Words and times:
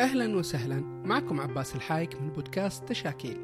أهلا 0.00 0.36
وسهلا. 0.36 0.80
معكم 1.04 1.40
عباس 1.40 1.76
الحايك 1.76 2.22
من 2.22 2.28
بودكاست 2.28 2.84
تشاكيل. 2.84 3.40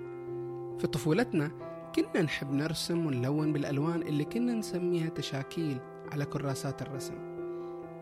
في 0.79 0.87
طفولتنا 0.87 1.51
كنا 1.97 2.23
نحب 2.23 2.53
نرسم 2.53 3.06
ونلون 3.06 3.53
بالألوان 3.53 4.03
اللي 4.03 4.24
كنا 4.24 4.54
نسميها 4.54 5.08
تشاكيل 5.08 5.79
على 6.13 6.24
كراسات 6.24 6.83
الرسم. 6.83 7.15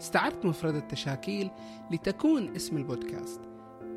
استعرت 0.00 0.44
مفردة 0.44 0.80
تشاكيل 0.80 1.50
لتكون 1.90 2.54
اسم 2.56 2.76
البودكاست. 2.76 3.40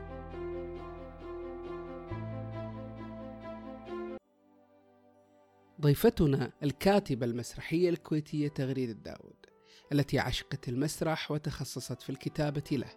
ضيفتنا 5.82 6.52
الكاتبة 6.64 7.26
المسرحية 7.26 7.90
الكويتية 7.90 8.48
تغريد 8.48 8.90
الداود 8.90 9.36
التي 9.92 10.20
عشقت 10.20 10.70
المسرح 10.70 11.32
وتخصصت 11.32 12.02
في 12.02 12.10
الكتابة 12.10 12.64
له. 12.72 12.90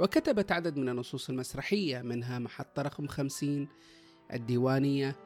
وكتبت 0.00 0.52
عدد 0.52 0.76
من 0.76 0.88
النصوص 0.88 1.30
المسرحية 1.30 2.02
منها 2.02 2.38
محطة 2.38 2.82
رقم 2.82 3.06
خمسين 3.06 3.68
الديوانية 4.32 5.16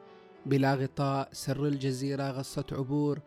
بلا 0.45 0.75
غطاء 0.75 1.29
سر 1.31 1.65
الجزيرة 1.65 2.31
غصة 2.31 2.65
عبور 2.71 3.19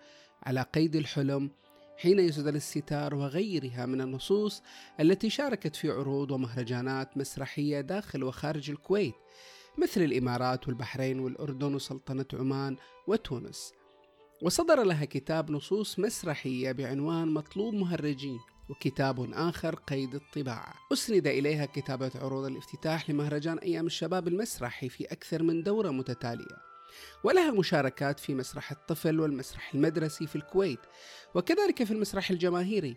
على 0.43 0.63
قيد 0.63 0.97
الحلم 0.97 1.51
حين 1.97 2.19
يسدل 2.19 2.57
الستار 2.57 3.15
وغيرها 3.15 3.87
من 3.87 4.01
النصوص 4.01 4.63
التي 5.01 5.31
شاركت 5.31 5.77
في 5.77 5.91
عروض 5.91 6.31
ومهرجانات 6.31 7.17
مسرحية 7.17 7.81
داخل 7.81 8.25
وخارج 8.25 8.71
الكويت 8.71 9.15
مثل 9.79 10.03
الإمارات 10.03 10.69
والبحرين 10.69 11.21
والأردن 11.21 11.75
وسلطنة 11.75 12.27
عمان 12.33 12.77
وتونس. 13.07 13.73
وصدر 14.43 14.83
لها 14.83 15.05
كتاب 15.05 15.51
نصوص 15.51 15.99
مسرحية 15.99 16.73
بعنوان 16.73 17.29
مطلوب 17.29 17.75
مهرجين 17.75 18.39
وكتاب 18.71 19.33
آخر 19.33 19.75
قيد 19.75 20.15
الطباعة. 20.15 20.75
أسند 20.93 21.27
إليها 21.27 21.67
كتابة 21.67 22.11
عروض 22.15 22.45
الافتتاح 22.45 23.11
لمهرجان 23.11 23.59
أيام 23.59 23.87
الشباب 23.87 24.29
المسرحي 24.29 24.89
في 24.89 25.05
أكثر 25.05 25.43
من 25.43 25.63
دورة 25.63 25.91
متتالية. 25.91 26.72
ولها 27.25 27.51
مشاركات 27.51 28.21
في 28.21 28.35
مسرح 28.35 28.71
الطفل 28.71 29.21
والمسرح 29.21 29.75
المدرسي 29.75 30.27
في 30.27 30.37
الكويت 30.37 30.81
وكذلك 31.35 31.85
في 31.85 31.91
المسرح 31.91 32.31
الجماهيري. 32.31 32.97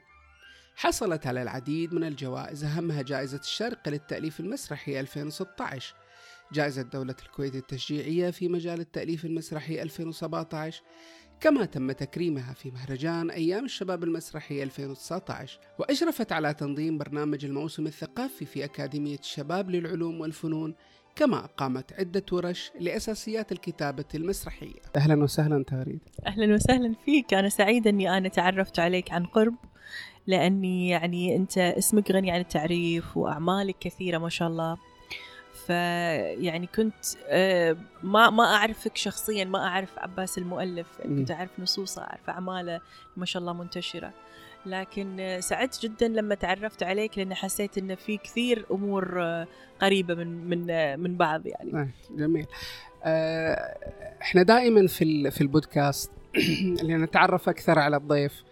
حصلت 0.76 1.28
على 1.28 1.42
العديد 1.42 1.94
من 1.94 2.04
الجوائز 2.04 2.64
أهمها 2.64 3.02
جائزة 3.02 3.40
الشرق 3.40 3.90
للتأليف 3.90 4.40
المسرحي 4.40 5.00
2016 5.00 5.96
جائزة 6.54 6.82
دولة 6.82 7.16
الكويت 7.26 7.56
التشجيعية 7.56 8.32
في 8.32 8.48
مجال 8.48 8.80
التأليف 8.80 9.26
المسرحي 9.26 9.82
2017 9.82 10.84
كما 11.40 11.66
تم 11.66 11.92
تكريمها 11.92 12.54
في 12.54 12.72
مهرجان 12.72 13.30
أيام 13.30 13.66
الشباب 13.66 14.04
المسرحي 14.04 14.64
2019 14.64 15.60
وأشرفت 15.80 16.32
على 16.32 16.54
تنظيم 16.54 16.98
برنامج 16.98 17.46
الموسم 17.46 17.88
الثقافي 17.88 18.46
في 18.46 18.64
أكاديمية 18.64 19.20
الشباب 19.20 19.70
للعلوم 19.70 20.22
والفنون 20.22 20.76
كما 21.16 21.46
أقامت 21.46 21.94
عدة 21.94 22.26
ورش 22.32 22.72
لأساسيات 22.80 23.52
الكتابة 23.52 24.06
المسرحية. 24.16 24.80
أهلا 24.96 25.24
وسهلا 25.24 25.64
تغريد. 25.64 26.00
أهلا 26.28 26.56
وسهلا 26.56 26.96
فيك. 27.06 27.34
أنا 27.34 27.50
سعيدة 27.50 27.90
أني 27.90 28.18
أنا 28.18 28.30
تعرفت 28.30 28.80
عليك 28.80 29.12
عن 29.12 29.26
قرب 29.26 29.56
لأني 30.28 30.90
يعني 30.90 31.36
أنت 31.36 31.58
اسمك 31.58 32.12
غني 32.12 32.32
عن 32.32 32.40
التعريف 32.40 33.18
وأعمالك 33.18 33.76
كثيرة 33.80 34.18
ما 34.18 34.30
شاء 34.30 34.48
الله. 34.48 34.78
فيعني 35.68 36.68
كنت 36.68 37.06
آه، 37.28 37.78
ما 38.04 38.30
ما 38.30 38.44
أعرفك 38.44 38.98
شخصيا 38.98 39.46
ما 39.46 39.68
أعرف 39.68 40.00
عباس 40.00 40.38
المؤلف. 40.38 40.88
كنت 41.04 41.32
أعرف 41.32 41.60
نصوصه 41.60 42.02
أعرف 42.02 42.30
أعماله 42.30 42.82
ما 43.18 43.26
شاء 43.26 43.42
الله 43.42 43.54
منتشرة. 43.54 44.14
لكن 44.66 45.38
سعدت 45.40 45.86
جدا 45.86 46.08
لما 46.08 46.36
تعرفت 46.36 46.84
عليك 46.84 47.18
لأن 47.18 47.34
حسيت 47.34 47.78
إن 47.78 47.96
في 47.96 48.18
كثير 48.18 48.66
أمور 48.72 49.24
آه، 49.24 49.48
قريبة 49.82 50.14
من 50.14 50.50
من 50.50 50.70
آه، 50.70 50.96
من 50.96 51.18
بعض 51.18 51.48
يعني. 51.48 51.90
جميل. 52.12 52.46
إحنا 54.22 54.44
دائما 54.44 54.88
في 54.88 55.32
في 55.32 55.42
البودكاست 55.42 56.12
اللي 56.82 56.98
نتعرف 56.98 57.50
أكثر 57.50 57.80
على 57.80 57.98
الضيف 57.98 58.44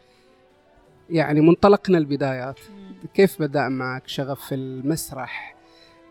يعني 1.10 1.42
منطلقنا 1.42 1.98
البدايات. 1.98 2.60
كيف 3.14 3.42
بدأ 3.42 3.70
معك؟ 3.70 4.08
شغف 4.08 4.40
في 4.46 4.56
المسرح 4.56 5.56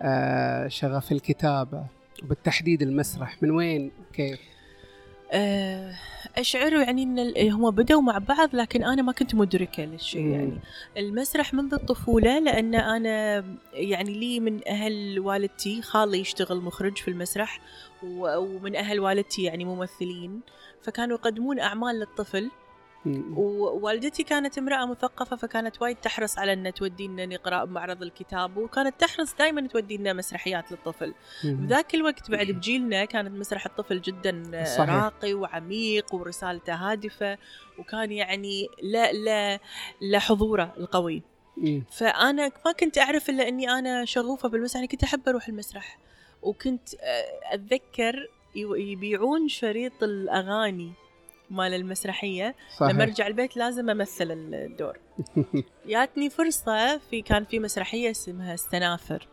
آه، 0.03 0.69
شغف 0.69 1.13
الكتابة 1.13 1.87
وبالتحديد 2.23 2.83
المسرح 2.83 3.43
من 3.43 3.51
وين؟ 3.51 3.93
كيف؟ 4.13 4.41
آه، 5.33 5.95
أشعر 6.37 6.73
يعني 6.73 7.03
أن 7.03 7.51
هم 7.51 7.71
بدأوا 7.71 8.03
مع 8.03 8.19
بعض 8.19 8.57
لكن 8.57 8.85
أنا 8.85 9.03
ما 9.03 9.13
كنت 9.13 9.35
مدركة 9.35 9.85
للشيء 9.85 10.27
يعني. 10.27 10.59
المسرح 10.97 11.55
منذ 11.55 11.75
الطفولة 11.75 12.39
لأن 12.39 12.75
أنا 12.75 13.45
يعني 13.73 14.13
لي 14.19 14.41
من 14.41 14.69
أهل 14.69 15.21
والدتي 15.21 15.83
خالي 15.83 16.19
يشتغل 16.19 16.61
مخرج 16.61 16.99
في 16.99 17.09
المسرح 17.09 17.61
ومن 18.03 18.77
أهل 18.77 19.01
والدتي 19.01 19.43
يعني 19.43 19.65
ممثلين 19.65 20.41
فكانوا 20.83 21.17
يقدمون 21.17 21.61
أعمال 21.61 22.01
للطفل. 22.01 22.51
ووالدتي 23.07 24.23
كانت 24.23 24.59
امرأة 24.59 24.87
مثقفة 24.87 25.37
فكانت 25.37 25.83
وايد 25.83 25.97
تحرص 25.97 26.39
على 26.39 26.53
أن 26.53 26.75
تودينا 26.75 27.27
نقرأ 27.27 27.65
بمعرض 27.65 28.03
الكتاب 28.03 28.57
وكانت 28.57 29.01
تحرص 29.01 29.35
دائما 29.35 29.67
تودينا 29.67 30.13
مسرحيات 30.13 30.73
للطفل. 30.73 31.15
بذاك 31.45 31.95
الوقت 31.95 32.31
بعد 32.31 32.47
بجيلنا 32.47 33.05
كانت 33.05 33.31
مسرح 33.31 33.67
الطفل 33.67 34.01
جدا 34.01 34.65
صحيح. 34.65 34.91
راقي 34.91 35.35
وعميق 35.35 36.15
ورسالته 36.15 36.75
هادفة 36.75 37.39
وكان 37.79 38.13
يعني 38.13 38.69
لا 38.83 39.13
لا 39.13 39.59
لا 40.01 40.19
حضوره 40.19 40.75
القوي. 40.77 41.23
فأنا 41.91 42.53
ما 42.67 42.73
كنت 42.73 42.99
أعرف 42.99 43.31
إلا 43.31 43.49
أني 43.49 43.71
أنا 43.71 44.05
شغوفة 44.05 44.49
بالمسرح 44.49 44.77
يعني 44.77 44.89
كنت 44.89 45.03
أحب 45.03 45.29
أروح 45.29 45.49
المسرح. 45.49 45.99
وكنت 46.43 46.95
آه، 46.95 47.55
أتذكر 47.55 48.29
يبيعون 48.55 49.49
شريط 49.49 50.03
الأغاني. 50.03 50.93
مال 51.53 51.75
المسرحية. 51.75 52.55
صحيح. 52.77 52.91
لما 52.91 53.03
أرجع 53.03 53.27
البيت 53.27 53.57
لازم 53.57 53.91
أمثل 53.91 54.31
الدور. 54.31 54.99
جاتني 55.89 56.31
فرصة 56.31 56.99
في 56.99 57.23
كان 57.23 57.45
في 57.45 57.59
مسرحية 57.59 58.11
اسمها 58.11 58.55
السنافر. 58.55 59.29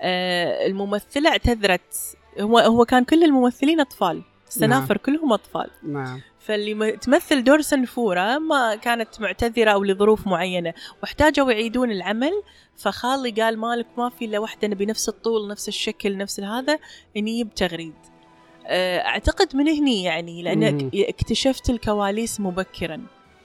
آه 0.00 0.66
الممثلة 0.66 1.30
اعتذرت. 1.30 2.16
هو 2.40 2.58
هو 2.58 2.84
كان 2.84 3.04
كل 3.04 3.24
الممثلين 3.24 3.80
أطفال. 3.80 4.22
السنافر 4.48 4.94
نعم. 4.94 5.04
كلهم 5.04 5.32
أطفال. 5.32 5.70
نعم. 5.82 6.20
فاللي 6.38 6.96
تمثل 6.96 7.44
دور 7.44 7.60
سنفورة 7.60 8.38
ما 8.38 8.76
كانت 8.76 9.20
معتذرة 9.20 9.70
أو 9.70 9.84
لظروف 9.84 10.26
معينة. 10.26 10.74
واحتاجوا 11.02 11.52
يعيدون 11.52 11.90
العمل. 11.90 12.32
فخالي 12.76 13.30
قال 13.30 13.58
مالك 13.58 13.86
ما 13.98 14.08
في 14.08 14.24
إلا 14.24 14.38
واحدة 14.38 14.68
نبي 14.68 14.86
نفس 14.86 15.08
الطول 15.08 15.48
نفس 15.48 15.68
الشكل 15.68 16.16
نفس 16.16 16.40
هذا 16.40 16.78
إني 17.16 17.44
بتغريد 17.44 17.94
آه، 17.94 18.15
أعتقد 18.66 19.56
من 19.56 19.68
هني 19.68 20.04
يعني 20.04 20.42
لأن 20.42 20.90
اكتشفت 20.94 21.70
الكواليس 21.70 22.40
مبكرا. 22.40 23.02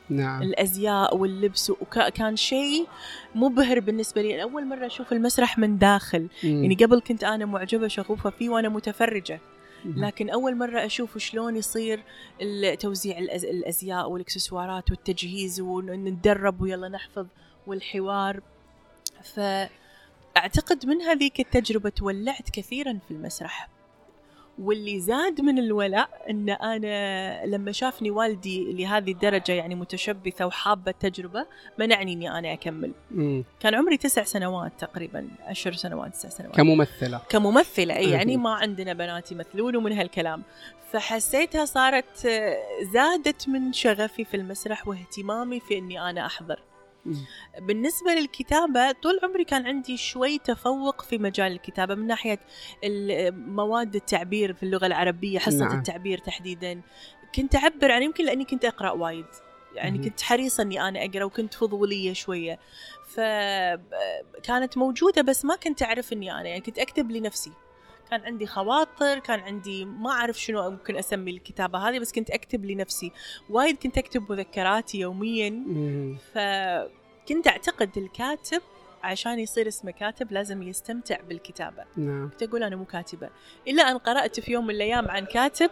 نعم. 0.10 0.42
الأزياء 0.42 1.18
واللبس 1.18 1.70
وكان 1.70 2.36
شيء 2.36 2.88
مبهر 3.36 3.80
بالنسبة 3.80 4.22
لي. 4.22 4.44
أول 4.44 4.68
مرة 4.68 4.86
أشوف 4.86 5.14
المسرح 5.14 5.58
من 5.58 5.78
داخل. 5.78 6.28
مم. 6.44 6.64
يعني 6.64 6.76
قبل 6.76 7.02
كنت 7.02 7.24
أنا 7.24 7.46
معجبة 7.46 7.88
شغوفة 7.88 8.30
فيه 8.30 8.50
وأنا 8.50 8.70
متفرجة. 8.70 9.40
لكن 9.86 10.30
أول 10.30 10.58
مرة 10.58 10.86
أشوف 10.86 11.18
شلون 11.18 11.56
يصير 11.56 12.04
توزيع 12.80 13.18
الأزياء 13.18 14.10
والإكسسوارات 14.10 14.92
والتجهيز 14.92 15.62
ونتدرب 15.62 16.62
ويلا 16.62 16.90
نحفظ 16.90 17.28
والحوار. 17.68 18.42
فأعتقد 19.24 20.86
من 20.86 21.02
هذيك 21.02 21.40
التجربة 21.40 21.90
تولعت 21.90 22.50
كثيرا 22.50 23.00
في 23.08 23.14
المسرح. 23.14 23.70
واللي 24.62 25.00
زاد 25.00 25.42
من 25.42 25.60
الولاء 25.60 26.10
إن 26.30 26.50
أنا 26.50 27.46
لما 27.46 27.72
شافني 27.72 28.12
والدي 28.12 28.74
لهذه 28.74 29.12
الدرجة 29.12 29.52
يعني 29.52 29.76
متشبثة 29.76 30.46
وحابة 30.46 30.92
التجربة 30.92 31.46
منعني 31.78 32.14
إني 32.14 32.38
أنا 32.38 32.54
أكمل. 32.54 32.92
مم. 33.12 33.44
كان 33.60 33.76
عمري 33.76 33.98
تسع 33.98 34.24
سنوات 34.24 34.72
تقريبا 34.80 35.28
عشر 35.44 35.74
سنوات 35.74 36.14
تسع 36.14 36.30
سنوات. 36.30 36.56
كممثلة. 36.56 37.22
كممثلة 37.30 37.96
إي 37.96 38.10
يعني 38.10 38.38
ما 38.38 38.54
عندنا 38.54 38.94
بنات 38.94 39.32
يمثلون 39.32 39.76
ومن 39.76 39.94
هالكلام. 39.94 40.44
فحسيتها 40.92 41.66
صارت 41.66 42.28
زادت 42.94 43.50
من 43.50 43.74
شغفي 43.74 44.26
في 44.26 44.38
المسرح 44.38 44.88
واهتمامي 44.88 45.60
في 45.60 45.78
إني 45.78 46.10
أنا 46.10 46.26
أحضر. 46.26 46.60
بالنسبة 47.60 48.12
للكتابة 48.12 48.92
طول 48.92 49.20
عمري 49.24 49.44
كان 49.44 49.68
عندي 49.68 49.98
شوي 49.98 50.38
تفوق 50.38 51.02
في 51.02 51.18
مجال 51.18 51.52
الكتابة 51.52 51.96
من 51.96 52.08
ناحية 52.08 52.40
مواد 53.32 53.96
التعبير 53.96 54.54
في 54.54 54.64
اللغة 54.64 54.86
العربية 54.86 55.40
حصة 55.40 55.66
نعم. 55.66 55.78
التعبير 55.78 56.18
تحديدا. 56.18 56.82
كنت 57.36 57.56
أعبر 57.56 57.92
عن 57.92 58.04
يمكن 58.04 58.26
لأني 58.26 58.46
كنت 58.46 58.66
أقرأ 58.66 58.92
وايد. 58.92 59.26
يعني. 59.76 59.98
كنت 59.98 60.22
حريصه 60.22 60.64
إني 60.64 60.88
أنا 60.88 61.06
أقرأ 61.06 61.24
وكنت 61.24 61.54
فضولية 61.54 62.14
شوية. 62.14 62.60
فكانت 63.08 64.78
موجودة 64.78 65.22
بس 65.22 65.46
ما 65.46 65.56
كنت 65.56 65.84
أعرف 65.84 66.14
إني 66.14 66.32
أنا 66.32 66.50
يعني 66.50 66.62
كنت 66.62 66.80
أكتب 66.80 67.12
لنفسي. 67.12 67.52
كان 68.12 68.26
عندي 68.26 68.48
خواطر 68.48 69.20
كان 69.20 69.40
عندي 69.40 69.86
ما 69.86 70.10
أعرف 70.10 70.40
شنو 70.40 70.70
ممكن 70.70 70.96
أسمي 70.96 71.32
الكتابة 71.32 71.90
هذه 71.90 72.00
بس 72.00 72.12
كنت 72.12 72.30
أكتب 72.30 72.66
لنفسي. 72.66 73.12
وايد 73.50 73.78
كنت 73.78 73.98
أكتب 73.98 74.32
مذكراتي 74.32 75.00
يوميا. 75.00 75.50
فكنت 76.34 77.48
أعتقد 77.48 77.98
الكاتب 77.98 78.62
عشان 79.04 79.40
يصير 79.40 79.68
اسمه 79.68 79.92
كاتب 79.92 80.32
لازم 80.32 80.64
يستمتع 80.64 81.18
بالكتابة. 81.30 81.84
نعم. 81.98 82.30
كنت 82.30 82.44
أقول 82.44 82.64
أنا 82.64 82.76
مو 82.76 82.86
كاتبة. 82.86 83.30
إلا 83.68 83.92
أن 83.92 83.98
قرأت 83.98 84.40
في 84.40 84.52
يوم 84.52 84.68
من 84.68 84.76
الأيام 84.76 85.12
عن 85.12 85.26
كاتب 85.26 85.72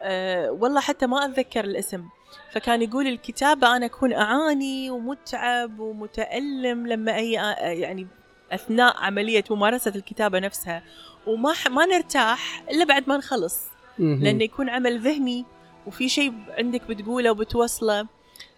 أه 0.00 0.50
والله 0.50 0.80
حتى 0.80 1.06
ما 1.06 1.24
أتذكر 1.24 1.64
الاسم. 1.64 2.08
فكان 2.52 2.82
يقول 2.82 3.06
الكتابة 3.06 3.76
أنا 3.76 3.86
أكون 3.86 4.12
أعاني 4.12 4.90
ومتعب 4.90 5.78
ومتألم 5.78 6.86
لما 6.86 7.16
أي 7.16 7.32
يعني 7.80 8.06
أثناء 8.54 8.96
عملية 8.96 9.44
ممارسة 9.50 9.92
الكتابة 9.96 10.38
نفسها 10.38 10.82
وما 11.26 11.52
ح- 11.52 11.68
ما 11.68 11.86
نرتاح 11.86 12.62
إلا 12.70 12.84
بعد 12.84 13.08
ما 13.08 13.16
نخلص. 13.16 13.60
لأنه 14.22 14.44
يكون 14.44 14.68
عمل 14.68 15.00
ذهني 15.00 15.44
وفي 15.86 16.08
شيء 16.08 16.32
عندك 16.58 16.82
بتقوله 16.88 17.30
وبتوصله 17.30 18.06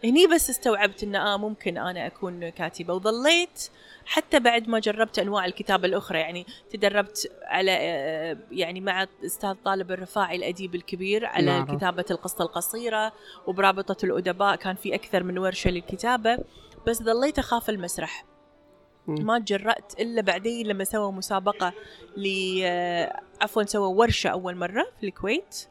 هني 0.04 0.26
بس 0.26 0.50
استوعبت 0.50 1.02
إن 1.02 1.16
آه 1.16 1.36
ممكن 1.36 1.78
أنا 1.78 2.06
أكون 2.06 2.48
كاتبة 2.48 2.94
وظليت 2.94 3.68
حتى 4.06 4.40
بعد 4.40 4.68
ما 4.68 4.78
جربت 4.78 5.18
أنواع 5.18 5.44
الكتابة 5.44 5.86
الأخرى 5.88 6.18
يعني 6.18 6.46
تدربت 6.70 7.32
على 7.44 7.70
آه، 7.80 8.36
يعني 8.50 8.80
مع 8.80 9.06
أستاذ 9.24 9.54
طالب 9.64 9.90
الرفاعي 9.92 10.36
الأديب 10.36 10.74
الكبير 10.74 11.26
على 11.26 11.46
نعرف. 11.46 11.70
كتابة 11.76 12.04
القصة 12.10 12.44
القصيرة 12.44 13.12
وبرابطة 13.46 14.04
الأدباء 14.04 14.56
كان 14.56 14.74
في 14.76 14.94
أكثر 14.94 15.22
من 15.22 15.38
ورشة 15.38 15.70
للكتابة 15.70 16.38
بس 16.86 17.02
ظليت 17.02 17.38
أخاف 17.38 17.70
المسرح. 17.70 18.24
ما 19.08 19.38
تجرأت 19.38 20.00
إلا 20.00 20.22
بعدين 20.22 20.66
لما 20.66 20.84
سووا 20.84 21.12
مسابقة 21.12 21.72
ل 22.16 22.60
آه، 22.64 23.20
عفوا 23.40 23.62
سووا 23.62 23.94
ورشة 24.00 24.28
أول 24.28 24.56
مرة 24.56 24.86
في 25.00 25.06
الكويت 25.06 25.66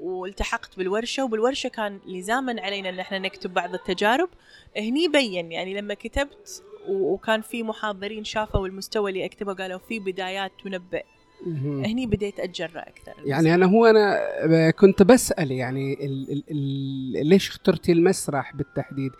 والتحقت 0.00 0.76
بالورشة 0.76 1.24
وبالورشة 1.24 1.68
كان 1.68 2.00
لزاما 2.06 2.62
علينا 2.62 2.88
إن 2.88 2.98
إحنا 3.00 3.18
نكتب 3.18 3.54
بعض 3.54 3.74
التجارب 3.74 4.28
هني 4.76 5.08
بين 5.08 5.52
يعني 5.52 5.74
لما 5.74 5.94
كتبت 5.94 6.62
وكان 6.88 7.40
في 7.40 7.62
محاضرين 7.62 8.24
شافوا 8.24 8.66
المستوى 8.66 9.10
اللي 9.10 9.24
أكتبه 9.24 9.54
قالوا 9.54 9.78
في 9.78 9.98
بدايات 9.98 10.52
تنبئ. 10.64 11.04
هني 11.46 12.06
بديت 12.06 12.40
اتجرأ 12.40 12.80
أكثر 12.80 13.12
يعني 13.24 13.54
أنا 13.54 13.66
هو 13.66 13.86
أنا 13.86 14.70
كنت 14.70 15.02
بسأل 15.02 15.50
يعني 15.50 16.06
ال 16.06 16.32
ال 16.32 16.44
ال 16.50 17.26
ليش 17.26 17.48
اخترتي 17.48 17.92
المسرح 17.92 18.56
بالتحديد؟ 18.56 19.12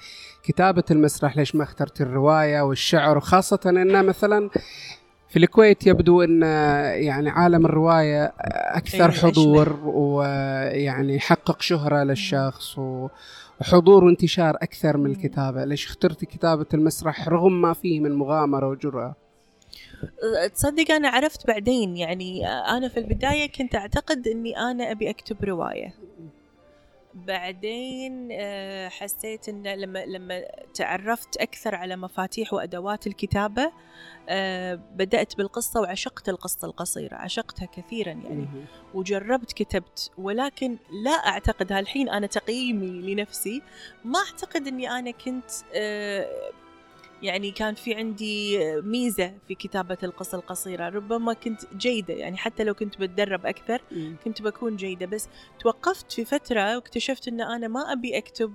كتابة 0.43 0.85
المسرح 0.91 1.37
ليش 1.37 1.55
ما 1.55 1.63
اخترتي 1.63 2.03
الرواية 2.03 2.61
والشعر 2.61 3.17
وخاصة 3.17 3.61
ان 3.67 4.07
مثلا 4.07 4.51
في 5.29 5.39
الكويت 5.39 5.87
يبدو 5.87 6.23
إن 6.23 6.43
يعني 7.03 7.31
عالم 7.31 7.67
الرواية 7.67 8.33
أكثر 8.75 9.11
إيه، 9.11 9.19
حضور 9.19 9.81
ويعني 9.85 11.17
يحقق 11.17 11.63
شهرة 11.63 12.03
للشخص 12.03 12.79
وحضور 12.79 14.05
وانتشار 14.05 14.57
أكثر 14.63 14.97
من. 14.97 15.11
الكتابة، 15.11 15.65
ليش 15.65 15.87
اخترتي 15.87 16.27
كتابة 16.27 16.67
المسرح 16.75 17.29
رغم 17.29 17.61
ما 17.61 17.73
فيه 17.73 18.01
من 18.01 18.13
مغامرة 18.13 18.69
وجرأة؟ 18.69 19.24
تصدق 20.55 20.91
أنا 20.91 21.09
عرفت 21.09 21.47
بعدين 21.47 21.97
يعني 21.97 22.47
أنا 22.49 22.89
في 22.89 23.01
البداية 23.01 23.53
كنت 23.53 23.75
أعتقد 23.75 24.29
إني 24.29 24.59
أنا 24.59 24.91
أبي 24.91 25.11
أكتب 25.11 25.45
رواية. 25.45 25.95
بعدين 27.15 28.29
آه، 28.33 28.89
حسيت 28.89 29.49
إن 29.49 29.67
لما 29.67 30.07
لما 30.07 30.43
تعرفت 30.75 31.37
أكثر 31.37 31.75
على 31.75 31.97
مفاتيح 31.97 32.53
وأدوات 32.53 33.07
الكتابة 33.07 33.73
آه، 34.29 34.75
بدأت 34.75 35.37
بالقصة 35.37 35.81
وعشقت 35.81 36.29
القصة 36.29 36.67
القصيرة 36.67 37.15
عشقتها 37.17 37.67
كثيرا 37.67 38.13
يعني. 38.13 38.49
وجربت 38.95 39.53
كتبت 39.53 40.11
ولكن 40.19 40.77
لا 41.05 41.11
أعتقد 41.11 41.73
هالحين 41.73 42.09
أنا 42.09 42.27
تقييمي 42.27 43.15
لنفسي 43.15 43.63
ما 44.05 44.19
أعتقد 44.19 44.67
إني 44.67 44.91
أنا 44.91 45.11
كنت 45.11 45.51
آه، 45.75 46.51
يعني 47.25 47.51
كان 47.51 47.75
في 47.75 47.95
عندي 47.95 48.59
ميزة 48.81 49.35
في 49.49 49.55
كتابة 49.55 49.99
القصة 50.03 50.39
القصيرة. 50.39 50.89
ربما 50.89 51.33
كنت 51.33 51.75
جيدة 51.77 52.15
يعني 52.15 52.37
حتى 52.37 52.65
لو 52.65 52.75
كنت 52.75 52.99
بتدرب 52.99 53.47
أكثر 53.47 53.83
مم. 53.93 54.17
كنت 54.25 54.43
بكون 54.43 54.77
جيدة. 54.77 55.07
بس 55.07 55.29
توقفت 55.59 56.13
في 56.13 56.25
فترة 56.25 56.75
واكتشفت 56.75 57.29
إن 57.29 57.41
أنا 57.41 57.69
ما 57.69 57.93
أبي 57.93 58.19
أكتب 58.19 58.55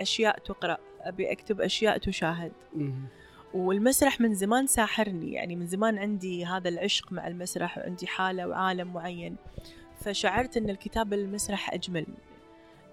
أشياء 0.00 0.38
تقرأ 0.38 0.78
أبي 1.00 1.32
أكتب 1.32 1.60
أشياء 1.60 1.98
تشاهد. 1.98 2.52
والمسرح 3.54 4.20
من 4.20 4.34
زمان 4.34 4.66
ساحرني 4.66 5.32
يعني 5.32 5.56
من 5.56 5.66
زمان 5.66 5.98
عندي 5.98 6.44
هذا 6.44 6.68
العشق 6.68 7.12
مع 7.12 7.26
المسرح 7.28 7.78
وعندي 7.78 8.06
حالة 8.06 8.48
وعالم 8.48 8.92
معين. 8.92 9.36
فشعرت 10.00 10.56
أن 10.56 10.70
الكتابة 10.70 11.16
للمسرح 11.16 11.74
أجمل. 11.74 12.06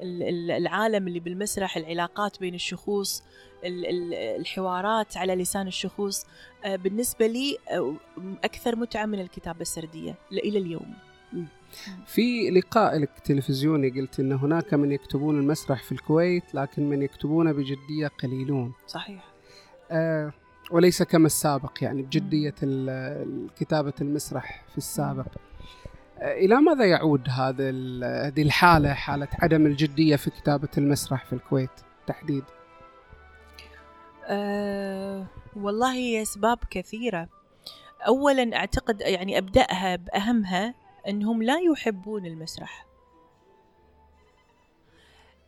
العالم 0.02 1.08
اللي 1.08 1.20
بالمسرح 1.20 1.78
العلاقات 1.78 2.40
بين 2.40 2.56
الشخوص 2.56 3.24
ال- 3.66 3.86
ال- 3.86 4.14
الحوارات 4.14 5.18
على 5.18 5.36
لسان 5.36 5.68
الشخوص 5.68 6.26
آه، 6.66 6.76
بالنسبة 6.76 7.28
لي 7.28 7.58
آه، 7.72 7.94
أكثر 8.44 8.76
متعة 8.76 9.06
من 9.06 9.20
الكتابة 9.22 9.62
السردية 9.62 10.16
إلى 10.32 10.60
اليوم. 10.60 10.94
في 12.06 12.50
لقاء 12.50 12.98
لك 13.00 13.10
تلفزيوني 13.24 13.90
قلت 13.90 14.20
إن 14.20 14.32
هناك 14.32 14.74
من 14.74 14.92
يكتبون 14.92 15.40
المسرح 15.40 15.84
في 15.84 15.92
الكويت 15.92 16.56
لكن 16.56 16.90
من 16.90 17.02
يكتبونه 17.02 17.52
بجدية 17.52 18.08
قليلون. 18.08 18.74
صحيح. 18.88 19.26
آه 19.92 20.34
وليس 20.72 21.04
كما 21.04 21.26
السابق 21.26 21.72
يعني 21.82 22.02
بجدية 22.02 22.56
ال- 22.64 23.48
كتابة 23.60 23.94
المسرح 24.02 24.64
في 24.72 24.78
السابق. 24.78 25.26
إلى 26.24 26.56
ماذا 26.56 26.86
يعود 26.86 27.30
هذا 27.30 27.70
هذه 28.28 28.42
الحالة 28.42 28.94
حالة 28.94 29.28
عدم 29.40 29.66
الجدية 29.66 30.16
في 30.16 30.30
كتابة 30.30 30.70
المسرح 30.78 31.26
في 31.26 31.34
الكويت 31.34 31.70
تحديد؟ 32.08 32.44
أه 34.26 35.26
والله 35.56 35.94
هي 35.94 36.22
أسباب 36.22 36.58
كثيرة. 36.70 37.30
أولا 38.08 38.56
أعتقد 38.56 39.02
يعني 39.02 39.38
أبدأها 39.38 39.96
بأهمها 39.96 40.74
أنهم 41.08 41.44
لا 41.44 41.60
يحبون 41.60 42.26
المسرح. 42.26 42.86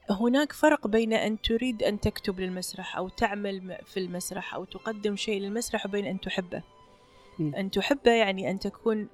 هناك 0.09 0.53
فرق 0.53 0.87
بين 0.87 1.13
أن 1.13 1.41
تريد 1.41 1.83
أن 1.83 1.99
تكتب 1.99 2.39
للمسرح 2.39 2.97
أو 2.97 3.09
تعمل 3.09 3.61
م- 3.67 3.77
في 3.85 3.99
المسرح 3.99 4.55
أو 4.55 4.65
تقدم 4.65 5.15
شيء 5.15 5.41
للمسرح 5.41 5.85
وبين 5.85 6.05
أن 6.05 6.19
تحبه. 6.21 6.61
مم. 7.39 7.55
أن 7.55 7.71
تحبه 7.71 8.11
يعني 8.11 8.51
أن 8.51 8.59
تكون 8.59 9.07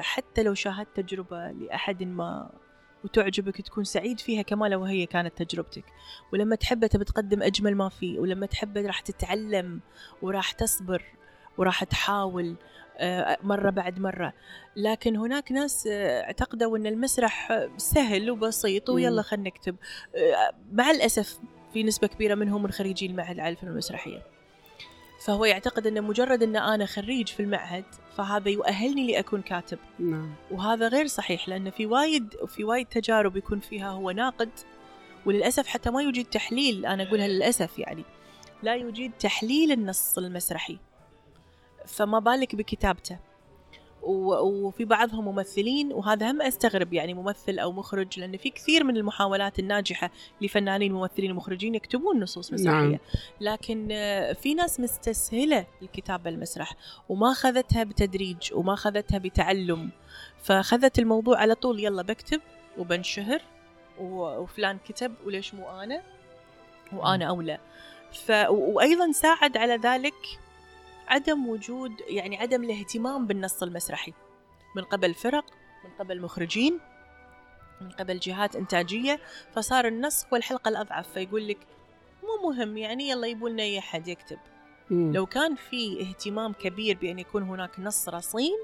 حتى 0.00 0.42
لو 0.42 0.54
شاهدت 0.54 0.96
تجربة 1.00 1.50
لأحد 1.50 2.02
ما 2.02 2.50
وتعجبك 3.04 3.60
تكون 3.60 3.84
سعيد 3.84 4.20
فيها 4.20 4.42
كما 4.42 4.66
لو 4.66 4.84
هي 4.84 5.06
كانت 5.06 5.42
تجربتك. 5.42 5.84
ولما 6.32 6.56
تحبه 6.56 6.86
تبي 6.86 7.04
تقدم 7.04 7.42
أجمل 7.42 7.74
ما 7.74 7.88
فيه 7.88 8.18
ولما 8.18 8.46
تحبه 8.46 8.86
راح 8.86 9.00
تتعلم 9.00 9.80
وراح 10.22 10.52
تصبر 10.52 11.02
وراح 11.58 11.84
تحاول 11.84 12.56
آه، 12.98 13.38
مرة 13.42 13.70
بعد 13.70 13.98
مرة. 13.98 14.32
لكن 14.76 15.16
هناك 15.16 15.52
ناس 15.52 15.86
آه، 15.86 16.22
اعتقدوا 16.22 16.78
أن 16.78 16.86
المسرح 16.86 17.52
آه، 17.52 17.70
سهل 17.76 18.30
وبسيط 18.30 18.90
ويلا. 18.90 19.22
خلينا 19.22 19.48
نكتب. 19.48 19.76
آه، 20.16 20.54
مع 20.72 20.90
الأسف 20.90 21.38
في 21.72 21.82
نسبة 21.82 22.06
كبيرة 22.06 22.34
منهم 22.34 22.62
من 22.62 22.70
خريجي 22.70 23.06
المعهد 23.06 23.34
العالي 23.34 23.50
للفنون 23.50 23.72
المسرحية. 23.72 24.33
فهو 25.24 25.44
يعتقد 25.44 25.86
أن 25.86 26.02
مجرد 26.04 26.42
أن 26.42 26.56
أنا 26.56 26.86
خريج 26.86 27.28
في 27.28 27.40
المعهد 27.40 27.84
فهذا 28.16 28.48
يؤهلني 28.48 29.12
لأكون 29.12 29.42
كاتب. 29.42 29.78
نعم. 29.98 30.34
وهذا 30.50 30.88
غير 30.88 31.06
صحيح 31.06 31.48
لأن 31.48 31.70
في 31.70 31.86
وايد 31.86 32.34
في 32.46 32.64
وايد 32.64 32.86
تجارب 32.86 33.36
يكون 33.36 33.60
فيها 33.60 33.90
هو 33.90 34.10
ناقد 34.10 34.50
وللأسف 35.26 35.66
حتى 35.66 35.90
ما 35.90 36.02
يوجد 36.02 36.24
تحليل 36.24 36.86
أنا 36.86 37.02
أقولها 37.02 37.28
للأسف 37.28 37.78
يعني 37.78 38.04
لا 38.62 38.74
يوجد 38.74 39.12
تحليل 39.18 39.72
النص 39.72 40.18
المسرحي. 40.18 40.78
فما 41.86 42.18
بالك 42.18 42.56
بكتابته. 42.56 43.18
وفي 44.06 44.84
بعضهم 44.84 45.24
ممثلين 45.24 45.92
وهذا 45.92 46.30
هم 46.30 46.42
أستغرب 46.42 46.92
يعني 46.92 47.14
ممثل 47.14 47.58
أو 47.58 47.72
مخرج 47.72 48.20
لأن 48.20 48.36
في 48.36 48.50
كثير 48.50 48.84
من 48.84 48.96
المحاولات 48.96 49.58
الناجحة 49.58 50.10
لفنانين 50.40 50.92
ممثلين 50.92 51.32
ومخرجين 51.32 51.74
يكتبون 51.74 52.20
نصوص 52.20 52.52
مسرحيه 52.52 52.72
نعم. 52.72 52.90
نعم. 52.90 52.98
لكن 53.40 53.88
آه، 53.92 54.32
في 54.32 54.54
ناس 54.54 54.80
مستسهلة 54.80 55.66
الكتابة 55.82 56.30
المسرح 56.30 56.74
وما 57.08 57.32
أخذتها 57.32 57.84
بتدريج 57.84 58.54
وما 58.54 58.74
أخذتها 58.74 59.18
بتعلم 59.18 59.90
فأخذت 60.42 60.98
الموضوع 60.98 61.38
على 61.38 61.54
طول 61.54 61.80
يلا 61.80 62.02
بكتب 62.02 62.40
وبنشهر 62.78 63.42
وفلان 64.00 64.78
كتب 64.88 65.14
وليش 65.26 65.54
مو 65.54 65.70
أنا 65.70 66.02
وأنا 66.92 67.24
أولى 67.24 67.58
ف 68.12 68.30
وأيضا 68.50 69.12
ساعد 69.12 69.56
على 69.56 69.76
ذلك 69.76 70.14
عدم 71.08 71.48
وجود 71.48 71.92
يعني 72.08 72.36
عدم 72.36 72.64
الاهتمام 72.64 73.26
بالنص 73.26 73.62
المسرحي. 73.62 74.12
من 74.76 74.82
قبل 74.82 75.14
فرق 75.14 75.44
من 75.84 75.90
قبل 75.98 76.20
مخرجين 76.20 76.80
من 77.80 77.90
قبل 77.90 78.18
جهات 78.18 78.56
إنتاجية 78.56 79.20
فصار 79.54 79.86
النص 79.86 80.26
هو 80.32 80.36
الحلقة 80.36 80.68
الأضعف 80.68 81.12
فيقول 81.12 81.48
لك 81.48 81.58
مو 82.22 82.50
مهم 82.50 82.76
يعني 82.76 83.08
يلا 83.08 83.26
يبوا 83.26 83.48
لنا 83.48 83.62
أي 83.62 83.78
أحد 83.78 84.08
يكتب. 84.08 84.38
مم. 84.90 85.12
لو 85.12 85.26
كان 85.26 85.54
في 85.54 86.00
اهتمام 86.00 86.52
كبير 86.52 86.98
بأن 86.98 87.18
يكون 87.18 87.42
هناك 87.42 87.80
نص 87.80 88.08
رصين 88.08 88.56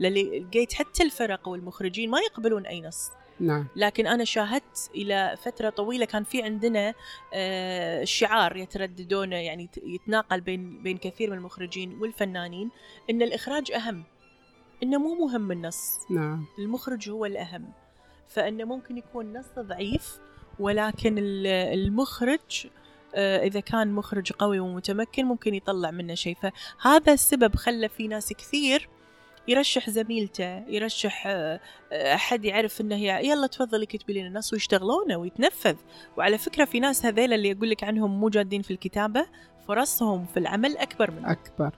لقيت 0.00 0.72
حتى 0.72 1.02
الفرق 1.02 1.48
والمخرجين 1.48 2.10
ما 2.10 2.18
يقبلون 2.20 2.66
أي 2.66 2.80
نص. 2.80 3.10
نعم. 3.40 3.66
لكن 3.76 4.06
أنا 4.06 4.24
شاهدت 4.24 4.90
إلى 4.94 5.36
فترة 5.42 5.70
طويلة 5.70 6.04
كان 6.04 6.24
في 6.24 6.42
عندنا 6.42 6.94
آه، 7.34 8.04
شعار 8.04 8.56
يترددونه 8.56 9.36
يعني 9.36 9.68
يتناقل 9.84 10.40
بين 10.40 10.82
بين 10.82 10.98
كثير 10.98 11.30
من 11.30 11.36
المخرجين 11.36 11.98
والفنانين 12.00 12.70
إن 13.10 13.22
الإخراج 13.22 13.72
أهم 13.72 14.04
إنه 14.82 14.98
مو 14.98 15.26
مهم 15.26 15.52
النص. 15.52 15.98
نعم. 16.10 16.44
المخرج 16.58 17.10
هو 17.10 17.26
الأهم. 17.26 17.72
فإنه 18.28 18.64
ممكن 18.64 18.98
يكون 18.98 19.32
نص 19.38 19.46
ضعيف 19.58 20.18
ولكن 20.58 21.18
ال- 21.18 21.46
المخرج 21.46 22.66
آه، 23.14 23.46
إذا 23.46 23.60
كان 23.60 23.92
مخرج 23.92 24.32
قوي 24.32 24.60
ومتمكن 24.60 25.24
ممكن 25.24 25.54
يطلع 25.54 25.90
منه 25.90 26.14
شيء. 26.14 26.36
فهذا 26.82 27.12
السبب 27.12 27.56
خلى 27.56 27.88
في 27.88 28.08
ناس 28.08 28.32
كثير 28.32 28.88
يرشح 29.48 29.90
زميلته 29.90 30.68
يرشح 30.68 31.24
آه، 31.26 31.60
أحد 31.92 32.44
يعرف 32.44 32.82
هي 32.82 33.26
يلا 33.26 33.46
تفضلي 33.46 33.86
كتبي 33.86 34.12
لنا 34.12 34.38
نص 34.38 34.52
ويشتغلونه 34.52 35.16
ويتنفذ. 35.16 35.76
وعلى 36.16 36.38
فكرة 36.38 36.64
في 36.64 36.80
ناس 36.80 37.06
هذيل 37.06 37.32
اللي 37.32 37.48
يقول 37.48 37.70
لك 37.70 37.84
عنهم 37.84 38.20
مو 38.20 38.28
جادين 38.28 38.62
في 38.62 38.70
الكتابة 38.70 39.26
فرصهم 39.68 40.26
في 40.26 40.36
العمل 40.36 40.76
أكبر 40.76 41.10
من 41.10 41.24
أكبر. 41.24 41.70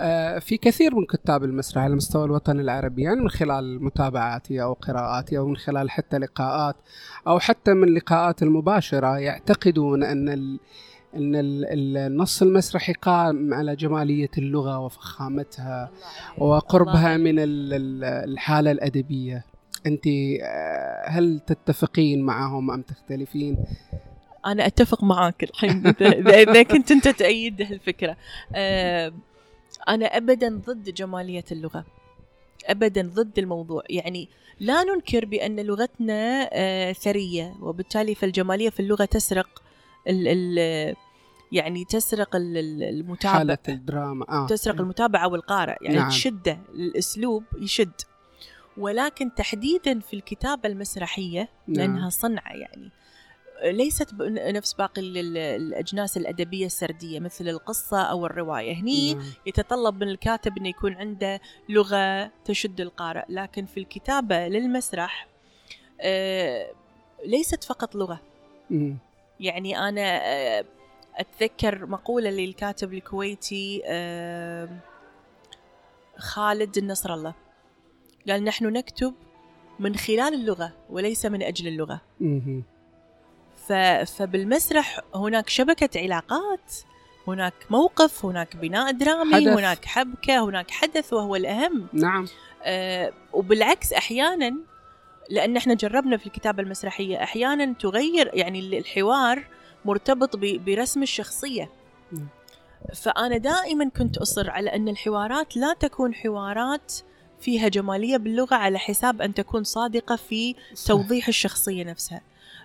آه، 0.00 0.38
في 0.38 0.56
كثير 0.56 0.94
من 0.94 1.06
كتاب 1.06 1.44
المسرح 1.44 1.82
على 1.82 1.94
مستوى 1.94 2.24
الوطن 2.24 2.60
العربي 2.60 3.02
يعني 3.02 3.20
من 3.20 3.30
خلال 3.30 3.84
متابعاتي 3.84 4.62
أو 4.62 4.72
قراءاتي 4.72 5.38
أو 5.38 5.46
من 5.46 5.56
خلال 5.56 5.90
حتى 5.90 6.18
لقاءات 6.18 6.76
أو 7.26 7.38
حتى 7.38 7.74
من 7.74 7.88
اللقاءات 7.88 8.42
المباشرة 8.42 9.18
يعتقدون 9.18 10.04
أن 10.04 10.58
ال- 11.14 11.96
النص 11.96 12.42
المسرحي 12.42 12.92
قائم 12.92 13.54
على 13.54 13.76
جمالية 13.76 14.30
اللغة 14.38 14.78
وفخامتها 14.78 15.90
وقربها 16.38 17.16
من 17.16 17.38
ال- 17.38 17.74
ال- 17.74 18.04
الحالة 18.04 18.70
الأدبية. 18.70 19.44
أنت 19.86 20.06
آه، 20.06 21.08
هل 21.08 21.40
تتفقين 21.46 22.22
معهم 22.22 22.70
أم 22.70 22.82
تختلفين؟ 22.82 23.56
أنا 24.46 24.66
أتفق 24.66 25.04
معاك 25.04 25.42
الحين 25.44 25.82
إذا- 25.92 26.02
إذا 26.02 26.34
إذا 26.40 26.62
كنت 26.62 26.90
أنت 26.90 27.08
تأيد 27.08 27.62
هالفكرة. 27.62 28.16
آه، 28.54 29.12
أنا 29.88 30.06
أبدا 30.06 30.60
ضد 30.66 30.94
جمالية 30.94 31.44
اللغة. 31.52 31.84
أبدا 32.66 33.10
ضد 33.14 33.38
الموضوع. 33.38 33.82
يعني 33.90 34.28
لا 34.60 34.82
ننكر 34.84 35.24
بأن 35.24 35.60
لغتنا 35.60 36.48
آه، 36.52 36.92
ثرية 36.92 37.54
وبالتالي 37.60 38.14
فالجمالية 38.14 38.70
في 38.70 38.80
اللغة 38.80 39.04
تسرق 39.04 39.62
ال 40.08 40.28
ال 40.58 40.96
يعني 41.52 41.84
تسرق 41.84 42.36
ال- 42.36 42.56
ال- 42.58 42.82
المتابع 42.82 43.34
حالة 43.38 43.58
الدراما 43.68 44.26
آه. 44.28 44.46
تسرق 44.46 44.80
المتابعة 44.80 45.28
والقارئ 45.28 45.76
يعني 45.80 45.96
نعم. 45.96 46.08
تشده 46.08 46.58
الأسلوب 46.74 47.44
يشد 47.58 47.92
ولكن 48.76 49.34
تحديدا 49.34 50.00
في 50.00 50.14
الكتابة 50.16 50.68
المسرحية 50.68 51.48
نعم. 51.66 51.76
لأنها 51.76 52.10
صنعة 52.10 52.52
يعني 52.52 52.90
ليست 53.64 54.14
نفس 54.54 54.72
باقي 54.72 55.00
ال- 55.00 55.18
ال- 55.18 55.36
الأجناس 55.38 56.16
الأدبية 56.16 56.66
السردية 56.66 57.20
مثل 57.20 57.48
القصة 57.48 58.02
أو 58.02 58.26
الرواية 58.26 58.74
هني 58.74 59.14
نعم. 59.14 59.24
يتطلب 59.46 60.04
من 60.04 60.08
الكاتب 60.08 60.58
أنه 60.58 60.68
يكون 60.68 60.92
عنده 60.94 61.40
لغة 61.68 62.30
تشد 62.44 62.80
القارئ 62.80 63.24
لكن 63.28 63.66
في 63.66 63.80
الكتابة 63.80 64.48
للمسرح 64.48 65.28
آه، 66.00 66.70
ليست 67.26 67.64
فقط 67.64 67.94
لغة 67.94 68.20
مم. 68.70 68.96
يعني 69.40 69.78
أنا 69.88 70.20
آه، 70.26 70.64
أتذكر 71.16 71.86
مقولة 71.86 72.30
للكاتب 72.30 72.94
الكويتي 72.94 73.82
آه، 73.86 74.68
خالد 76.18 76.76
النصر 76.78 77.14
الله 77.14 77.34
قال 78.28 78.44
نحن 78.44 78.66
نكتب 78.66 79.14
من 79.78 79.96
خلال 79.96 80.34
اللغة 80.34 80.72
وليس 80.90 81.26
من 81.26 81.42
مم. 82.20 82.62
ف- 83.66 83.72
فبالمسرح 84.16 85.00
هناك 85.14 85.48
شبكة 85.48 86.00
علاقات 86.00 86.72
هناك 87.28 87.54
موقف 87.70 88.24
هناك 88.24 88.56
بناء 88.56 88.92
درامي 88.92 89.34
حدث. 89.34 89.46
هناك 89.48 89.84
حبكة 89.84 90.44
هناك 90.44 90.70
حدث 90.70 91.12
وهو 91.12 91.36
الأهم 91.36 91.86
نعم 91.92 92.26
آه، 92.62 93.12
وبالعكس 93.32 93.92
أحيانا 93.92 94.56
لأن 95.30 95.56
إحنا 95.56 95.74
جربنا 95.74 96.16
في 96.16 96.26
الكتابة 96.26 96.62
المسرحية 96.62 97.22
أحيانا 97.22 97.72
تغير 97.74 98.30
يعني 98.34 98.58
ال- 98.60 98.74
الحوار 98.74 99.44
مرتبط 99.84 100.36
برسم 100.36 101.02
الشخصية. 101.02 101.70
فأنا 102.94 103.36
دائما 103.36 103.88
كنت 103.88 104.18
أصر 104.18 104.50
على 104.50 104.70
أن 104.74 104.88
الحوارات 104.88 105.56
لا 105.56 105.74
تكون 105.80 106.14
حوارات 106.14 106.92
فيها 107.40 107.68
جمالية 107.68 108.16
باللغة 108.16 108.54
على 108.54 108.78
حساب 108.78 109.22
أن 109.22 109.34
تكون 109.34 109.64
صادقة 109.64 110.16
في. 110.16 110.54
توضيح 110.86 111.28
الشخصية 111.28 111.84
نفسها 111.84 112.20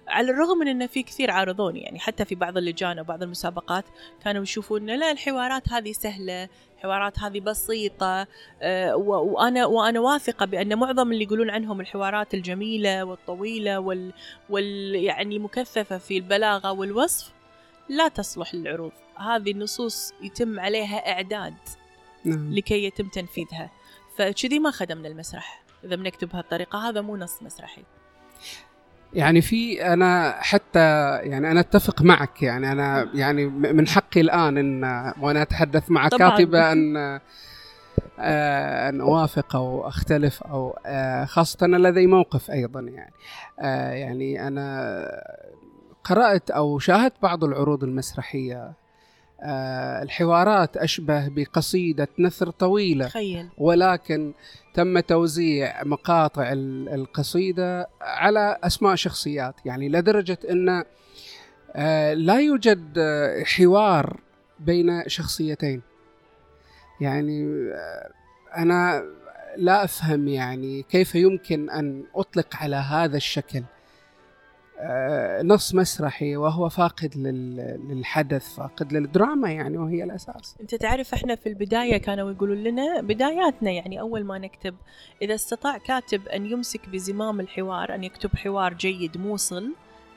على 0.08 0.32
الرغم 0.32 0.58
من 0.58 0.68
ان 0.68 0.88
في 0.88 1.04
كثير 1.04 1.32
عارضوني 1.32 1.82
يعني 1.82 2.00
حتى 2.00 2.26
في 2.26 2.36
بعض 2.36 2.58
اللجان 2.58 3.00
وبعض 3.00 3.24
المسابقات 3.24 3.86
كانوا 4.24 4.44
يشوفون 4.44 4.86
لا 4.86 5.12
الحوارات 5.12 5.70
هذه 5.70 5.92
سهلة 5.92 6.50
الحوارات 6.78 7.20
هذه 7.20 7.40
بسيطة 7.40 8.28
آه، 8.62 8.96
و- 8.96 9.34
وأنا 9.34 9.66
وأنا 9.66 10.00
واثقة 10.00 10.46
بأن 10.46 10.78
معظم 10.80 11.12
اللي 11.12 11.24
يقولون 11.24 11.50
عنهم 11.50 11.82
الحوارات 11.82 12.34
الجميلة 12.34 13.04
والطويلة 13.04 13.80
وال, 13.80 14.14
وال 14.50 14.96
يعني 14.96 15.36
المكثفه 15.36 15.98
في 15.98 16.18
البلاغة 16.18 16.72
والوصف 16.72 17.34
لا 17.90 18.08
تصلح 18.08 18.56
للعروض. 18.56 18.92
هذه 19.16 19.52
النصوص 19.52 20.14
يتم 20.22 20.60
عليها 20.60 21.12
إعداد 21.12 21.54
نعم. 22.26 22.54
لكي 22.54 22.84
يتم 22.86 23.08
تنفيذها. 23.08 23.70
فكذي 24.18 24.60
ما 24.60 24.72
خدمنا 24.72 25.08
المسرح. 25.08 25.64
إذا 25.84 25.96
بنكتب 25.96 26.30
بهالطريقة 26.30 26.90
هذا 26.90 27.02
مو 27.02 27.18
نص 27.18 27.44
مسرحي. 27.44 27.84
يعني 29.14 29.42
في 29.42 29.94
أنا 29.94 30.36
حتى 30.40 30.80
يعني 31.18 31.52
أنا 31.52 31.60
أتفق 31.60 32.02
معك 32.02 32.44
يعني 32.44 32.72
أنا 32.72 33.10
يعني 33.14 33.46
من 33.46 33.88
حقي 33.88 34.22
الآن 34.22 34.58
إن 34.58 35.14
وأنا 35.22 35.42
أتحدث 35.42 35.92
مع 35.92 36.08
طبعاً. 36.08 36.30
كاتبة 36.30 36.72
أن 36.72 37.20
آه، 38.20 38.90
أن 38.90 39.02
أوافق 39.02 39.56
أو 39.56 39.88
أختلف 39.88 40.44
أو 40.44 40.78
آه، 40.86 41.26
خاصة 41.26 41.66
أنا 41.66 41.88
لدي 41.88 42.08
موقف 42.08 42.52
أيضا 42.52 42.80
يعني 42.80 43.14
آه، 43.60 43.92
يعني 43.92 44.48
أنا 44.48 45.06
قرأت 46.04 46.52
أو 46.52 46.80
شاهدت 46.80 47.14
بعض 47.22 47.44
العروض 47.44 47.84
المسرحية 47.84 48.74
الحوارات 50.04 50.78
أشبه 50.78 51.28
بقصيدة 51.28 52.08
نثر 52.20 52.50
طويلة. 52.50 53.08
تخيل. 53.08 53.50
ولكن 53.58 54.34
تم 54.74 55.00
توزيع 55.00 55.84
مقاطع 55.84 56.52
ال- 56.52 56.90
القصيدة 56.90 57.88
على 58.02 58.58
أسماء 58.64 58.96
شخصيات. 58.96 59.56
يعني 59.66 59.90
لدرجة 59.90 60.38
أن 60.50 60.84
آه، 61.76 62.14
لا 62.14 62.40
يوجد 62.40 62.94
آه، 62.98 63.44
حوار 63.44 64.20
بين 64.60 65.04
شخصيتين. 65.10 65.82
يعني 67.02 67.44
آه، 67.74 68.10
أنا 68.58 69.04
لا 69.58 69.84
أفهم 69.84 70.28
يعني 70.28 70.84
كيف 70.90 71.16
يمكن 71.16 71.70
أن 71.70 72.04
أطلق 72.16 72.56
على 72.56 72.76
هذا 72.76 73.18
الشكل. 73.18 73.60
آه، 73.60 73.64
نص 75.44 75.76
مسرحي 75.76 76.36
وهو 76.36 76.70
فاقد 76.70 77.18
لل- 77.18 77.80
للحدث 77.90 78.56
فاقد 78.56 78.94
للدراما 78.94 79.52
يعني 79.52 79.78
وهي 79.78 80.04
الأساس. 80.04 80.56
أنت 80.62 80.76
تعرف 80.76 81.14
إحنا 81.14 81.36
في 81.36 81.50
البداية 81.50 81.98
كانوا 81.98 82.32
يقولون 82.32 82.58
لنا 82.64 83.02
بداياتنا 83.02 83.72
يعني 83.72 84.00
أول 84.00 84.24
ما 84.24 84.38
نكتب 84.38 84.76
إذا 85.22 85.36
استطاع 85.36 85.78
كاتب 85.78 86.28
أن 86.28 86.46
يمسك 86.46 86.90
بزمام 86.90 87.40
الحوار 87.40 87.96
أن 87.96 88.04
يكتب 88.04 88.36
حوار 88.36 88.74
جيد 88.74 89.18
موصل 89.18 89.74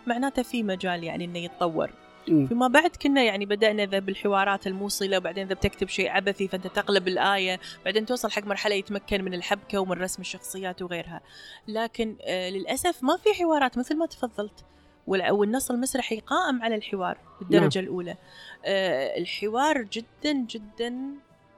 معناته 0.06 0.42
في 0.42 0.62
مجال 0.62 1.04
يعني 1.04 1.24
إنه 1.24 1.38
يتطور. 1.38 1.90
فيما 2.26 2.68
بعد 2.68 2.90
كنا 2.90 3.22
يعني 3.22 3.46
بدأنا 3.46 3.86
ذا 3.86 3.98
بالحوارات 3.98 4.66
الموصلة 4.66 5.16
وبعدين 5.16 5.44
إذا 5.46 5.54
بتكتب 5.54 5.88
شيء 5.88 6.08
عبثي 6.10 6.48
فأنت 6.48 6.66
تقلب 6.66 7.08
الآية 7.08 7.60
بعدين 7.84 8.06
توصل 8.06 8.30
حق 8.30 8.44
مرحلة 8.46 8.74
يتمكن 8.74 9.24
من 9.24 9.34
الحبكة 9.34 9.78
ومن 9.78 9.92
رسم 9.92 10.22
الشخصيات 10.22 10.82
وغيرها 10.82 11.20
لكن 11.68 12.16
آه 12.22 12.50
للأسف 12.50 13.02
ما 13.04 13.16
في 13.16 13.34
حوارات 13.34 13.78
مثل 13.78 13.96
ما 13.96 14.06
تفضلت 14.06 14.64
وال- 15.06 15.30
والنص 15.30 15.70
المسرحي 15.70 16.20
قائم 16.20 16.62
على 16.62 16.74
الحوار 16.74 17.18
بالدرجة 17.40 17.78
نعم. 17.78 17.84
الأولى 17.88 18.16
آه 18.64 19.18
الحوار 19.18 19.82
جدا 19.82 20.32
جدا 20.32 20.96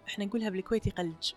إحنا 0.09 0.25
نقولها 0.25 0.49
بالكويتي 0.51 0.91
قلج 0.91 1.33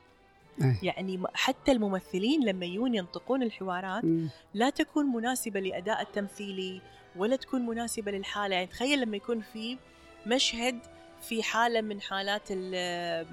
أي. 0.61 0.75
يعني 0.83 1.17
م- 1.17 1.27
حتى 1.33 1.71
الممثلين 1.71 2.45
لما 2.45 2.65
يجون 2.65 2.95
ينطقون 2.95 3.43
الحوارات 3.43 4.05
مم. 4.05 4.29
لا 4.53 4.69
تكون 4.69 5.05
مناسبة 5.05 5.59
لأداء 5.59 6.01
التمثيلي 6.01 6.81
ولا 7.15 7.35
تكون 7.35 7.65
مناسبة 7.65 8.11
للحالة. 8.11 8.55
يعني 8.55 8.67
تخيل 8.67 9.01
لما 9.01 9.17
يكون 9.17 9.41
في 9.53 9.77
مشهد 10.25 10.79
في 11.21 11.43
حالة 11.43 11.81
من 11.81 12.01
حالات 12.01 12.41
ال- 12.51 13.27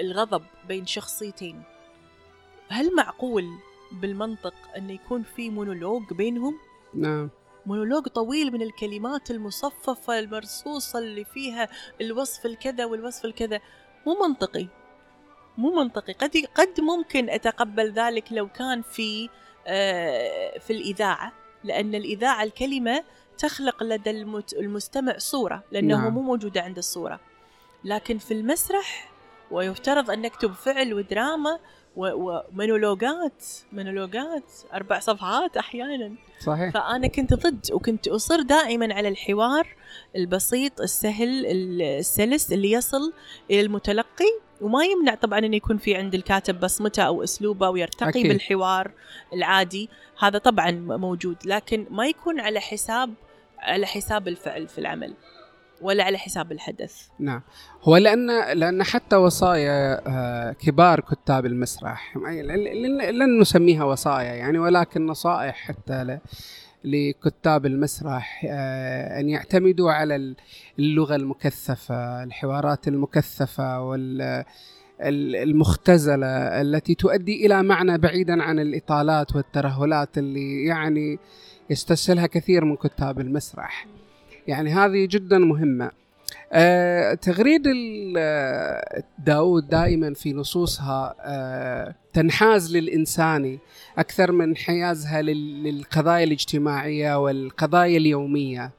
الغضب 0.00 0.42
بين 0.68 0.86
شخصيتين. 0.86 1.62
هل 2.68 2.94
معقول 2.96 3.44
بالمنطق 3.92 4.54
انه 4.76 4.92
يكون 4.92 5.22
في 5.22 5.50
مونولوج 5.50 6.12
بينهم؟ 6.12 6.58
نعم. 6.94 7.30
مونولوج 7.66 8.08
طويل 8.08 8.52
من 8.52 8.62
الكلمات 8.62 9.30
المصففة 9.30 10.18
المرصوصة 10.18 10.98
اللي 10.98 11.24
فيها 11.24 11.68
الوصف 12.00 12.46
الكذا 12.46 12.84
والوصف 12.84 13.24
الكذا. 13.24 13.60
مو 14.06 14.26
منطقي. 14.28 14.66
مو 15.58 15.74
منطقي. 15.74 16.12
قد 16.12 16.36
قد 16.54 16.80
ممكن 16.80 17.30
أتقبل 17.30 17.92
ذلك 17.92 18.32
لو 18.32 18.48
كان 18.48 18.82
في 18.82 19.28
آه، 19.66 20.58
في 20.58 20.72
الإذاعة. 20.72 21.32
لأن 21.64 21.94
الإذاعة 21.94 22.42
الكلمة 22.42 23.04
تخلق 23.38 23.82
لدى 23.82 24.10
المستمع 24.58 25.18
صورة 25.18 25.62
لأنه 25.72 25.96
نعم. 25.96 26.14
مو 26.14 26.22
موجودة 26.22 26.60
عند 26.60 26.78
الصورة 26.78 27.20
لكن 27.84 28.18
في 28.18 28.34
المسرح 28.34 29.10
ويفترض 29.50 30.10
أن 30.10 30.22
نكتب 30.22 30.52
فعل 30.52 30.94
ودراما 30.94 31.58
ومونولوجات 31.96 33.44
مونولوجات 33.72 34.52
أربع 34.74 34.98
صفحات 34.98 35.56
أحيانا. 35.56 36.12
صحيح. 36.40 36.70
فأنا 36.70 37.06
كنت 37.06 37.34
ضد 37.34 37.66
وكنت 37.72 38.08
أصر 38.08 38.42
دائما 38.42 38.94
على 38.94 39.08
الحوار 39.08 39.66
البسيط 40.16 40.80
السهل 40.80 41.46
السلس 41.46 42.52
اللي 42.52 42.70
يصل 42.72 43.12
إلى 43.50 43.60
المتلقي. 43.60 44.40
وما 44.60 44.84
يمنع 44.84 45.14
طبعا 45.14 45.38
إنه 45.38 45.56
يكون 45.56 45.78
في 45.78 45.94
عند 45.94 46.14
الكاتب 46.14 46.60
بصمته 46.60 47.02
أو 47.02 47.24
أسلوبه 47.24 47.68
ويرتقي 47.68 48.08
أكيد. 48.08 48.26
بالحوار 48.26 48.90
العادي. 49.32 49.88
هذا 50.18 50.38
طبعا 50.38 50.70
موجود 50.70 51.36
لكن 51.44 51.86
ما 51.90 52.06
يكون 52.06 52.40
على 52.40 52.60
حساب 52.60 53.14
على 53.58 53.86
حساب 53.86 54.28
الفعل 54.28 54.68
في 54.68 54.78
العمل. 54.78 55.14
ولا 55.80 56.04
على 56.04 56.18
حساب 56.18 56.52
الحدث 56.52 57.08
نعم 57.18 57.42
هو 57.82 57.96
لأن 57.96 58.26
لأن 58.58 58.82
حتى 58.82 59.16
وصايا 59.16 60.00
آه، 60.06 60.52
كبار 60.52 61.00
كتاب 61.00 61.46
المسرح 61.46 62.16
لن 63.10 63.40
نسميها 63.40 63.84
وصايا 63.84 64.34
يعني 64.34 64.58
ولكن 64.58 65.06
نصائح 65.06 65.54
حتى 65.54 66.18
لكتاب 66.84 67.66
المسرح 67.66 68.46
آه، 68.48 69.20
أن 69.20 69.28
يعتمدوا 69.28 69.92
على 69.92 70.34
اللغة 70.78 71.16
المكثفة 71.16 72.22
الحوارات 72.22 72.88
المكثفة 72.88 73.82
وال 73.82 74.44
المختزلة 75.02 76.26
التي 76.60 76.94
تؤدي 76.94 77.46
إلى 77.46 77.62
معنى 77.62 77.98
بعيدا 77.98 78.42
عن 78.42 78.58
الإطالات 78.58 79.36
والترهلات 79.36 80.18
اللي 80.18 80.64
يعني 80.64 81.18
يستسهلها 81.70 82.26
كثير 82.26 82.64
من 82.64 82.76
كتاب 82.76 83.20
المسرح. 83.20 83.86
يعني 84.48 84.70
هذه 84.70 85.06
جدا 85.10 85.38
مهمة. 85.38 85.90
آه 86.52 87.14
تغريد 87.14 87.62
داود 89.18 89.68
دائما 89.68 90.14
في 90.14 90.32
نصوصها 90.32 91.14
آه 91.20 91.94
تنحاز 92.12 92.76
للإنساني 92.76 93.58
أكثر 93.98 94.32
من 94.32 94.56
حيازها 94.56 95.22
للقضايا 95.22 96.24
الاجتماعية 96.24 97.22
والقضايا 97.22 97.98
اليومية 97.98 98.70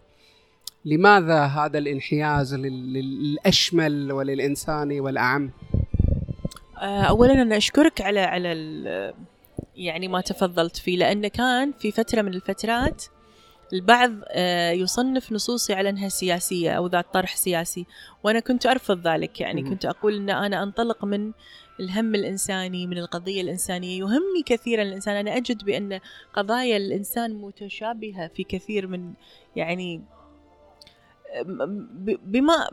لماذا 0.86 1.44
هذا 1.44 1.78
الانحياز 1.78 2.56
للأشمل 2.56 4.12
وللإنساني 4.12 5.00
والأعم؟ 5.00 5.52
آه، 6.82 7.02
أولا 7.02 7.42
أنا 7.42 7.58
أشكرك 7.58 8.02
على 8.02 8.20
على 8.20 9.14
يعني 9.76 10.08
ما 10.08 10.22
تفضلت 10.22 10.78
فيه 10.78 10.98
لأنه 10.98 11.28
كان 11.28 11.72
في 11.80 11.92
فترة 11.92 12.22
من 12.22 12.34
الفترات 12.34 13.04
البعض 13.74 14.12
آه، 14.28 14.72
يصنف 14.72 15.32
نصوصي 15.32 15.74
على 15.74 15.90
انها 15.90 16.10
سياسية 16.10 16.72
أو 16.72 16.88
ذات 16.88 17.14
طرح 17.14 17.36
سياسي 17.36 17.86
وأنا 18.24 18.40
كنت 18.40 18.66
أرفض 18.66 19.08
ذلك 19.08 19.42
يعني 19.42 19.64
كنت 19.64 19.86
أقول 19.86 20.16
إن 20.16 20.30
أنا 20.30 20.64
أنطلق 20.64 21.06
من 21.06 21.32
الهم 21.80 22.16
الإنساني 22.16 22.88
من 22.88 22.98
القضية 22.98 23.42
الإنسانية 23.42 24.00
يهمني 24.00 24.44
كثيرا 24.46 24.82
الإنسان. 24.82 25.16
أنا 25.16 25.38
أجد 25.38 25.64
بأن 25.64 26.00
قضايا 26.34 26.78
الإنسان 26.78 27.34
متشابهة 27.34 28.28
في 28.28 28.44
كثير 28.44 28.88
من 28.88 29.14
يعني 29.56 30.02
بما 32.26 32.70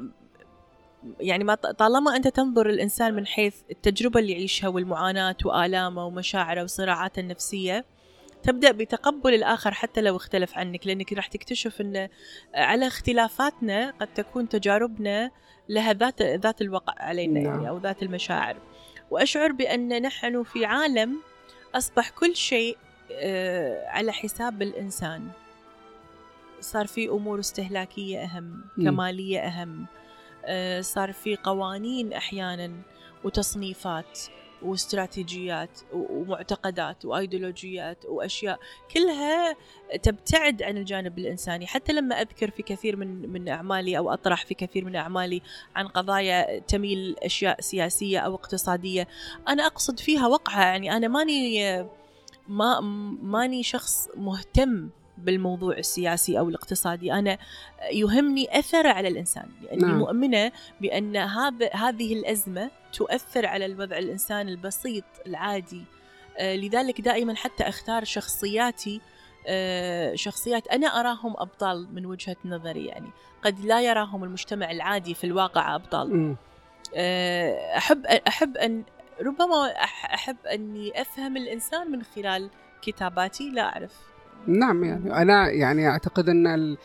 يعني 1.21 1.45
ما 1.45 1.55
طالما 1.55 2.17
أنت 2.17 2.29
تنظر 2.29 2.69
الإنسان 2.71 3.15
من 3.15 3.27
حيث 3.27 3.55
التجربة 3.71 4.21
اللي 4.21 4.33
يعيشها 4.33 4.69
والمعاناة 4.69 5.37
وآلامه 5.45 6.07
ومشاعره 6.07 6.63
وصراعاته 6.63 7.21
النفسية 7.21 7.85
تبدأ 8.43 8.73
بتقبل 8.73 9.35
الآخر 9.35 9.75
حتى 9.75 10.01
لو 10.01 10.17
اختلف 10.17 10.59
عنك 10.59 10.87
لأنك 10.87 11.13
راح 11.13 11.27
تكتشف 11.27 11.81
أن 11.81 12.09
على 12.55 12.87
اختلافاتنا 12.87 13.91
قد 14.01 14.15
تكون 14.15 14.49
تجاربنا 14.49 15.31
لها 15.69 15.93
ذات 15.93 16.23
ذات 16.23 16.61
الوقع 16.61 16.95
علينا 16.97 17.41
يعني 17.41 17.57
نعم. 17.57 17.67
أو 17.67 17.79
ذات 17.79 18.03
المشاعر. 18.03 18.57
وأشعر 19.11 19.53
بأن 19.53 20.03
نحن 20.03 20.43
في 20.43 20.65
عالم 20.65 21.17
أصبح 21.75 22.11
كل 22.11 22.37
شيء 22.37 22.77
آه، 23.13 23.89
على 23.89 24.13
حساب 24.13 24.63
الإنسان. 24.63 25.29
صار 26.61 26.87
في 26.87 27.09
أمور 27.09 27.41
استهلاكية 27.41 28.25
أهم 28.25 28.65
كمالية 28.77 29.41
أهم 29.41 29.87
آه، 30.45 30.81
صار 30.81 31.13
في 31.13 31.37
قوانين 31.37 32.13
أحيانا 32.13 32.73
وتصنيفات. 33.25 34.19
واستراتيجيات 34.63 35.81
ومعتقدات 35.93 37.05
وأيديولوجيات 37.05 38.05
وأشياء 38.05 38.59
كلها 38.95 39.57
تبتعد 40.03 40.63
عن 40.63 40.77
الجانب 40.77 41.19
الإنساني. 41.19 41.67
حتى 41.67 41.93
لما 41.93 42.21
أذكر 42.21 42.51
في 42.51 42.63
كثير 42.63 42.97
من 42.97 43.33
من 43.33 43.49
أعمالي 43.49 43.99
أو 43.99 44.13
أطرح 44.13 44.47
في 44.47 44.55
كثير 44.55 44.85
من 44.85 44.97
أعمالي 44.97 45.43
عن 45.77 45.89
قضايا 45.89 46.59
تميل 46.59 47.17
أشياء 47.23 47.61
سياسية 47.61 48.19
أو 48.19 48.35
اقتصادية 48.35 49.09
أنا 49.49 49.67
أقصد 49.67 50.01
فيها 50.01 50.27
وقعة. 50.27 50.65
يعني 50.65 50.97
أنا 50.97 51.09
ماني 51.09 51.87
ما 52.49 52.81
ماني 53.23 53.63
شخص 53.63 54.09
مهتم 54.17 54.89
بالموضوع 55.25 55.77
السياسي 55.79 56.39
أو 56.39 56.49
الاقتصادي 56.49 57.13
أنا 57.13 57.39
يهمني 57.93 58.59
اثره 58.59 58.89
على 58.89 59.09
الإنسان. 59.09 59.49
لاني 59.63 59.83
نعم. 59.83 59.99
مؤمنه 59.99 60.53
بأن 60.81 61.17
هذا 61.17 61.71
هذه 61.73 62.13
الأزمة 62.13 62.71
تؤثر 62.93 63.47
على 63.47 63.67
الوضع 63.67 63.99
الإنسان 63.99 64.49
البسيط 64.49 65.05
العادي. 65.27 65.85
آه 66.39 66.57
لذلك 66.57 67.01
دائما 67.01 67.35
حتى 67.35 67.65
أختار 67.65 68.05
شخصياتي 68.05 69.01
آه 69.47 70.15
شخصيات 70.15 70.69
أنا 70.69 70.87
أراهم 70.87 71.35
أبطال 71.37 71.95
من 71.95 72.07
وجهة 72.07 72.37
نظري. 72.45 72.87
يعني 72.87 73.11
قد 73.45 73.61
لا 73.61 73.81
يراهم 73.81 74.25
المجتمع 74.25 74.71
العادي 74.71 75.15
في 75.15 75.25
الواقع 75.25 75.75
أبطال. 75.75 76.37
آه 76.95 77.77
أحب 77.77 78.07
أحب 78.07 78.57
أن 78.57 78.85
ربما 79.21 79.71
أحب 80.15 80.37
أني 80.47 81.01
أفهم 81.01 81.37
الإنسان 81.37 81.91
من 81.91 82.03
خلال 82.03 82.51
كتاباتي 82.83 83.51
لا 83.51 83.63
أعرف. 83.63 83.93
نعم 84.47 84.85
يعني 84.85 85.23
أنا 85.23 85.51
يعني 85.51 85.89
أعتقد 85.89 86.29
أن 86.29 86.77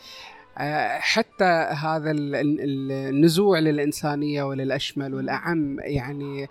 آه، 0.58 0.98
حتى 0.98 1.44
هذا 1.78 2.10
النزوع 2.10 3.58
للإنسانية 3.58 4.42
وللأشمل 4.42 5.14
والأعم 5.14 5.76
يعني 5.80 6.48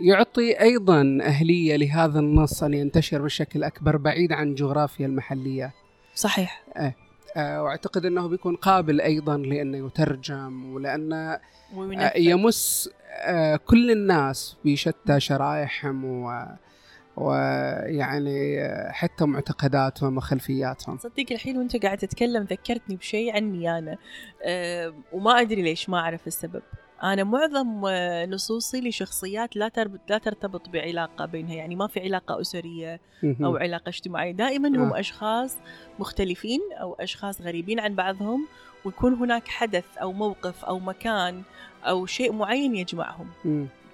يعطي 0.00 0.60
أيضا 0.60 1.18
أهلية 1.22 1.76
لهذا 1.76 2.18
النص 2.18 2.62
أن 2.62 2.74
ينتشر 2.74 3.22
بشكل 3.22 3.64
أكبر 3.64 3.96
بعيد 3.96 4.32
عن 4.32 4.48
الجغرافيا 4.48 5.06
المحلية. 5.06 5.72
صحيح. 6.14 6.62
أه. 6.76 6.94
أه 7.36 7.62
وأعتقد 7.62 8.04
أنه 8.06 8.28
بيكون 8.28 8.56
قابل 8.56 9.00
أيضا 9.00 9.36
لأنه 9.36 9.86
يترجم 9.86 10.74
ولأن 10.74 11.12
آه، 11.12 11.40
يمس 12.16 12.90
كل 13.66 13.90
الناس 13.90 14.56
بشتى 14.64 15.20
شرائحهم 15.20 16.04
و 16.04 16.46
ويعني 17.16 18.58
حتى 18.90 19.24
معتقداتهم 19.24 20.16
وخلفياتهم. 20.16 20.98
صدق 20.98 21.26
الحين 21.30 21.58
وأنت 21.58 21.76
قاعد 21.76 21.98
تتكلم 21.98 22.42
ذكرتني 22.42 22.96
بشيء 22.96 23.34
عني 23.34 23.78
أنا. 23.78 23.96
أه 24.42 24.94
وما 25.12 25.40
أدري 25.40 25.62
ليش 25.62 25.88
ما 25.88 25.98
أعرف 25.98 26.26
السبب. 26.26 26.62
أنا 27.02 27.24
معظم 27.24 27.86
نصوصي 28.34 28.80
لشخصيات 28.80 29.56
لا 29.56 29.70
لا 30.08 30.18
ترتبط 30.18 30.68
بعلاقة 30.68 31.26
بينها. 31.26 31.54
يعني 31.54 31.76
ما 31.76 31.86
في 31.86 32.00
علاقة 32.00 32.40
أسرية 32.40 33.00
أو 33.24 33.56
علاقة 33.56 33.88
اجتماعية. 33.88 34.32
دائما 34.32 34.68
هم 34.68 34.92
آه. 34.92 35.00
أشخاص 35.00 35.56
مختلفين 35.98 36.60
أو 36.80 36.94
أشخاص 37.00 37.40
غريبين 37.40 37.80
عن 37.80 37.94
بعضهم 37.94 38.46
ويكون 38.84 39.14
هناك 39.14 39.48
حدث 39.48 39.98
أو 39.98 40.12
موقف 40.12 40.64
أو 40.64 40.78
مكان 40.78 41.42
أو 41.84 42.06
شيء 42.06 42.32
معين 42.32 42.76
يجمعهم. 42.76 43.28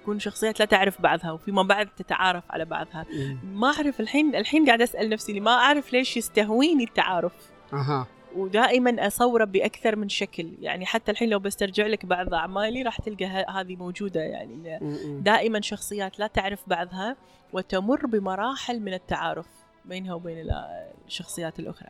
تكون 0.01 0.19
شخصيات 0.19 0.59
لا 0.59 0.65
تعرف 0.65 1.01
بعضها 1.01 1.31
وفيما 1.31 1.63
بعد 1.63 1.87
تتعارف 1.97 2.43
على 2.49 2.65
بعضها. 2.65 3.05
ما 3.53 3.67
أعرف 3.67 3.99
الحين 3.99 4.35
الحين 4.35 4.65
قاعد 4.65 4.81
أسأل 4.81 5.09
نفسي 5.09 5.39
ما 5.39 5.51
أعرف 5.51 5.93
ليش 5.93 6.17
يستهويني 6.17 6.83
التعارف. 6.83 7.31
أها. 7.73 8.07
ودائما 8.35 9.07
أصوره 9.07 9.45
بأكثر 9.45 9.95
من 9.95 10.09
شكل. 10.09 10.51
يعني 10.61 10.85
حتى 10.85 11.11
الحين 11.11 11.29
لو 11.29 11.39
بسترجع 11.39 11.87
لك 11.87 12.05
بعض 12.05 12.33
أعمالي 12.33 12.83
راح 12.83 13.01
تلقى 13.01 13.25
هذه 13.25 13.75
موجودة. 13.75 14.21
يعني 14.21 14.79
دائما 15.21 15.61
شخصيات 15.61 16.19
لا 16.19 16.27
تعرف 16.27 16.59
بعضها 16.67 17.15
وتمر 17.53 18.05
بمراحل 18.05 18.79
من 18.79 18.93
التعارف 18.93 19.47
بينها 19.85 20.13
وبين 20.13 20.51
الشخصيات 21.07 21.59
الأخرى. 21.59 21.89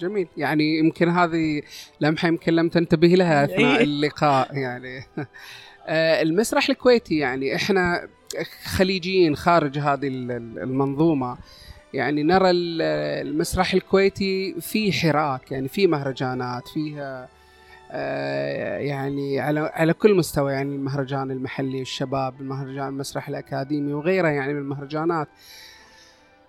جميل. 0.00 0.28
يعني 0.36 0.78
يمكن 0.78 1.08
هذه 1.08 1.62
لمحة 2.00 2.28
يمكن 2.28 2.52
لم 2.52 2.68
تنتبه 2.68 3.08
لها 3.08 3.44
أثناء 3.44 3.76
إيه. 3.76 3.84
اللقاء. 3.84 4.56
يعني 4.56 5.04
المسرح 5.88 6.68
الكويتي 6.68 7.18
يعني. 7.18 7.56
إحنا 7.56 8.08
خليجيين 8.64 9.36
خارج 9.36 9.78
هذه 9.78 10.06
المنظومة. 10.06 11.36
يعني 11.94 12.22
نرى 12.22 12.50
المسرح 12.50 13.74
الكويتي 13.74 14.60
في 14.60 14.92
حراك 14.92 15.52
يعني 15.52 15.68
في 15.68 15.86
مهرجانات 15.86 16.68
فيها 16.68 17.28
آه، 17.94 18.78
يعني 18.78 19.40
على 19.40 19.60
على 19.60 19.92
كل 19.92 20.14
مستوى 20.14 20.52
يعني 20.52 20.74
المهرجان 20.74 21.30
المحلي 21.30 21.82
الشباب 21.82 22.40
المهرجان 22.40 22.88
المسرح 22.88 23.28
الأكاديمي 23.28 23.92
وغيرها 23.92 24.30
يعني 24.30 24.54
من 24.54 24.60
المهرجانات. 24.60 25.28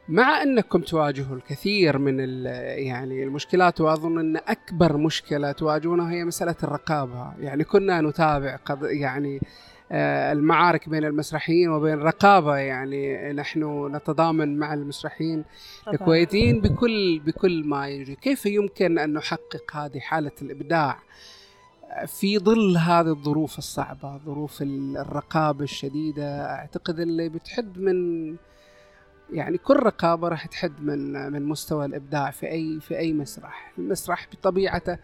مع 0.09 0.43
أنكم 0.43 0.81
تواجهوا 0.81 1.35
الكثير 1.35 1.97
من 1.97 2.19
يعني 2.45 3.23
المشكلات 3.23 3.81
وأظن 3.81 4.19
أن 4.19 4.37
أكبر 4.37 4.97
مشكلة 4.97 5.51
تواجهونها 5.51 6.11
هي 6.11 6.25
مسألة 6.25 6.55
الرقابة. 6.63 7.33
يعني 7.39 7.63
كنا 7.63 8.01
نتابع 8.01 8.55
قد 8.55 8.83
يعني 8.83 9.41
آه، 9.91 10.31
المعارك 10.31 10.89
بين 10.89 11.05
المسرحيين 11.05 11.69
وبين 11.69 11.93
الرقابة. 11.93 12.55
يعني 12.57 13.33
نحن 13.33 13.91
نتضامن 13.95 14.57
مع 14.57 14.73
المسرحيين 14.73 15.43
الكويتيين 15.87 16.61
بكل 16.61 17.19
بكل 17.25 17.63
ما 17.63 17.87
يجري. 17.87 18.15
كيف 18.15 18.45
يمكن 18.45 18.99
أن 18.99 19.13
نحقق 19.13 19.75
هذه 19.75 19.99
حالة 19.99 20.31
الإبداع 20.41 20.99
في 22.07 22.39
ظل 22.39 22.77
هذه 22.77 23.09
الظروف 23.09 23.57
الصعبة 23.57 24.17
ظروف 24.17 24.61
الرقابة 24.61 25.63
الشديدة؟ 25.63 26.45
أعتقد 26.45 26.99
اللي 26.99 27.29
بتحد 27.29 27.77
من 27.77 28.35
يعني 29.31 29.57
كل 29.57 29.75
رقابة 29.75 30.27
راح 30.27 30.45
تحد 30.45 30.81
من 30.81 31.31
من 31.31 31.43
مستوى 31.43 31.85
الإبداع 31.85 32.31
في 32.31 32.51
أي 32.51 32.79
في 32.79 32.97
أي 32.97 33.13
مسرح. 33.13 33.73
المسرح 33.77 34.27
بطبيعته 34.31 34.97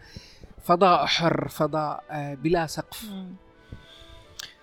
فضاء 0.64 1.06
حر 1.06 1.48
فضاء 1.48 2.04
آه، 2.10 2.34
بلا 2.34 2.66
سقف. 2.66 3.04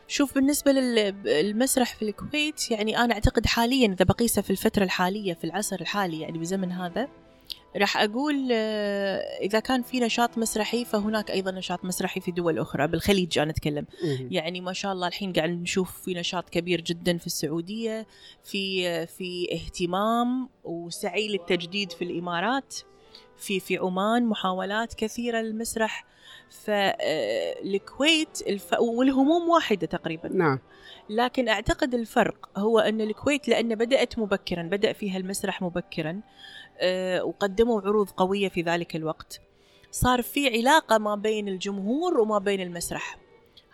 شوف 0.08 0.36
بالنسبة 0.36 0.72
للمسرح 0.72 1.96
في 1.96 2.10
الكويت 2.10 2.72
يعني 2.72 2.98
أنا 2.98 3.14
أعتقد 3.14 3.46
حاليا 3.46 3.88
إذا 3.88 4.06
بقيسه 4.06 4.42
في 4.42 4.50
الفترة 4.50 4.84
الحالية 4.84 5.34
في 5.34 5.44
العصر 5.44 5.78
الحالي 5.82 6.20
يعني 6.22 6.38
بزمن 6.38 6.72
هذا 6.72 7.08
راح 7.78 7.98
أقول 7.98 8.50
آه، 8.52 9.18
إذا 9.42 9.60
كان 9.60 9.82
في 9.82 10.00
نشاط 10.00 10.38
مسرحي 10.38 10.86
فهناك 10.86 11.32
أيضا 11.32 11.52
نشاط 11.52 11.86
مسرحي 11.86 12.20
في 12.20 12.32
دول 12.32 12.60
أخرى 12.60 12.88
بالخليج 12.88 13.40
أنا 13.40 13.52
أتكلم. 13.52 13.86
يعني 14.32 14.62
ما 14.62 14.74
شاء 14.74 14.94
الله 14.94 15.08
الحين 15.08 15.34
قاعد 15.34 15.50
نشوف 15.50 16.02
في 16.02 16.14
نشاط 16.14 16.50
كبير 16.50 16.82
جدا 16.82 17.18
في 17.18 17.28
السعودية 17.28 18.08
في 18.44 19.06
في 19.06 19.48
اهتمام 19.54 20.50
وسعي 20.64 21.28
للتجديد 21.28 21.92
في 21.92 22.04
الإمارات 22.04 22.76
في 23.38 23.60
في 23.60 23.78
عمان 23.78 24.26
محاولات 24.26 24.94
كثيرة 24.94 25.42
للمسرح. 25.42 26.06
فالكويت 26.50 28.42
آه، 28.48 28.50
الف... 28.50 28.74
والهموم 28.80 29.50
واحدة 29.50 29.88
تقريبا. 29.88 30.30
نعم. 30.30 30.60
لكن 31.10 31.50
أعتقد 31.50 31.94
الفرق 31.94 32.50
هو 32.58 32.80
أن 32.80 33.02
الكويت 33.02 33.48
لأن 33.48 33.76
بدأت 33.76 34.20
مبكرا 34.20 34.64
بدأ 34.64 34.94
فيها 34.94 35.18
المسرح 35.18 35.62
مبكرا. 35.62 36.10
آه، 36.12 36.22
وقدموا 37.22 37.82
عروض 37.82 38.10
قوية 38.10 38.50
في 38.50 38.62
ذلك 38.62 38.96
الوقت. 38.96 39.42
صار 39.92 40.22
في 40.22 40.58
علاقة 40.58 40.98
ما 40.98 41.16
بين 41.16 41.48
الجمهور 41.48 42.20
وما 42.20 42.38
بين 42.40 42.62
المسرح. 42.62 43.18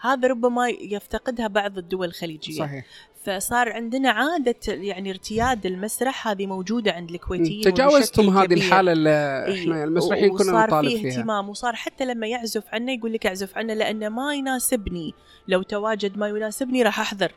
هذا 0.01 0.27
ربما 0.27 0.69
يفتقدها 0.69 1.47
بعض 1.47 1.77
الدول 1.77 2.07
الخليجية. 2.07 2.59
صحيح. 2.59 2.85
فصار 3.23 3.71
عندنا 3.71 4.09
عادة 4.09 4.55
يعني 4.67 5.09
ارتياد 5.09 5.65
المسرح 5.65 6.27
هذه 6.27 6.47
موجودة 6.47 6.91
عند 6.91 7.11
الكويتيين 7.11 7.61
تجاوزتم 7.61 8.37
هذه 8.37 8.53
الحالة 8.53 8.91
اللي 8.91 9.45
إحنا 9.53 9.83
المسرحيين 9.83 10.37
كنا 10.37 10.65
نطالب 10.65 10.89
فيها. 10.89 10.99
وصار 10.99 11.11
فيه 11.11 11.19
اهتمام 11.19 11.49
وصار 11.49 11.75
حتى 11.75 12.05
لما 12.05 12.27
يعزف 12.27 12.63
عنا 12.73 12.91
يقول 12.91 13.13
لك 13.13 13.25
اعزف 13.25 13.57
عنا 13.57 13.73
لأنه 13.73 14.09
ما 14.09 14.33
يناسبني. 14.33 15.13
لو 15.47 15.61
تواجد 15.61 16.17
ما 16.17 16.27
يناسبني 16.27 16.83
راح 16.83 16.99
أحضر. 16.99 17.31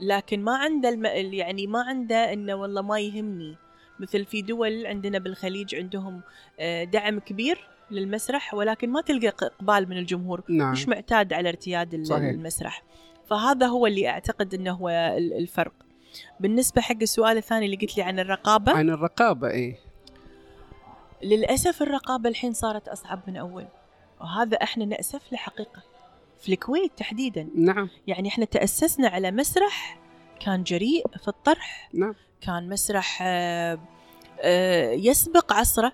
لكن 0.00 0.44
ما 0.44 0.56
عنده 0.56 0.88
الم... 0.88 1.06
يعني 1.34 1.66
ما 1.66 1.82
عنده 1.82 2.32
إنه 2.32 2.54
والله 2.54 2.82
ما 2.82 3.00
يهمني. 3.00 3.56
مثل 4.00 4.24
في 4.24 4.42
دول 4.42 4.86
عندنا 4.86 5.18
بالخليج 5.18 5.74
عندهم 5.74 6.20
آه، 6.60 6.84
دعم 6.84 7.18
كبير 7.20 7.68
للمسرح 7.90 8.54
ولكن 8.54 8.90
ما 8.90 9.00
تلقى 9.00 9.28
اقبال 9.28 9.88
من 9.88 9.98
الجمهور 9.98 10.42
نعم. 10.48 10.72
مش 10.72 10.88
معتاد 10.88 11.32
على 11.32 11.48
ارتياد 11.48 12.04
صحيح. 12.04 12.22
المسرح. 12.22 12.82
فهذا 13.26 13.66
هو 13.66 13.86
اللي 13.86 14.08
أعتقد 14.08 14.54
إنه 14.54 14.72
هو 14.72 14.88
الفرق. 15.18 15.72
بالنسبة 16.40 16.80
حق 16.80 16.96
السؤال 17.02 17.36
الثاني 17.36 17.66
اللي 17.66 17.76
قلت 17.76 17.96
لي 17.96 18.02
عن 18.02 18.18
الرقابة 18.18 18.72
عن 18.72 18.90
الرقابة 18.90 19.50
اي 19.50 19.76
للأسف 21.22 21.82
الرقابة 21.82 22.28
الحين 22.28 22.52
صارت 22.52 22.88
أصعب 22.88 23.20
من 23.26 23.36
أول 23.36 23.66
وهذا 24.20 24.56
إحنا 24.56 24.84
نأسف 24.84 25.32
له 25.32 25.38
حقيقه 25.38 25.82
في 26.40 26.52
الكويت 26.52 26.92
تحديدا. 26.96 27.48
نعم. 27.54 27.88
يعني 28.06 28.28
إحنا 28.28 28.44
تأسسنا 28.44 29.08
على 29.08 29.30
مسرح 29.30 29.98
كان 30.40 30.62
جريء 30.62 31.04
في 31.22 31.28
الطرح. 31.28 31.90
نعم. 31.94 32.14
كان 32.46 32.68
مسرح 32.68 33.18
آه، 33.22 33.78
آه، 34.40 34.90
يسبق 34.90 35.52
عصره. 35.52 35.92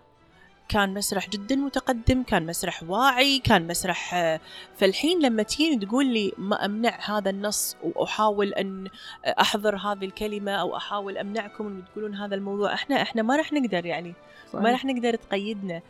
كان 0.68 0.94
مسرح 0.94 1.28
جدا 1.30 1.56
متقدم 1.56 2.22
كان 2.22 2.46
مسرح 2.46 2.82
واعي 2.82 3.38
كان 3.38 3.66
مسرح 3.66 4.14
آه، 4.14 4.40
فالحين 4.76 5.22
لما 5.22 5.42
تجيني 5.42 5.86
تقول 5.86 6.06
لي 6.06 6.32
ما 6.38 6.64
أمنع 6.64 6.98
هذا 7.04 7.30
النص 7.30 7.76
وأحاول 7.82 8.54
أن 8.54 8.88
أحضر 9.24 9.76
هذه 9.76 10.04
الكلمة 10.04 10.52
أو 10.52 10.76
أحاول 10.76 11.18
أمنعكم 11.18 11.66
أن 11.66 11.84
تقولون 11.92 12.14
هذا 12.14 12.34
الموضوع 12.34 12.74
إحنا 12.74 13.02
إحنا 13.02 13.22
ما 13.22 13.36
راح 13.36 13.52
نقدر 13.52 13.86
يعني 13.86 14.14
صحيح. 14.48 14.62
ما 14.62 14.70
راح 14.70 14.84
نقدر 14.84 15.14
تقيدنا. 15.14 15.82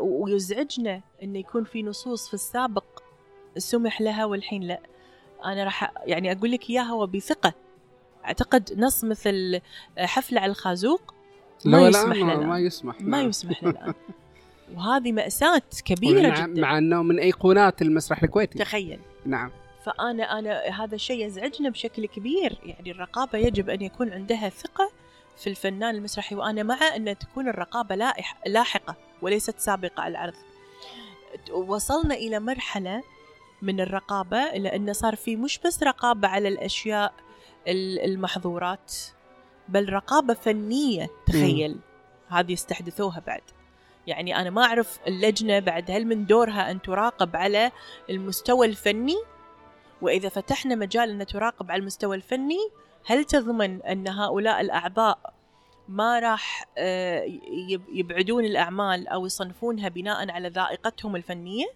ويزعجنا 0.00 1.00
انه 1.22 1.38
يكون 1.38 1.64
في 1.64 1.82
نصوص 1.82 2.28
في 2.28 2.34
السابق 2.34 3.02
سمح 3.58 4.00
لها 4.00 4.24
والحين 4.24 4.62
لا. 4.62 4.80
أنا 5.44 5.64
راح 5.64 5.92
يعني 6.04 6.32
أقول 6.32 6.50
لك 6.52 6.70
إياها 6.70 6.92
وبثقة. 6.92 7.65
أعتقد 8.26 8.72
نص 8.78 9.04
مثل 9.04 9.60
حفلة 9.98 10.40
على 10.40 10.50
الخازوق 10.50 11.14
ما 11.64 11.88
يسمح 11.88 12.16
لنا. 12.16 12.36
ما 12.36 12.58
يسمح 12.58 13.00
ما 13.00 13.18
نعم. 13.18 13.28
يسمح 13.28 13.64
لنا. 13.64 13.94
وهذه 14.76 15.12
مأساة 15.12 15.62
كبيرة 15.84 16.28
مع 16.28 16.46
جدا. 16.46 16.60
مع 16.60 16.78
إنه 16.78 17.02
من 17.02 17.18
أيقونات 17.18 17.82
المسرح 17.82 18.22
الكويتي. 18.22 18.58
تخيل. 18.58 18.98
نعم. 19.26 19.50
فأنا 19.84 20.38
أنا 20.38 20.60
هذا 20.60 20.94
الشيء 20.94 21.26
يزعجنا 21.26 21.70
بشكل 21.70 22.06
كبير. 22.06 22.58
يعني 22.64 22.90
الرقابة 22.90 23.38
يجب 23.38 23.70
أن 23.70 23.82
يكون 23.82 24.12
عندها 24.12 24.48
ثقة 24.48 24.90
في 25.36 25.46
الفنان 25.46 25.94
المسرحي 25.94 26.34
وأنا 26.34 26.62
مع 26.62 26.96
أن 26.96 27.18
تكون 27.18 27.48
الرقابة 27.48 28.12
لاحقة 28.46 28.96
وليست 29.22 29.58
سابقة 29.58 30.02
على 30.02 30.10
العرض 30.10 30.34
وصلنا 31.52 32.14
إلى 32.14 32.40
مرحلة 32.40 33.02
من 33.62 33.80
الرقابة 33.80 34.44
لأنه 34.44 34.92
صار 34.92 35.16
في 35.16 35.36
مش 35.36 35.58
بس 35.58 35.82
رقابة 35.82 36.28
على 36.28 36.48
الأشياء 36.48 37.12
المحظورات 37.68 38.94
بل 39.68 39.92
رقابة 39.92 40.34
فنية 40.34 41.10
تخيل. 41.26 41.78
هذه 42.28 42.52
استحدثوها 42.52 43.22
بعد 43.26 43.42
يعني 44.06 44.36
أنا 44.36 44.50
ما 44.50 44.62
أعرف 44.62 44.98
اللجنة 45.06 45.58
بعد 45.58 45.90
هل 45.90 46.06
من 46.06 46.26
دورها 46.26 46.70
أن 46.70 46.82
تراقب 46.82 47.36
على 47.36 47.72
المستوى 48.10 48.66
الفني 48.66 49.16
وإذا 50.02 50.28
فتحنا 50.28 50.74
مجال 50.74 51.10
أن 51.10 51.26
تراقب 51.26 51.70
على 51.70 51.80
المستوى 51.80 52.16
الفني 52.16 52.58
هل 53.06 53.24
تضمن 53.24 53.82
أن 53.82 54.08
هؤلاء 54.08 54.60
الأعضاء 54.60 55.34
ما 55.88 56.18
راح 56.18 56.68
آه، 56.78 57.24
يبعدون 57.92 58.44
الأعمال 58.44 59.08
أو 59.08 59.26
يصنفونها 59.26 59.88
بناء 59.88 60.30
على 60.30 60.48
ذائقتهم 60.48 61.16
الفنية؟ 61.16 61.66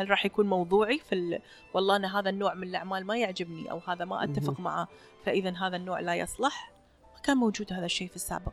هل 0.00 0.10
راح 0.10 0.26
يكون 0.26 0.46
موضوعي 0.46 0.98
في 0.98 1.14
ال... 1.14 1.40
والله 1.74 1.96
أنا 1.96 2.20
هذا 2.20 2.30
النوع 2.30 2.54
من 2.54 2.68
الأعمال 2.68 3.06
ما 3.06 3.16
يعجبني 3.16 3.70
أو 3.70 3.80
هذا 3.86 4.04
ما 4.04 4.24
أتفق 4.24 4.60
معه 4.60 4.88
فإذا 5.24 5.50
هذا 5.50 5.76
النوع 5.76 6.00
لا 6.00 6.14
يصلح. 6.14 6.72
ما 7.14 7.20
كان 7.22 7.36
موجود 7.36 7.72
هذا 7.72 7.84
الشيء 7.84 8.08
في 8.08 8.16
السابق. 8.16 8.52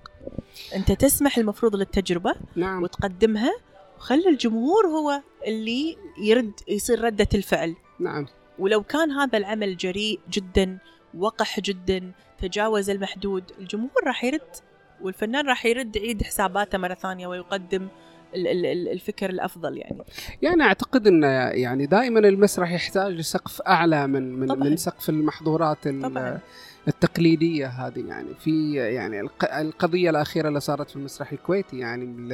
أنت 0.75 0.91
تسمح 0.91 1.37
المفروض 1.37 1.75
للتجربة 1.75 2.35
نعم. 2.55 2.83
وتقدمها 2.83 3.53
وخلي 3.97 4.29
الجمهور 4.29 4.87
هو 4.87 5.21
اللي 5.47 5.97
يرد 6.21 6.53
يصير 6.67 7.03
ردة 7.03 7.27
الفعل. 7.33 7.75
نعم. 7.99 8.27
ولو 8.59 8.83
كان 8.83 9.11
هذا 9.11 9.37
العمل 9.37 9.77
جريء 9.77 10.19
جدا 10.29 10.77
وقح 11.17 11.59
جدا 11.59 12.11
تجاوز 12.41 12.89
المحدود 12.89 13.51
الجمهور 13.59 14.03
راح 14.05 14.23
يرد 14.23 14.55
والفنان 15.01 15.47
راح 15.47 15.65
يرد 15.65 15.95
يعيد 15.95 16.23
حساباته 16.23 16.77
مرة 16.77 16.93
ثانية 16.93 17.27
ويقدم 17.27 17.87
الفكر 18.35 19.29
الأفضل 19.29 19.77
يعني 19.77 19.97
يعني 20.41 20.63
أعتقد 20.63 21.07
إن 21.07 21.23
يعني 21.53 21.85
دائما 21.85 22.19
المسرح 22.19 22.71
يحتاج 22.71 23.13
لسقف 23.13 23.61
أعلى 23.61 24.07
من 24.07 24.33
من, 24.33 24.47
طبعًا. 24.47 24.69
من 24.69 24.77
سقف 24.77 25.09
المحظورات 25.09 25.87
طبعًا. 25.87 26.39
التقليدية 26.87 27.67
هذه 27.67 28.07
يعني 28.07 28.29
في 28.39 28.73
يعني 28.73 29.29
القضية 29.43 30.09
الأخيرة 30.09 30.47
اللي 30.47 30.59
صارت 30.59 30.89
في 30.89 30.95
المسرح 30.95 31.31
الكويتي 31.31 31.79
يعني 31.79 32.29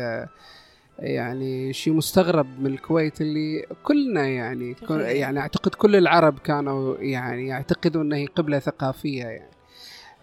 يعني 0.99 1.73
شيء 1.73 1.93
مستغرب 1.93 2.59
من 2.59 2.65
الكويت 2.65 3.21
اللي 3.21 3.65
كلنا 3.83 4.27
يعني 4.27 4.75
يعني 4.91 5.39
أعتقد 5.39 5.75
كل 5.75 5.95
العرب 5.95 6.39
كانوا 6.39 6.97
يعني 6.97 7.47
يعتقدوا 7.47 8.01
إنها 8.01 8.25
قبلة 8.25 8.59
ثقافية 8.59 9.23
يعني 9.23 9.52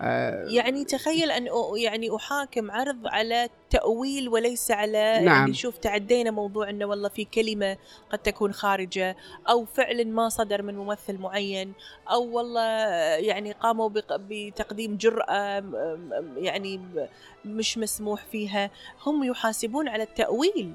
آه، 0.01 0.45
يعني 0.49 0.85
تخيل 0.85 1.31
أن 1.31 1.49
يعني 1.77 2.17
أحاكم 2.17 2.71
عرض 2.71 3.07
على 3.07 3.49
تأويل 3.71 4.29
وليس 4.29 4.71
على 4.71 5.21
نعم. 5.21 5.27
يعني 5.27 5.55
شوف 5.55 5.79
تعدينا 5.79 6.31
موضوع 6.31 6.71
أنه 6.71 6.85
والله 6.85 7.09
في 7.09 7.25
كلمة 7.25 7.77
قد 8.11 8.19
تكون 8.19 8.53
خارجة 8.53 9.17
أو 9.49 9.65
فعل 9.65 10.09
ما 10.09 10.29
صدر 10.29 10.63
من 10.63 10.77
ممثل 10.77 11.19
معين 11.19 11.73
أو 12.11 12.37
والله 12.37 12.71
يعني 13.17 13.53
قاموا 13.53 13.91
بتقديم 14.11 14.97
جرأة 14.97 15.65
يعني 16.37 16.81
مش 17.45 17.79
مسموح 17.79 18.25
فيها. 18.25 18.71
هم 19.07 19.25
يحاسبون 19.25 19.89
على 19.89 20.03
التأويل. 20.03 20.75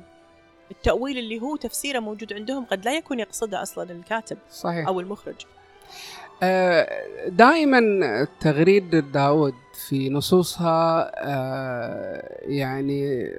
التأويل 0.71 1.17
اللي 1.17 1.41
هو 1.41 1.55
تفسيره 1.55 1.99
موجود 1.99 2.33
عندهم 2.33 2.65
قد 2.65 2.85
لا 2.85 2.97
يكون 2.97 3.19
يقصده 3.19 3.61
أصلا 3.61 3.91
الكاتب 3.91 4.37
صحيح. 4.51 4.87
أو 4.87 4.99
المخرج. 4.99 5.45
دائما 7.27 7.81
تغريدة 8.39 8.99
داود 8.99 9.53
في 9.87 10.09
نصوصها 10.09 11.11
آه، 11.15 12.39
يعني 12.41 13.31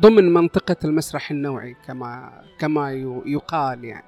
ضمن 0.00 0.32
منطقة 0.32 0.76
المسرح 0.84 1.30
النوعي 1.30 1.76
كما 1.86 2.42
كما 2.58 2.92
يقال 3.26 3.84
يعني 3.84 4.06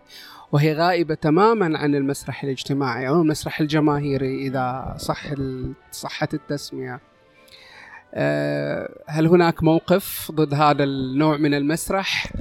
وهي 0.53 0.73
غائبة 0.73 1.15
تماما 1.15 1.79
عن 1.79 1.95
المسرح 1.95 2.45
الاجتماعي 2.45 3.09
أو 3.09 3.23
المسرح 3.23 3.61
الجماهيري 3.61 4.47
إذا 4.47 4.95
صح 4.99 5.27
صحت 5.91 6.35
التسمية 6.35 7.01
آه، 8.15 8.91
هل 9.07 9.27
هناك 9.27 9.63
موقف 9.63 10.33
ضد 10.33 10.55
هذا 10.55 10.85
النوع 10.85 11.37
من 11.37 11.55
المسرح؟ 11.55 12.33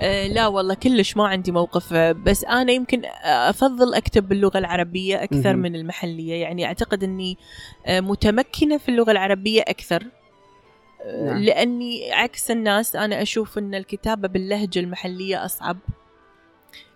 أه 0.00 0.26
لا 0.26 0.46
والله 0.46 0.74
كلش 0.74 1.16
ما 1.16 1.28
عندي 1.28 1.52
موقف 1.52 1.92
أه، 1.92 2.12
بس 2.12 2.44
أنا 2.44 2.72
يمكن 2.72 3.02
أفضل 3.24 3.94
أكتب 3.94 4.28
باللغة 4.28 4.58
العربية 4.58 5.22
أكثر. 5.22 5.56
من 5.56 5.76
المحلية 5.76 6.34
يعني 6.34 6.66
أعتقد 6.66 7.04
إني 7.04 7.38
أه، 7.86 8.00
متمكنة 8.00 8.78
في 8.78 8.88
اللغة 8.88 9.10
العربية 9.10 9.62
أكثر 9.62 10.04
نعم. 11.06 11.38
لأني 11.38 12.12
عكس 12.12 12.50
الناس 12.50 12.96
أنا 12.96 13.22
أشوف 13.22 13.58
إن 13.58 13.74
الكتابة 13.74 14.28
باللهجة 14.28 14.78
المحلية 14.78 15.44
أصعب 15.44 15.78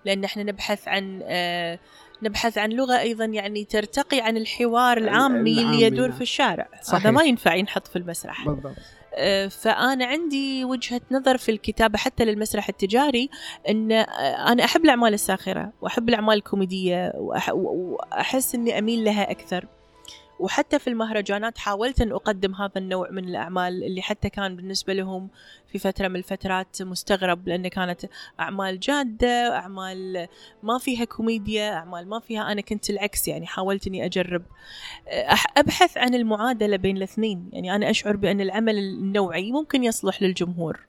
لأن 0.04 0.24
إحنا 0.24 0.42
نبحث 0.42 0.88
عن 0.88 1.20
أه، 1.24 1.78
نبحث 2.22 2.58
عن 2.58 2.70
لغة 2.70 2.98
أيضا 2.98 3.24
يعني 3.24 3.64
ترتقي 3.64 4.20
عن 4.20 4.36
الحوار 4.36 4.96
العامي 4.98 5.60
اللي 5.60 5.82
يدور 5.82 6.08
نعم. 6.08 6.16
في 6.16 6.22
الشارع 6.22 6.68
صحيح. 6.82 7.00
هذا 7.00 7.10
ما 7.10 7.22
ينفع 7.22 7.54
ينحط 7.54 7.86
في 7.86 7.96
المسرح 7.96 8.44
بالضبط 8.44 8.76
آه، 8.76 9.05
فأنا 9.48 10.04
عندي 10.06 10.64
وجهة 10.64 11.00
نظر 11.10 11.36
في 11.38 11.50
الكتابة 11.50 11.98
حتى 11.98 12.24
للمسرح 12.24 12.68
التجاري 12.68 13.30
أن 13.68 13.92
آه، 13.92 14.04
أنا 14.52 14.64
أحب 14.64 14.84
الأعمال 14.84 15.14
الساخرة 15.14 15.72
وأحب 15.80 16.08
الأعمال 16.08 16.34
الكوميدية 16.36 17.12
وأح- 17.12 17.52
وأحس 17.54 18.54
أني 18.54 18.78
أميل 18.78 19.04
لها 19.04 19.30
أكثر. 19.30 19.66
وحتى 20.40 20.78
في 20.78 20.90
المهرجانات 20.90 21.58
حاولت 21.58 22.00
أن 22.00 22.12
أقدم 22.12 22.54
هذا 22.54 22.72
النوع 22.76 23.10
من 23.10 23.28
الأعمال 23.28 23.84
اللي 23.84 24.02
حتى 24.02 24.30
كان 24.30 24.56
بالنسبة 24.56 24.92
لهم 24.92 25.28
في 25.66 25.78
فترة 25.78 26.08
من 26.08 26.16
الفترات 26.16 26.82
مستغرب 26.82 27.48
لأن 27.48 27.68
كانت 27.68 28.00
أعمال 28.40 28.80
جادة 28.80 29.56
أعمال 29.56 30.28
ما 30.62 30.78
فيها 30.78 31.04
كوميديا 31.04 31.72
أعمال 31.72 32.08
ما 32.08 32.20
فيها 32.20 32.52
أنا 32.52 32.60
كنت 32.60 32.90
العكس 32.90 33.28
يعني 33.28 33.46
حاولت 33.46 33.86
أني 33.86 34.04
أجرب. 34.04 34.42
أبحث 35.56 35.96
عن 35.98 36.14
المعادلة 36.14 36.76
بين 36.76 36.96
الاثنين. 36.96 37.50
يعني 37.52 37.74
أنا 37.74 37.90
أشعر 37.90 38.16
بأن 38.16 38.40
العمل 38.40 38.78
النوعي 38.78 39.52
ممكن 39.52 39.84
يصلح 39.84 40.22
للجمهور. 40.22 40.80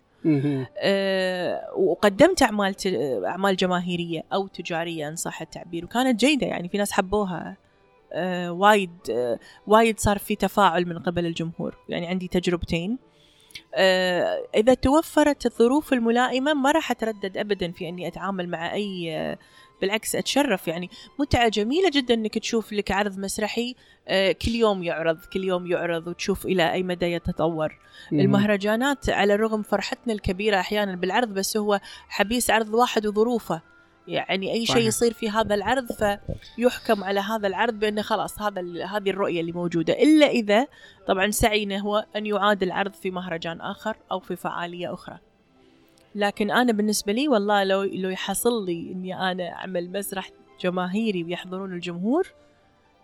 أه 0.78 1.74
وقدمت 1.78 2.42
أعمال 2.42 2.74
ت- 2.74 2.88
أعمال 3.26 3.56
جماهيرية 3.56 4.24
أو 4.34 4.48
تجارية 4.48 5.08
إن 5.10 5.16
صح 5.16 5.42
التعبير 5.42 5.86
وكانت 5.86 6.20
جيدة 6.20 6.48
يعني 6.48 6.70
في 6.70 6.78
ناس 6.78 6.92
حبوها. 6.92 7.58
أه 8.14 8.52
وايد 8.52 8.92
أه 9.10 9.40
وايد 9.68 10.00
صار 10.00 10.18
في 10.18 10.36
تفاعل 10.36 10.86
من 10.86 11.00
قبل 11.00 11.26
الجمهور. 11.26 11.78
يعني 11.90 12.08
عندي 12.08 12.28
تجربتين. 12.28 12.98
أه 13.76 14.44
إذا 14.56 14.74
توفرت 14.74 15.46
الظروف 15.46 15.94
الملائمة 15.94 16.54
ما 16.54 16.72
راح 16.72 16.92
أتردد 16.92 17.38
أبدا 17.38 17.72
في 17.72 17.90
أني 17.90 18.08
أتعامل 18.08 18.50
مع 18.50 18.74
أي 18.74 19.18
آه، 19.18 19.38
بالعكس 19.82 20.16
أتشرف. 20.16 20.68
يعني 20.68 20.90
متعة 21.20 21.50
جميلة 21.50 21.90
جدا 21.90 22.14
أنك 22.14 22.38
تشوف 22.38 22.74
لك 22.74 22.92
عرض 22.92 23.20
مسرحي 23.20 23.76
آه، 24.08 24.32
كل 24.32 24.52
يوم 24.52 24.84
يعرض 24.84 25.18
كل 25.34 25.44
يوم 25.44 25.68
يعرض 25.68 26.08
وتشوف 26.08 26.46
إلى 26.46 26.74
أي 26.74 26.84
مدى 26.84 27.06
يتطور. 27.06 27.80
مهم. 28.12 28.22
المهرجانات 28.22 29.10
على 29.10 29.34
الرغم 29.34 29.62
فرحتنا 29.62 30.14
الكبيرة 30.14 30.60
أحيانا 30.60 30.96
بالعرض 30.96 31.28
بس 31.28 31.58
هو 31.58 31.80
حبيس 32.10 32.50
عرض 32.50 32.74
واحد 32.74 33.08
وظروفه. 33.08 33.62
يعني 34.08 34.54
أي 34.54 34.66
شيء. 34.66 34.88
يصير 34.88 35.14
في 35.14 35.30
هذا 35.30 35.56
العرض 35.56 35.92
فيحكم 35.92 37.04
على 37.04 37.20
هذا 37.20 37.48
العرض 37.48 37.74
بأنه 37.74 38.02
خلاص 38.02 38.42
هذا 38.42 38.62
هذه 38.86 39.10
الرؤية 39.10 39.42
اللي 39.42 39.52
موجودة. 39.52 39.94
إلا 39.94 40.26
إذا 40.26 40.68
طبعا 41.08 41.32
سعينا 41.32 41.78
هو 41.78 42.06
أن 42.16 42.26
يعاد 42.26 42.64
العرض 42.64 42.94
في 42.94 43.12
مهرجان 43.12 43.62
آخر 43.62 43.98
أو 44.12 44.20
في 44.20 44.36
فعالية 44.36 44.94
أخرى. 44.94 45.18
لكن 46.16 46.52
أنا 46.52 46.72
بالنسبة 46.72 47.14
لي 47.14 47.28
والله 47.28 47.64
لو 47.64 47.84
لو 47.84 48.10
يحصل 48.10 48.66
لي 48.66 48.92
إني 48.92 49.32
أنا 49.32 49.50
أعمل 49.50 49.92
مسرح 49.92 50.30
جماهيري 50.62 51.24
ويحضرون 51.24 51.74
الجمهور 51.74 52.28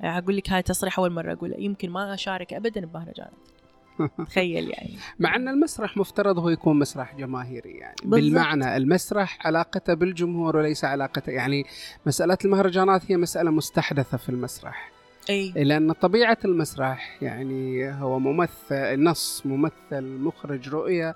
أقول 0.02 0.38
لك 0.38 0.50
هاي 0.50 0.62
تصريح 0.62 1.00
أول 1.00 1.12
مرة 1.12 1.34
أقوله 1.34 1.56
يمكن 1.60 1.90
ما 1.90 2.14
أشارك 2.14 2.54
أبدا 2.54 2.86
بمهرجانات. 2.86 3.53
تخيل 4.28 4.70
يعني. 4.70 4.98
مع 5.20 5.36
أن 5.36 5.48
المسرح 5.48 5.98
مفترض 5.98 6.40
هو 6.40 6.50
يكون 6.50 6.80
مسرح 6.80 7.16
جماهيري 7.16 7.72
يعني. 7.72 7.96
بالضبط. 8.04 8.20
بالمعنى 8.20 8.78
المسرح 8.78 9.48
علاقته 9.48 9.94
بالجمهور 9.94 10.58
وليس 10.58 10.86
علاقته 10.86 11.32
يعني 11.32 11.66
مسألة 12.06 12.38
المهرجانات 12.46 13.12
هي 13.12 13.18
مسألة 13.18 13.52
مستحدثة 13.52 14.18
في 14.18 14.30
المسرح. 14.30 14.92
أي. 15.30 15.54
لأن 15.56 15.92
طبيعة 15.92 16.38
المسرح 16.46 17.18
يعني 17.22 17.90
هو 17.92 18.20
ممثل 18.20 19.04
نص 19.04 19.42
ممثل 19.46 20.04
مخرج 20.04 20.70
رؤية 20.70 21.16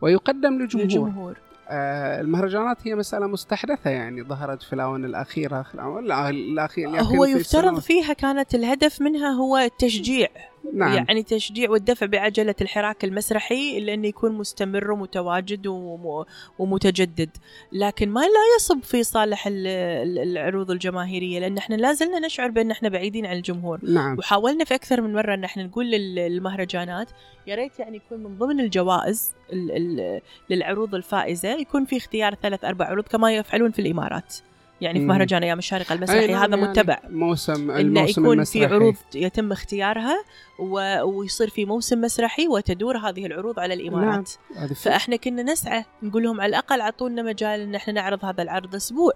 ويقدم 0.00 0.58
للجمهور. 0.58 0.84
الجمهور 0.84 1.36
آه 1.70 2.20
المهرجانات 2.20 2.76
هي 2.84 2.94
مسألة 2.94 3.26
مستحدثة 3.26 3.90
يعني 3.90 4.22
ظهرت 4.22 4.62
في 4.62 4.72
الآونة 4.72 5.06
الأخيرة 5.06 5.62
في 5.62 5.74
الآونة 5.74 6.28
الاخيره 6.28 7.00
هو 7.00 7.24
يفترض 7.24 7.78
فيها 7.78 8.12
كانت 8.12 8.54
الهدف 8.54 9.00
منها 9.00 9.28
هو 9.30 9.56
التشجيع. 9.56 10.28
نعم. 10.74 10.92
يعني 10.94 11.22
تشجيع 11.22 11.70
والدفع 11.70 12.06
بعجلة 12.06 12.54
الحراك 12.60 13.04
المسرحي 13.04 13.80
لأنه 13.80 14.08
يكون 14.08 14.32
مستمر 14.32 14.90
ومتواجد 14.90 15.66
وم- 15.66 16.24
ومتجدد. 16.58 17.30
لكن 17.72 18.08
ما 18.08 18.20
لا 18.20 18.56
يصب 18.56 18.82
في 18.82 19.02
صالح 19.02 19.46
ال- 19.46 19.66
ال- 19.66 20.18
العروض 20.18 20.70
الجماهيرية 20.70 21.40
لأن 21.40 21.58
إحنا 21.58 21.74
لا 21.74 21.92
زلنا 21.92 22.18
نشعر 22.18 22.50
بأن 22.50 22.70
إحنا 22.70 22.88
بعيدين 22.88 23.26
عن 23.26 23.36
الجمهور. 23.36 23.78
نعم. 23.82 24.18
وحاولنا 24.18 24.64
في 24.64 24.74
أكثر 24.74 25.00
من 25.00 25.12
مرة 25.12 25.34
أن 25.34 25.44
إحنا 25.44 25.62
نقول 25.62 25.90
لل- 25.90 26.14
للمهرجانات 26.14 27.08
يا 27.46 27.54
ريت 27.54 27.78
يعني 27.78 27.96
يكون 27.96 28.18
من 28.22 28.38
ضمن 28.38 28.60
الجوائز 28.60 29.32
ال- 29.52 29.70
ال- 30.00 30.20
للعروض 30.50 30.94
الفائزة 30.94 31.48
يكون 31.48 31.84
في 31.84 31.96
اختيار 31.96 32.34
ثلاث 32.34 32.64
أربع 32.64 32.84
عروض 32.86 33.04
كما 33.04 33.36
يفعلون 33.36 33.70
في 33.70 33.78
الإمارات. 33.78 34.36
يعني 34.80 34.98
في. 34.98 35.06
مهرجان 35.06 35.42
أيام 35.42 35.58
الشارقة 35.58 35.92
المسرحي 35.92 36.26
نعم 36.26 36.42
هذا 36.42 36.56
يعني 36.56 36.70
متبع 36.70 36.98
موسم 37.08 37.70
إنه 37.70 38.00
يكون 38.00 38.24
في 38.24 38.32
المسرحي. 38.32 38.74
عروض 38.74 38.94
يتم 39.14 39.52
اختيارها 39.52 40.24
و... 40.58 41.02
ويصير 41.02 41.50
في 41.50 41.64
موسم 41.64 42.00
مسرحي 42.00 42.48
وتدور 42.48 42.96
هذه 42.98 43.26
العروض 43.26 43.58
على 43.58 43.74
الامارات 43.74 44.30
نعم. 44.56 44.68
فإحنا 44.68 45.16
كنا 45.16 45.42
نسعى 45.42 45.84
نقول 46.02 46.22
لهم 46.22 46.40
على 46.40 46.50
الأقل 46.50 46.80
أعطونا 46.80 47.22
مجال 47.22 47.60
إن 47.60 47.74
إحنا 47.74 47.92
نعرض 47.92 48.24
هذا 48.24 48.42
العرض 48.42 48.74
أسبوع 48.74 49.12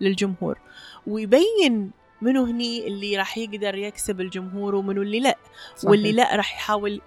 للجمهور 0.00 0.58
ويبين 1.06 1.90
منو 2.22 2.44
هني 2.44 2.86
اللي 2.86 3.16
راح 3.16 3.38
يقدر 3.38 3.74
يكسب 3.74 4.20
الجمهور 4.20 4.74
ومنو 4.74 5.02
اللي 5.02 5.20
لا 5.20 5.36
صحيح. 5.76 5.90
واللي 5.90 6.12
لا 6.12 6.36
راح 6.36 6.54
يحاول 6.54 7.00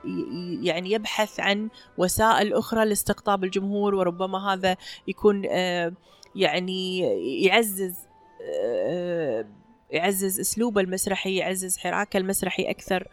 يعني 0.62 0.92
يبحث 0.92 1.39
عن 1.39 1.70
وسائل 1.98 2.54
أخرى 2.54 2.86
لاستقطاب 2.86 3.44
الجمهور 3.44 3.96
وربما 3.96 4.54
هذا 4.54 4.78
يكون 5.08 5.42
آه، 5.50 5.94
يعني 6.36 7.00
يعزز 7.43 8.08
آه، 8.41 9.46
يعزز 9.91 10.39
اسلوبه 10.39 10.82
المسرحي 10.82 11.36
يعزز 11.36 11.78
حراكه 11.78 12.17
المسرحي 12.17 12.63
أكثر 12.63 13.08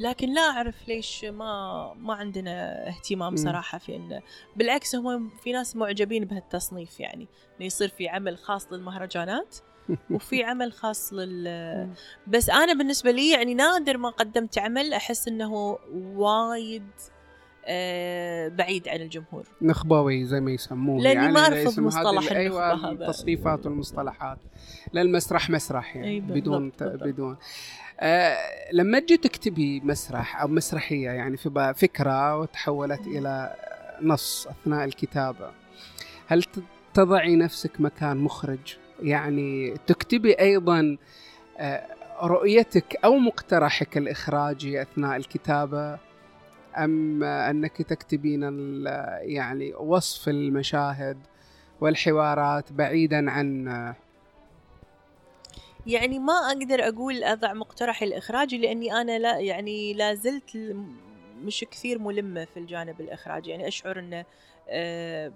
لكن 0.00 0.34
لا 0.34 0.40
أعرف 0.40 0.88
ليش 0.88 1.24
ما 1.24 1.94
ما 1.94 2.14
عندنا 2.14 2.88
اهتمام. 2.88 3.36
صراحة 3.36 3.78
في 3.78 3.96
انه 3.96 4.22
بالعكس 4.56 4.94
هم 4.94 5.30
في 5.44 5.52
ناس 5.52 5.76
معجبين 5.76 6.24
بهالتصنيف 6.24 7.00
يعني 7.00 7.28
إنه 7.56 7.66
يصير 7.66 7.88
في 7.88 8.08
عمل 8.08 8.38
خاص 8.38 8.72
للمهرجانات 8.72 9.56
وفي 10.10 10.44
عمل 10.44 10.72
خاص 10.72 11.12
لل 11.12 11.90
بس 12.26 12.50
أنا 12.50 12.72
بالنسبة 12.72 13.10
لي 13.10 13.30
يعني 13.30 13.54
نادر 13.54 13.96
ما 13.96 14.08
قدمت 14.08 14.58
عمل 14.58 14.92
أحس 14.94 15.28
إنه 15.28 15.78
وايد 15.94 16.90
بعيد 18.48 18.88
عن 18.88 19.00
الجمهور. 19.00 19.44
نخبوي 19.62 20.24
زي 20.24 20.40
ما 20.40 20.50
يسموه 20.50 21.02
لأني 21.02 21.14
يعني 21.14 21.32
ما 21.32 21.46
هذا 21.46 21.80
مصطلح 21.80 22.32
أيوه 22.32 22.74
هذا. 22.74 22.90
التصنيفات 22.90 23.66
والمصطلحات. 23.66 24.38
لأن 24.92 25.06
المسرح 25.06 25.50
مسرح 25.50 25.96
يعني 25.96 26.08
أي 26.08 26.20
بالضبط، 26.20 26.38
بدون 26.38 26.72
بالضبط. 26.80 27.02
بدون. 27.02 27.36
آه 28.00 28.36
لما 28.72 28.98
تجي 28.98 29.16
تكتبي 29.16 29.80
مسرح 29.80 30.40
أو 30.40 30.48
مسرحية 30.48 31.10
يعني 31.10 31.36
في 31.36 31.74
فكرة 31.76 32.38
وتحولت 32.38 33.06
إلى 33.06 33.54
نص 34.02 34.46
أثناء 34.46 34.84
الكتابة 34.84 35.50
هل 36.26 36.44
تضعي 36.94 37.36
نفسك 37.36 37.80
مكان 37.80 38.16
مخرج؟ 38.16 38.76
يعني 39.02 39.74
تكتبي 39.86 40.32
أيضا 40.32 40.96
آه 41.58 41.86
رؤيتك 42.22 42.96
أو 43.04 43.18
مقترحك 43.18 43.96
الإخراجي 43.96 44.82
أثناء 44.82 45.16
الكتابة؟ 45.16 45.98
أم 46.84 47.24
أنك 47.24 47.82
تكتبين 47.82 48.42
يعني 49.20 49.74
وصف 49.74 50.28
المشاهد 50.28 51.18
والحوارات 51.80 52.72
بعيدا 52.72 53.30
عن 53.30 53.68
يعني 55.86 56.18
ما 56.18 56.32
أقدر 56.32 56.88
أقول 56.88 57.24
أضع 57.24 57.52
مقترحي 57.52 58.04
الاخراجي 58.04 58.58
لأني 58.58 58.92
أنا 58.92 59.18
لا 59.18 59.38
يعني 59.38 59.94
لا 59.94 60.14
زلت 60.14 60.76
مش 61.42 61.64
كثير 61.70 61.98
ملمة 61.98 62.44
في 62.44 62.58
الجانب 62.58 63.00
الاخراجي 63.00 63.50
يعني 63.50 63.68
أشعر 63.68 63.98
انه 63.98 64.24
آه، 64.68 65.32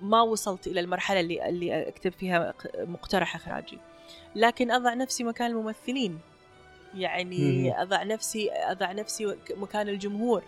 ما 0.00 0.22
وصلت 0.22 0.66
إلى 0.66 0.80
المرحلة 0.80 1.20
اللي 1.20 1.48
اللي 1.48 1.88
أكتب 1.88 2.12
فيها 2.12 2.54
مقترح 2.78 3.36
إخراجي. 3.36 3.78
لكن 4.34 4.70
أضع 4.70 4.94
نفسي 4.94 5.24
مكان 5.24 5.50
الممثلين. 5.50 6.18
يعني 6.96 7.72
أضع 7.82 8.02
نفسي 8.02 8.50
أضع 8.52 8.92
نفسي 8.92 9.36
مكان 9.56 9.88
الجمهور 9.88 10.42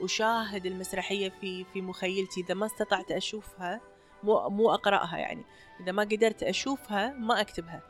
وشاهد 0.00 0.66
المسرحية 0.66 1.32
في 1.40 1.64
في 1.72 1.82
مخيلتي. 1.82 2.40
إذا 2.40 2.54
ما 2.54 2.66
استطعت 2.66 3.10
أشوفها 3.10 3.80
مو 4.22 4.48
مو 4.48 4.74
أقرأها 4.74 5.18
يعني. 5.18 5.44
إذا 5.80 5.92
ما 5.92 6.02
قدرت 6.02 6.42
أشوفها 6.42 7.12
ما 7.12 7.40
أكتبها. 7.40 7.82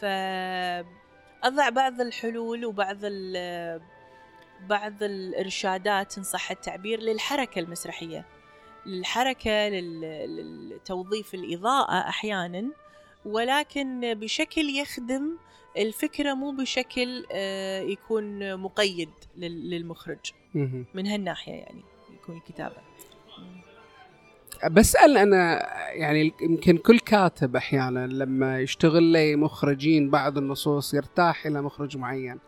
ف 0.00 0.04
أضع 1.44 1.68
بعض 1.68 2.00
الحلول 2.00 2.64
وبعض 2.64 2.96
بعض 4.68 5.02
الإرشادات 5.02 6.18
إن 6.18 6.24
صح 6.24 6.50
التعبير 6.50 7.00
للحركة 7.00 7.58
المسرحية. 7.58 8.24
للحركة 8.86 9.68
للتوظيف 9.68 11.34
الإضاءة 11.34 12.08
أحيانا. 12.08 12.68
ولكن 13.24 14.14
بشكل 14.14 14.70
يخدم 14.70 15.36
الفكرة 15.76 16.34
مو 16.34 16.50
بشكل 16.52 17.24
آه، 17.32 17.80
يكون 17.80 18.56
مقيد 18.56 19.10
للمخرج. 19.36 20.32
من 20.94 21.06
هالناحية 21.06 21.52
يعني 21.52 21.82
يكون 22.14 22.36
الكتابه 22.36 22.76
بسأل 24.70 25.16
أنا 25.18 25.68
يعني 25.92 26.32
يمكن 26.40 26.76
كل 26.76 26.98
كاتب 26.98 27.56
أحيانا 27.56 28.06
لما 28.06 28.60
يشتغل 28.60 29.02
لي 29.02 29.36
مخرجين 29.36 30.10
بعض 30.10 30.38
النصوص 30.38 30.94
يرتاح 30.94 31.46
إلى 31.46 31.62
مخرج 31.62 31.96
معين. 31.96 32.38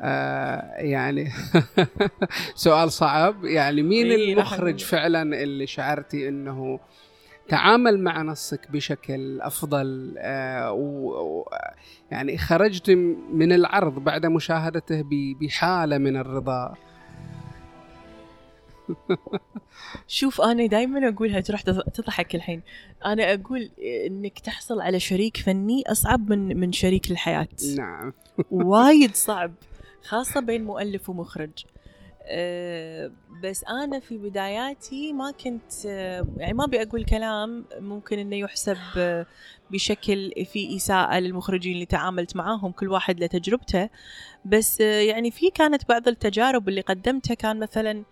آه 0.00 0.74
يعني 0.76 1.30
سؤال 2.54 2.92
صعب. 2.92 3.44
يعني 3.44 3.82
مين 3.82 4.06
إيه 4.10 4.32
المخرج 4.32 4.84
فعلا 4.84 5.42
اللي 5.42 5.66
شعرتي 5.66 6.28
أنه 6.28 6.80
تعامل 7.52 8.00
مع 8.00 8.22
نصك 8.22 8.70
بشكل 8.70 9.40
أفضل 9.40 10.14
آه 10.18 10.72
و 10.72 11.44
يعني 12.10 12.38
خرجت 12.38 12.90
من 13.32 13.52
العرض 13.52 13.94
بعد 13.94 14.26
مشاهدته 14.26 15.04
بحالة 15.40 15.98
من 15.98 16.16
الرضا. 16.16 16.74
شوف 20.08 20.40
أنا 20.40 20.66
دائما 20.66 21.08
اقولها 21.08 21.40
تروح 21.40 21.60
تضحك 21.94 22.34
الحين. 22.34 22.62
أنا 23.04 23.34
أقول 23.34 23.70
إنك 24.06 24.38
تحصل 24.38 24.80
على 24.80 25.00
شريك 25.00 25.36
فني 25.36 25.82
أصعب 25.86 26.30
من 26.30 26.60
من 26.60 26.72
شريك 26.72 27.10
الحياة. 27.10 27.48
نعم. 27.76 28.12
وايد 28.50 29.14
صعب 29.14 29.52
خاصة 30.04 30.40
بين 30.40 30.64
مؤلف 30.64 31.08
ومخرج. 31.10 31.64
بس 33.42 33.64
أنا 33.64 34.00
في 34.00 34.18
بداياتي 34.18 35.12
ما 35.12 35.30
كنت 35.30 35.86
أه 35.86 36.26
يعني 36.36 36.52
ما 36.52 36.64
أبي 36.64 36.82
أقول 36.82 37.04
كلام 37.04 37.64
ممكن 37.78 38.18
إنه 38.18 38.36
يحسب 38.36 38.76
أه 38.98 39.26
بشكل 39.70 40.32
في 40.52 40.76
إساءة 40.76 41.18
للمخرجين 41.18 41.72
اللي 41.74 41.86
تعاملت 41.86 42.36
معاهم 42.36 42.72
كل 42.72 42.88
واحد 42.88 43.20
له 43.20 43.26
تجربته. 43.26 43.88
بس 44.44 44.80
يعني 44.80 45.30
في 45.30 45.50
كانت 45.50 45.88
بعض 45.88 46.08
التجارب 46.08 46.68
اللي 46.68 46.80
قدمتها 46.80 47.34
كان 47.34 47.58
مثلا 47.60 48.04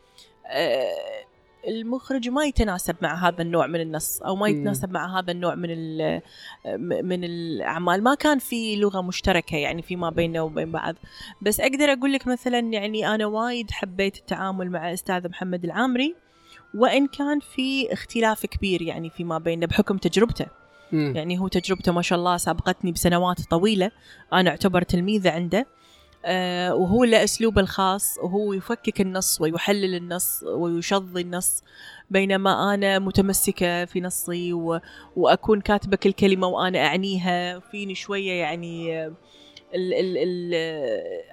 آه، 0.47 1.25
المخرج 1.69 2.29
ما 2.29 2.45
يتناسب 2.45 2.97
مع 3.03 3.29
هذا 3.29 3.43
النوع 3.43 3.67
من 3.67 3.81
النص 3.81 4.23
أو 4.23 4.37
ما 4.37 4.49
يتناسب 4.49 4.91
مع 4.91 5.19
هذا 5.19 5.33
النوع 5.33 5.55
من 5.55 5.71
من 7.05 7.25
الأعمال. 7.25 8.03
ما 8.03 8.15
كان 8.15 8.39
في 8.39 8.77
لغة 8.77 9.01
مشتركة 9.01 9.57
يعني 9.57 9.83
فيما 9.83 10.11
بيننا 10.11 10.43
وبين 10.43 10.73
بعض. 10.73 10.95
بس 11.43 11.61
أقدر 11.61 11.93
أقول 11.93 12.13
لك 12.13 12.27
مثلا 12.27 12.59
يعني 12.59 13.15
أنا 13.15 13.27
وايد 13.27 13.71
حبيت 13.71 14.17
التعامل 14.17 14.71
مع 14.71 14.93
أستاذ 14.93 15.29
محمد 15.29 15.65
العامري 15.65 16.15
وإن 16.75 17.07
كان 17.07 17.41
في 17.41 17.93
اختلاف 17.93 18.47
كبير 18.47 18.83
يعني 18.83 19.11
فيما 19.11 19.39
بيننا 19.39 19.67
بحكم 19.67 19.97
تجربته. 19.97 20.47
يعني 20.93 21.39
هو 21.39 21.49
تجربته 21.49 21.93
ما 21.93 22.03
شاء 22.03 22.19
الله 22.19 22.37
سابقتني 22.37 22.93
بسنوات 22.93 23.41
طويلة. 23.41 23.91
أنا 24.33 24.51
أعتبر 24.51 24.83
تلميذة 24.83 25.31
عنده. 25.31 25.67
وهو 26.73 27.05
له 27.05 27.25
أسلوبه 27.25 27.61
الخاص 27.61 28.19
وهو 28.23 28.53
يفكك 28.53 29.01
النص 29.01 29.41
ويحلل 29.41 29.95
النص 29.95 30.43
ويشظي 30.43 31.21
النص. 31.21 31.63
بينما 32.11 32.75
أنا 32.75 32.99
متمسكة 32.99 33.85
في 33.85 34.01
نصي 34.01 34.53
و... 34.53 34.81
وأكون 35.17 35.61
كاتبة 35.61 35.97
كل 35.97 36.13
كلمة 36.13 36.47
وأنا 36.47 36.87
أعنيها. 36.87 37.59
فيني 37.59 37.95
شوية 37.95 38.33
يعني 38.33 39.07
ال 39.75 39.95
ال 39.95 40.17
ال 40.19 40.55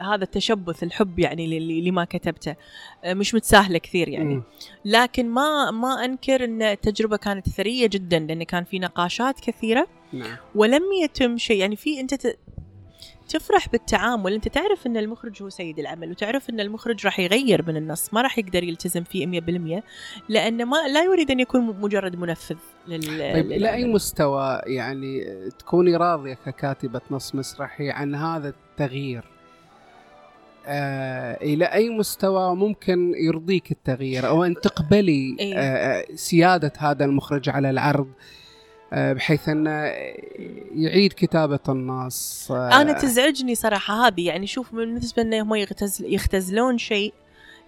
هذا 0.07 0.23
التشبث 0.23 0.83
الحب 0.83 1.19
يعني 1.19 1.59
لما 1.81 2.05
كتبته 2.05 2.55
آه، 3.03 3.13
مش 3.13 3.35
متساهلة 3.35 3.77
كثير 3.77 4.09
يعني. 4.09 4.41
لكن 4.85 5.29
ما 5.29 5.71
ما 5.71 6.05
أنكر 6.05 6.43
أن 6.43 6.61
التجربة 6.61 7.17
كانت 7.17 7.49
ثرية 7.49 7.87
جدا 7.87 8.19
لأن 8.19 8.43
كان 8.43 8.63
في 8.63 8.79
نقاشات 8.79 9.39
كثيرة. 9.39 9.87
نعم. 10.13 10.37
ولم 10.55 10.83
يتم 11.03 11.37
شيء 11.37 11.57
يعني 11.57 11.75
في 11.75 11.99
أنت 11.99 12.13
تفرح 13.27 13.69
بالتعامل. 13.69 14.33
أنت 14.33 14.47
تعرف 14.47 14.87
إن 14.87 14.97
المخرج 14.97 15.43
هو 15.43 15.49
سيد 15.49 15.79
العمل 15.79 16.11
وتعرف 16.11 16.49
إن 16.49 16.59
المخرج 16.59 17.05
راح 17.05 17.19
يغير 17.19 17.63
من 17.67 17.77
النص 17.77 18.13
ما 18.13 18.21
راح 18.21 18.37
يقدر 18.37 18.63
يلتزم 18.63 19.03
فيه 19.03 19.41
100% 19.79 19.83
لأنه 20.29 20.65
ما 20.65 20.87
لا 20.87 21.03
يريد 21.03 21.31
أن 21.31 21.39
يكون 21.39 21.81
مجرد 21.81 22.15
منفذ 22.15 22.55
لل 22.87 23.33
طيب 23.33 23.51
إلى 23.51 23.73
أي 23.73 23.85
مستوى 23.85 24.61
يعني 24.65 25.25
تكوني 25.59 25.95
راضية 25.95 26.33
ككاتبة 26.33 27.01
نص 27.11 27.35
مسرحي 27.35 27.89
عن 27.89 28.15
هذا 28.15 28.49
التغيير؟ 28.49 29.23
آه 30.65 31.37
إلى 31.41 31.65
أي 31.65 31.89
مستوى 31.89 32.55
ممكن 32.55 33.13
يرضيك 33.15 33.71
التغيير؟ 33.71 34.27
أو 34.27 34.43
أن 34.43 34.55
تقبلي 34.55 35.35
إيه. 35.39 35.57
آه 35.57 36.05
سيادة 36.15 36.73
هذا 36.77 37.05
المخرج 37.05 37.49
على 37.49 37.69
العرض؟ 37.69 38.07
آه، 38.07 38.46
بحيث 38.91 39.49
انه 39.49 39.71
يعيد 40.75 41.13
كتابة 41.13 41.59
النص. 41.69 42.51
آه، 42.51 42.81
أنا 42.81 42.93
تزعجني 42.93 43.55
صراحة 43.55 44.07
هذه 44.07 44.27
يعني 44.27 44.47
شوف 44.47 44.75
بالنسبة 44.75 45.21
إنه 45.21 45.41
هم 45.41 45.55
يختزل 45.55 46.13
يختزلون 46.13 46.77
شيء 46.77 47.13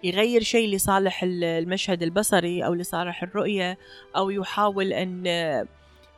يغير 0.03 0.43
شيء 0.43 0.75
لصالح 0.75 1.23
المشهد 1.23 2.03
البصري 2.03 2.65
أو 2.65 2.73
لصالح 2.73 3.23
الرؤية 3.23 3.77
أو 4.15 4.29
يحاول 4.29 4.93
أن 4.93 5.23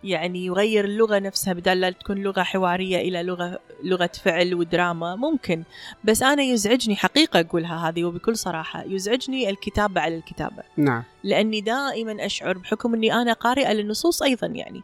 يعني 0.04 0.46
يغير 0.46 0.86
اللغة 0.86 1.20
نفسها 1.20 1.54
بدل 1.54 1.80
لا 1.80 1.90
تكون 1.90 2.18
لغة 2.18 2.44
حوارية 2.44 2.98
إلى 2.98 3.24
لغة 3.24 3.60
لغة 3.84 4.10
فعل 4.24 4.56
ودراما 4.56 5.16
ممكن. 5.16 5.64
بس 6.04 6.24
أنا 6.24 6.44
يزعجني 6.44 6.96
حقيقة 6.96 7.40
أقولها 7.40 7.90
هذه 7.90 8.04
وبكل 8.04 8.38
صراحة 8.38 8.84
يزعجني 8.84 9.50
الكتابة 9.50 10.02
على 10.02 10.18
الكتابة. 10.18 10.64
نعم. 10.78 11.04
لأني 11.24 11.62
دائما 11.62 12.26
أشعر 12.26 12.58
بحكم 12.58 12.94
أني 12.94 13.14
أنا 13.14 13.34
قارئة 13.34 13.74
للنصوص 13.74 14.24
أيضا 14.24 14.48
يعني. 14.48 14.84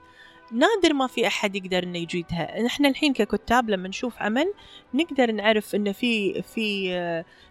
نادر 0.52 0.94
ما 0.94 1.08
في 1.08 1.28
أحد 1.28 1.56
يقدر 1.56 1.84
إنه 1.84 1.98
يجيدها. 1.98 2.62
نحن 2.62 2.86
الحين 2.86 3.14
ككتاب 3.14 3.70
لما 3.70 3.88
نشوف 3.88 4.22
عمل 4.22 4.54
نقدر 4.94 5.32
نعرف 5.32 5.76
إنه 5.76 5.92
في 5.92 6.42
في 6.42 6.94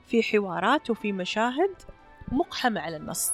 في 0.07 0.23
حوارات 0.23 0.91
وفي 0.91 1.13
مشاهد 1.13 1.71
مقحمة 2.33 2.81
على 2.81 2.97
النص. 2.97 3.31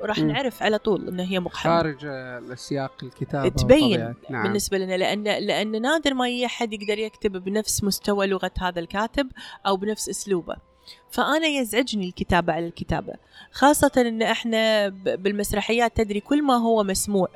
وراح 0.00 0.18
نعرف 0.18 0.62
على 0.62 0.78
طول 0.78 1.08
إنه 1.08 1.22
هي 1.22 1.40
مقحمة. 1.40 1.72
خارج 1.72 2.04
السياق 2.04 2.92
الكتابة 3.02 3.48
تبين 3.48 4.14
نعم. 4.30 4.42
بالنسبة 4.42 4.78
لنا 4.78 4.96
لأن 4.96 5.24
لأن 5.24 5.82
نادر 5.82 6.14
ما 6.14 6.24
اي 6.24 6.46
أحد 6.46 6.72
يقدر 6.72 6.98
يكتب 6.98 7.32
بنفس 7.32 7.84
مستوى 7.84 8.26
لغة 8.26 8.50
هذا 8.58 8.80
الكاتب 8.80 9.28
أو 9.66 9.76
بنفس 9.76 10.08
أسلوبه. 10.08 10.56
فأنا 11.10 11.46
يزعجني 11.46 12.08
الكتابة 12.08 12.52
على 12.52 12.66
الكتابة 12.66 13.14
خاصة 13.52 13.92
إن 13.96 14.22
إحنا 14.22 14.88
بالمسرحيات 14.88 15.96
تدري 15.96 16.20
كل 16.20 16.42
ما 16.42 16.56
هو 16.56 16.84
مسموع 16.84 17.28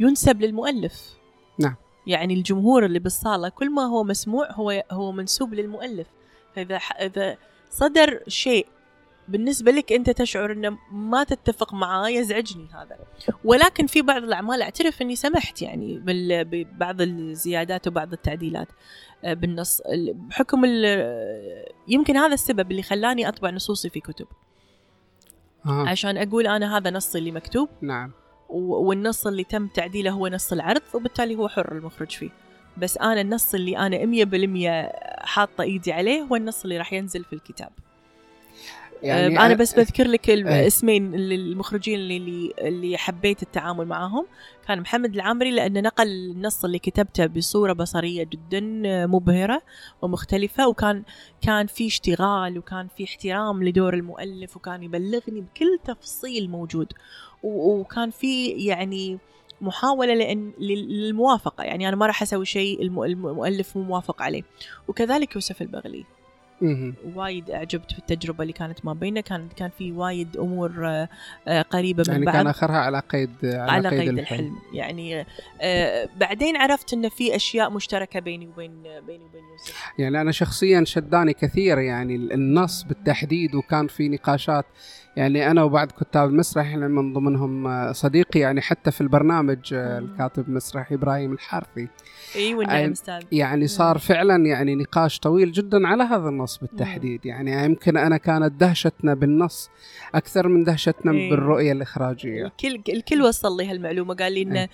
ينسب 0.00 0.40
للمؤلف. 0.42 1.14
نعم. 1.58 1.76
يعني 2.06 2.34
الجمهور 2.34 2.84
اللي 2.84 2.98
بالصالة 2.98 3.48
كل 3.48 3.70
ما 3.70 3.82
هو 3.82 4.04
مسموع 4.04 4.52
هو 4.52 4.84
هو 4.90 5.12
منسوب 5.12 5.54
للمؤلف. 5.54 6.06
فإذا 6.56 6.76
إذا 6.76 7.36
صدر 7.70 8.20
شيء 8.28 8.66
بالنسبة 9.30 9.72
لك 9.72 9.92
أنت 9.92 10.10
تشعر 10.10 10.52
أنه 10.52 10.78
ما 10.92 11.24
تتفق 11.24 11.74
معاه 11.74 12.08
يزعجني 12.08 12.68
هذا. 12.74 12.98
ولكن 13.44 13.86
في 13.86 14.02
بعض 14.02 14.22
الأعمال 14.22 14.62
أعترف 14.62 15.02
أني 15.02 15.16
سمحت 15.16 15.62
يعني 15.62 16.02
ببعض 16.04 17.00
الزيادات 17.00 17.88
وبعض 17.88 18.12
التعديلات 18.12 18.68
آه، 19.24 19.34
بالنص. 19.34 19.82
بحكم 20.12 20.64
يمكن 21.88 22.16
هذا 22.16 22.34
السبب 22.34 22.70
اللي 22.70 22.82
خلاني 22.82 23.28
أطبع 23.28 23.50
نصوصي 23.50 23.90
في 23.90 24.00
كتب. 24.00 24.26
آه. 25.66 25.88
عشان 25.88 26.16
أقول 26.16 26.46
أنا 26.46 26.76
هذا 26.76 26.90
نصي 26.90 27.18
اللي 27.18 27.30
مكتوب. 27.30 27.68
نعم. 27.80 28.12
والنص 28.48 29.26
اللي 29.26 29.44
تم 29.44 29.66
تعديله 29.66 30.10
هو 30.10 30.28
نص 30.28 30.52
العرض 30.52 30.82
وبالتالي 30.94 31.36
هو 31.36 31.48
حر 31.48 31.72
المخرج 31.72 32.10
فيه. 32.10 32.30
بس 32.76 32.98
أنا 32.98 33.20
النص 33.20 33.54
اللي 33.54 34.06
مية 34.06 34.24
بالمية 34.24 34.92
حاطة 35.18 35.62
إيدي 35.62 35.92
عليه 35.92 36.22
هو 36.22 36.36
النص 36.36 36.62
اللي 36.62 36.78
راح 36.78 36.92
ينزل 36.92 37.24
في 37.24 37.32
الكتاب. 37.32 37.70
يعني 39.02 39.40
أنا 39.40 39.54
بس 39.54 39.74
بذكر 39.74 40.08
لك 40.08 40.30
الاسمين 40.30 41.14
المخرجين 41.14 41.98
اللي 41.98 42.52
اللي 42.58 42.98
حبيت 42.98 43.42
التعامل 43.42 43.86
معاهم. 43.86 44.26
كان 44.68 44.80
محمد 44.80 45.14
العامري 45.14 45.50
لأنه 45.50 45.80
نقل 45.80 46.06
النص 46.06 46.64
اللي 46.64 46.78
كتبته 46.78 47.26
بصورة 47.26 47.72
بصرية 47.72 48.24
جدا 48.24 48.60
مبهرة 49.06 49.62
ومختلفة 50.02 50.68
وكان 50.68 51.02
كان 51.42 51.66
في 51.66 51.86
اشتغال 51.86 52.58
وكان 52.58 52.88
في 52.96 53.04
احترام 53.04 53.64
لدور 53.64 53.94
المؤلف 53.94 54.56
وكان 54.56 54.82
يبلغني 54.82 55.40
بكل 55.40 55.78
تفصيل 55.84 56.50
موجود. 56.50 56.92
وكان 57.42 58.10
في 58.10 58.46
يعني 58.46 59.18
محاولة 59.60 60.14
لأن 60.14 60.52
للموافقة. 60.58 61.64
يعني 61.64 61.88
أنا 61.88 61.96
ما 61.96 62.06
راح 62.06 62.22
أسوي 62.22 62.46
شيء 62.46 62.82
المؤلف 62.82 63.76
مو 63.76 63.82
موافق 63.82 64.22
عليه. 64.22 64.42
وكذلك 64.88 65.34
يوسف 65.34 65.62
البغلي. 65.62 66.04
وايد 67.14 67.50
أعجبت 67.50 67.94
بالتجربة 67.94 68.42
اللي 68.42 68.52
كانت 68.52 68.84
ما 68.84 68.92
بيننا. 68.92 69.20
كان 69.20 69.48
كان 69.56 69.70
في 69.78 69.92
وايد 69.92 70.36
أمور 70.36 70.88
آه، 70.88 71.08
آه، 71.48 71.62
قريبة 71.62 72.04
من 72.08 72.12
يعني 72.14 72.24
بعض. 72.24 72.34
كان 72.34 72.46
آخرها 72.46 72.76
على 72.76 73.02
قيد 73.08 73.30
على, 73.44 73.70
على 73.70 73.88
قيد, 73.88 74.00
قيد 74.00 74.08
الحلم. 74.08 74.38
الحلم. 74.38 74.56
يعني 74.72 75.26
آه، 75.60 76.08
بعدين 76.16 76.56
عرفت 76.56 76.92
إن 76.92 77.08
في 77.08 77.36
أشياء 77.36 77.70
مشتركة 77.70 78.20
بيني 78.20 78.46
وبين 78.46 78.82
بيني 78.82 79.24
وبين 79.24 79.42
يوسف. 79.52 79.84
يعني 79.98 80.20
أنا 80.20 80.32
شخصيا 80.32 80.84
شداني 80.84 81.32
كثير 81.32 81.78
يعني 81.78 82.14
النص 82.16 82.82
بالتحديد 82.82 83.54
وكان 83.54 83.86
في 83.86 84.08
نقاشات 84.08 84.64
يعني 85.16 85.50
أنا 85.50 85.62
وبعض 85.62 85.90
كتاب 85.90 86.28
المسرح 86.28 86.66
يعني 86.66 86.88
من 86.88 87.12
ضمنهم 87.12 87.92
صديقي 87.92 88.40
يعني 88.40 88.60
حتى 88.60 88.90
في 88.90 89.00
البرنامج 89.00 89.74
الكاتب 89.74 90.50
مسرح 90.50 90.92
إبراهيم 90.92 91.32
الحارثي. 91.32 91.88
أيوه 92.36 92.64
نعم 92.64 92.90
أستاذ. 92.90 93.22
يعني 93.32 93.66
صار 93.66 93.98
فعلا 93.98 94.46
يعني 94.46 94.74
نقاش 94.74 95.18
طويل 95.18 95.52
جدا 95.52 95.88
على 95.88 96.02
هذا 96.02 96.28
النص 96.28 96.58
بالتحديد. 96.58 97.26
يعني 97.26 97.64
يمكن 97.64 97.96
أنا 97.96 98.16
كانت 98.16 98.52
دهشتنا 98.52 99.14
بالنص 99.14 99.70
أكثر 100.14 100.48
من 100.48 100.64
دهشتنا 100.64 101.12
إيه. 101.12 101.30
بالرؤية 101.30 101.72
الإخراجية. 101.72 102.46
الكل 102.46 102.82
الكل 102.88 103.22
وصل 103.22 103.56
لي 103.56 103.70
هالمعلومة 103.70 104.14
قال 104.14 104.32
لي 104.32 104.42
انه. 104.42 104.68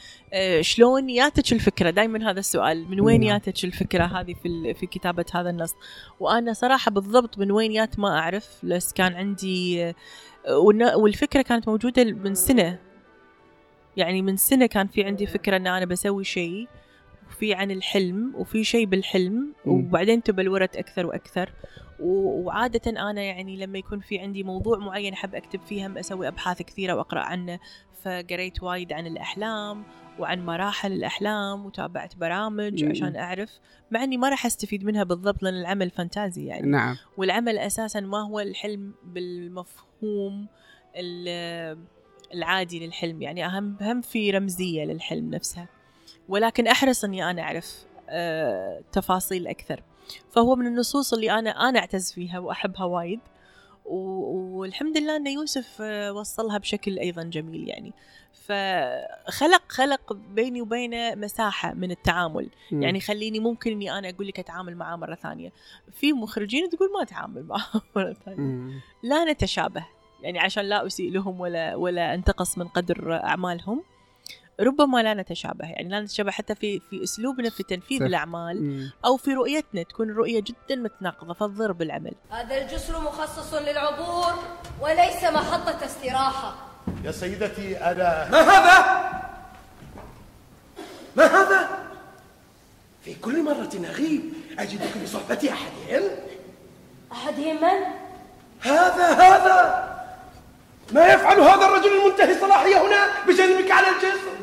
شلون 0.60 1.10
ياتك 1.10 1.52
الفكرة؟ 1.52 1.90
دائما 1.90 2.30
هذا 2.30 2.38
السؤال 2.38 2.90
من 2.90 3.00
وين 3.00 3.22
ياتك 3.22 3.64
الفكرة 3.64 4.04
هذه 4.04 4.34
في 4.42 4.74
في 4.74 4.86
كتابة 4.86 5.24
هذا 5.34 5.50
النص؟ 5.50 5.74
وأنا 6.20 6.52
صراحة 6.52 6.90
بالضبط 6.90 7.38
من 7.38 7.52
وين 7.52 7.72
يات 7.72 7.98
ما 7.98 8.18
أعرف 8.18 8.48
بس 8.62 8.92
كان 8.92 9.12
عندي 9.12 9.94
والفكرة 10.96 11.42
كانت 11.42 11.68
موجودة 11.68 12.04
من 12.04 12.34
سنة. 12.34 12.78
يعني 13.96 14.22
من 14.22 14.36
سنة 14.36 14.66
كان 14.66 14.86
في 14.86 15.04
عندي 15.04 15.26
فكرة 15.26 15.56
إن 15.56 15.66
أنا 15.66 15.84
بسوي 15.84 16.24
شيء 16.24 16.68
وفي 17.28 17.54
عن 17.54 17.70
الحلم 17.70 18.32
وفي 18.36 18.64
شيء 18.64 18.86
بالحلم 18.86 19.52
وبعدين 19.66 20.22
تبلورت 20.22 20.76
أكثر 20.76 21.06
وأكثر. 21.06 21.52
وعادة 22.00 22.90
أنا 23.10 23.22
يعني 23.22 23.56
لما 23.56 23.78
يكون 23.78 24.00
في 24.00 24.18
عندي 24.18 24.42
موضوع 24.42 24.78
معين 24.78 25.12
أحب 25.12 25.34
أكتب 25.34 25.60
فيها 25.60 26.00
أسوي 26.00 26.28
أبحاث 26.28 26.62
كثيرة 26.62 26.94
وأقرأ 26.94 27.20
عنه. 27.20 27.58
فقريت 28.06 28.62
وايد 28.62 28.92
عن 28.92 29.06
الأحلام 29.06 29.84
وعن 30.18 30.46
مراحل 30.46 30.92
الأحلام 30.92 31.66
وتابعت 31.66 32.16
برامج 32.16 32.84
مم. 32.84 32.90
عشان 32.90 33.16
أعرف 33.16 33.50
مع 33.90 34.04
أني 34.04 34.16
ما 34.16 34.28
راح 34.28 34.46
أستفيد 34.46 34.84
منها 34.84 35.04
بالضبط 35.04 35.42
لأن 35.42 35.54
العمل 35.54 35.90
فانتازي 35.90 36.46
يعني 36.46 36.70
نعم. 36.70 36.96
والعمل 37.16 37.58
أساسا 37.58 38.00
ما 38.00 38.26
هو 38.26 38.40
الحلم 38.40 38.94
بالمفهوم 39.04 40.46
العادي 42.34 42.86
للحلم 42.86 43.22
يعني 43.22 43.46
أهم 43.46 43.76
هم 43.80 44.00
في 44.00 44.30
رمزية 44.30 44.84
للحلم 44.84 45.30
نفسها 45.30 45.68
ولكن 46.28 46.66
أحرص 46.66 47.04
أني 47.04 47.30
أنا 47.30 47.42
أعرف 47.42 47.86
أه 48.08 48.82
تفاصيل 48.92 49.46
أكثر 49.46 49.82
فهو 50.30 50.56
من 50.56 50.66
النصوص 50.66 51.12
اللي 51.12 51.38
أنا 51.38 51.50
أنا 51.68 51.78
أعتز 51.78 52.12
فيها 52.12 52.38
وأحبها 52.38 52.84
وايد 52.84 53.20
والحمد 53.88 54.98
لله 54.98 55.16
أن 55.16 55.26
يوسف 55.26 55.78
آه، 55.80 56.12
وصلها 56.12 56.58
بشكل 56.58 56.98
أيضا 56.98 57.22
جميل 57.22 57.68
يعني. 57.68 57.92
فخلق 58.32 59.62
خلق 59.68 60.12
بيني 60.12 60.60
وبينه 60.62 61.14
مساحة 61.14 61.74
من 61.74 61.90
التعامل. 61.90 62.48
م. 62.72 62.82
يعني 62.82 63.00
خليني 63.00 63.40
ممكن 63.40 63.70
إني 63.70 63.98
أنا 63.98 64.08
أقول 64.10 64.26
لك 64.26 64.38
أتعامل 64.38 64.76
معاه 64.76 64.96
مرة 64.96 65.14
ثانية. 65.14 65.52
في 65.92 66.12
مخرجين 66.12 66.68
تقول 66.70 66.92
ما 66.92 67.02
أتعامل 67.02 67.42
معاه 67.42 67.82
مرة 67.96 68.12
ثانية. 68.24 68.40
م. 68.40 68.80
لا 69.02 69.24
نتشابه. 69.32 69.86
يعني 70.22 70.38
عشان 70.38 70.64
لا 70.64 70.86
أسيء 70.86 71.10
لهم 71.10 71.40
ولا 71.40 71.74
ولا 71.74 72.14
أنتقص 72.14 72.58
من 72.58 72.68
قدر 72.68 73.12
أعمالهم. 73.24 73.82
ربما 74.60 75.02
لا 75.02 75.14
نتشابه 75.14 75.64
يعني 75.66 75.88
لا 75.88 76.00
نتشابه 76.00 76.30
حتى 76.30 76.54
في 76.54 76.80
في 76.90 77.04
أسلوبنا 77.04 77.50
في 77.50 77.62
تنفيذ 77.62 77.98
صح. 77.98 78.04
الأعمال 78.06 78.62
مم. 78.62 78.92
أو 79.04 79.16
في 79.16 79.34
رؤيتنا 79.34 79.82
تكون 79.82 80.10
الرؤيه 80.10 80.40
جدا 80.40 80.76
متناقضة 80.82 81.34
فالضر 81.34 81.72
بالعمل. 81.72 82.12
هذا 82.30 82.62
الجسر 82.62 83.00
مخصص 83.00 83.54
للعبور 83.54 84.32
وليس 84.80 85.24
محطة 85.24 85.84
استراحة. 85.84 86.54
يا 87.04 87.12
سيدتي 87.12 87.76
أنا 87.76 88.28
ما 88.30 88.40
هذا؟ 88.40 89.06
ما 91.16 91.24
هذا؟ 91.24 91.68
في 93.04 93.14
كل 93.14 93.42
مرة 93.42 93.70
أغيب 93.90 94.22
اجدك 94.58 94.98
بصحبه 95.04 95.50
احدهم 95.52 96.10
احدهم 97.12 97.56
من؟ 97.56 97.82
هذا 98.60 99.06
هذا! 99.12 99.86
ما 100.92 101.06
يفعل 101.06 101.40
هذا 101.40 101.66
الرجل 101.66 101.96
المنتهي 102.00 102.32
الصلاحيه 102.32 102.86
هنا 102.86 103.26
بجانبك 103.28 103.70
على 103.70 103.86
الجسر؟ 103.88 104.36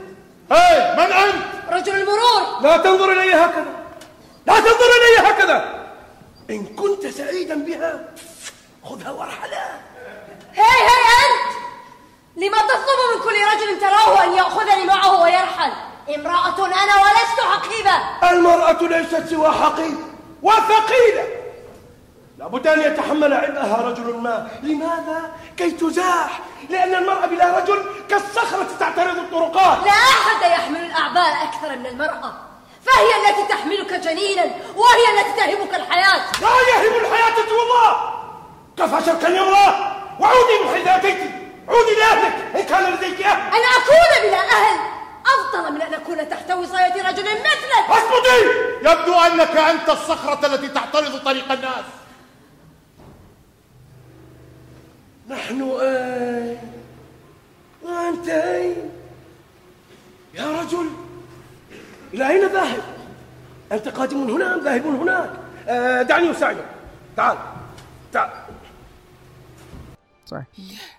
هاي 0.51 0.95
من 0.95 1.11
أنت؟ 1.13 1.45
رجل 1.71 1.95
المرور. 1.95 2.61
لا 2.61 2.77
تنظر 2.77 3.11
إلي 3.11 3.33
هكذا. 3.33 3.73
لا 4.45 4.59
تنظر 4.59 4.89
إلي 4.99 5.29
هكذا. 5.29 5.85
إن 6.49 6.65
كنت 6.65 7.07
سعيدا 7.07 7.55
بها 7.55 8.05
خذها 8.83 9.11
وارحلها. 9.11 9.81
هاي 10.55 10.81
هاي 10.81 11.03
أنت. 11.25 11.53
لما 12.35 12.57
تطلب 12.57 12.99
من 13.15 13.21
كل 13.23 13.35
رجل 13.53 13.79
تراه 13.79 14.23
أن 14.23 14.33
يأخذني 14.33 14.85
معه 14.85 15.21
ويرحل. 15.21 15.71
امرأة 16.15 16.65
أنا 16.65 16.95
ولست 17.01 17.39
حقيبة. 17.51 18.29
المرأة 18.31 18.81
ليست 18.81 19.29
سوى 19.29 19.51
حقيب 19.51 19.97
وثقيلة. 20.41 21.42
لابد 22.37 22.67
أن 22.67 22.81
يتحمل 22.81 23.33
عبئها 23.33 23.81
رجل 23.81 24.17
ما. 24.17 24.47
لماذا؟ 24.63 25.31
كي 25.57 25.71
تزاح. 25.71 26.39
لأن 26.69 26.95
المرأة 26.95 27.25
بلا 27.25 27.59
رجل 27.59 27.85
كالصخرة 28.09 28.67
تعترض 28.79 29.17
الطرقات. 29.17 29.77
لا 29.85 29.91
أحد 29.91 30.51
يحمل 30.51 30.85
الأعباء 30.85 31.43
أكثر 31.43 31.75
من 31.75 31.85
المرأة. 31.85 32.33
فهي 32.85 33.29
التي 33.29 33.53
تحملك 33.53 33.93
جنينا 33.93 34.43
وهي 34.75 35.19
التي 35.19 35.31
تهبك 35.37 35.75
الحياة. 35.75 36.21
لا 36.41 36.49
يهب 36.69 37.05
الحياة 37.05 37.35
سوى 37.35 37.61
الله. 37.63 38.13
كفى 38.77 39.05
شركا 39.05 39.27
يا 39.27 39.41
الله. 39.41 39.93
وعودي 40.19 40.89
أتيت 40.95 41.31
عودي 41.69 41.95
لأهلك. 41.99 42.35
إن 42.55 42.63
كان 42.63 42.93
لديك 42.93 43.21
أهل. 43.21 43.55
أن 43.55 43.63
أكون 43.81 44.29
بلا 44.29 44.39
أهل. 44.39 44.79
أفضل 45.25 45.73
من 45.73 45.81
أن 45.81 45.93
أكون 45.93 46.29
تحت 46.29 46.51
وصاية 46.51 47.09
رجل 47.09 47.23
مثلك. 47.23 47.85
اصمتي 47.89 48.39
يبدو 48.81 49.19
أنك 49.19 49.57
أنت 49.57 49.89
الصخرة 49.89 50.45
التي 50.45 50.67
تعترض 50.67 51.23
طريق 51.25 51.51
الناس. 51.51 51.85
نحن 55.29 55.61
أين 55.61 56.57
وأنت 57.83 58.27
أين 58.27 58.75
يا 60.33 60.61
رجل 60.61 60.89
إلى 62.13 62.29
أين 62.29 62.51
ذاهب؟ 62.51 62.83
أنت 63.71 63.87
قادم 63.87 64.17
هنا 64.17 64.53
أم 64.55 64.63
ذاهب 64.63 64.85
هناك؟ 64.85 65.29
آه 65.67 66.01
دعني 66.01 66.31
أساعدك. 66.31 66.65
تعال 67.15 67.37
تعال. 68.11 68.29
صحيح. 70.25 70.47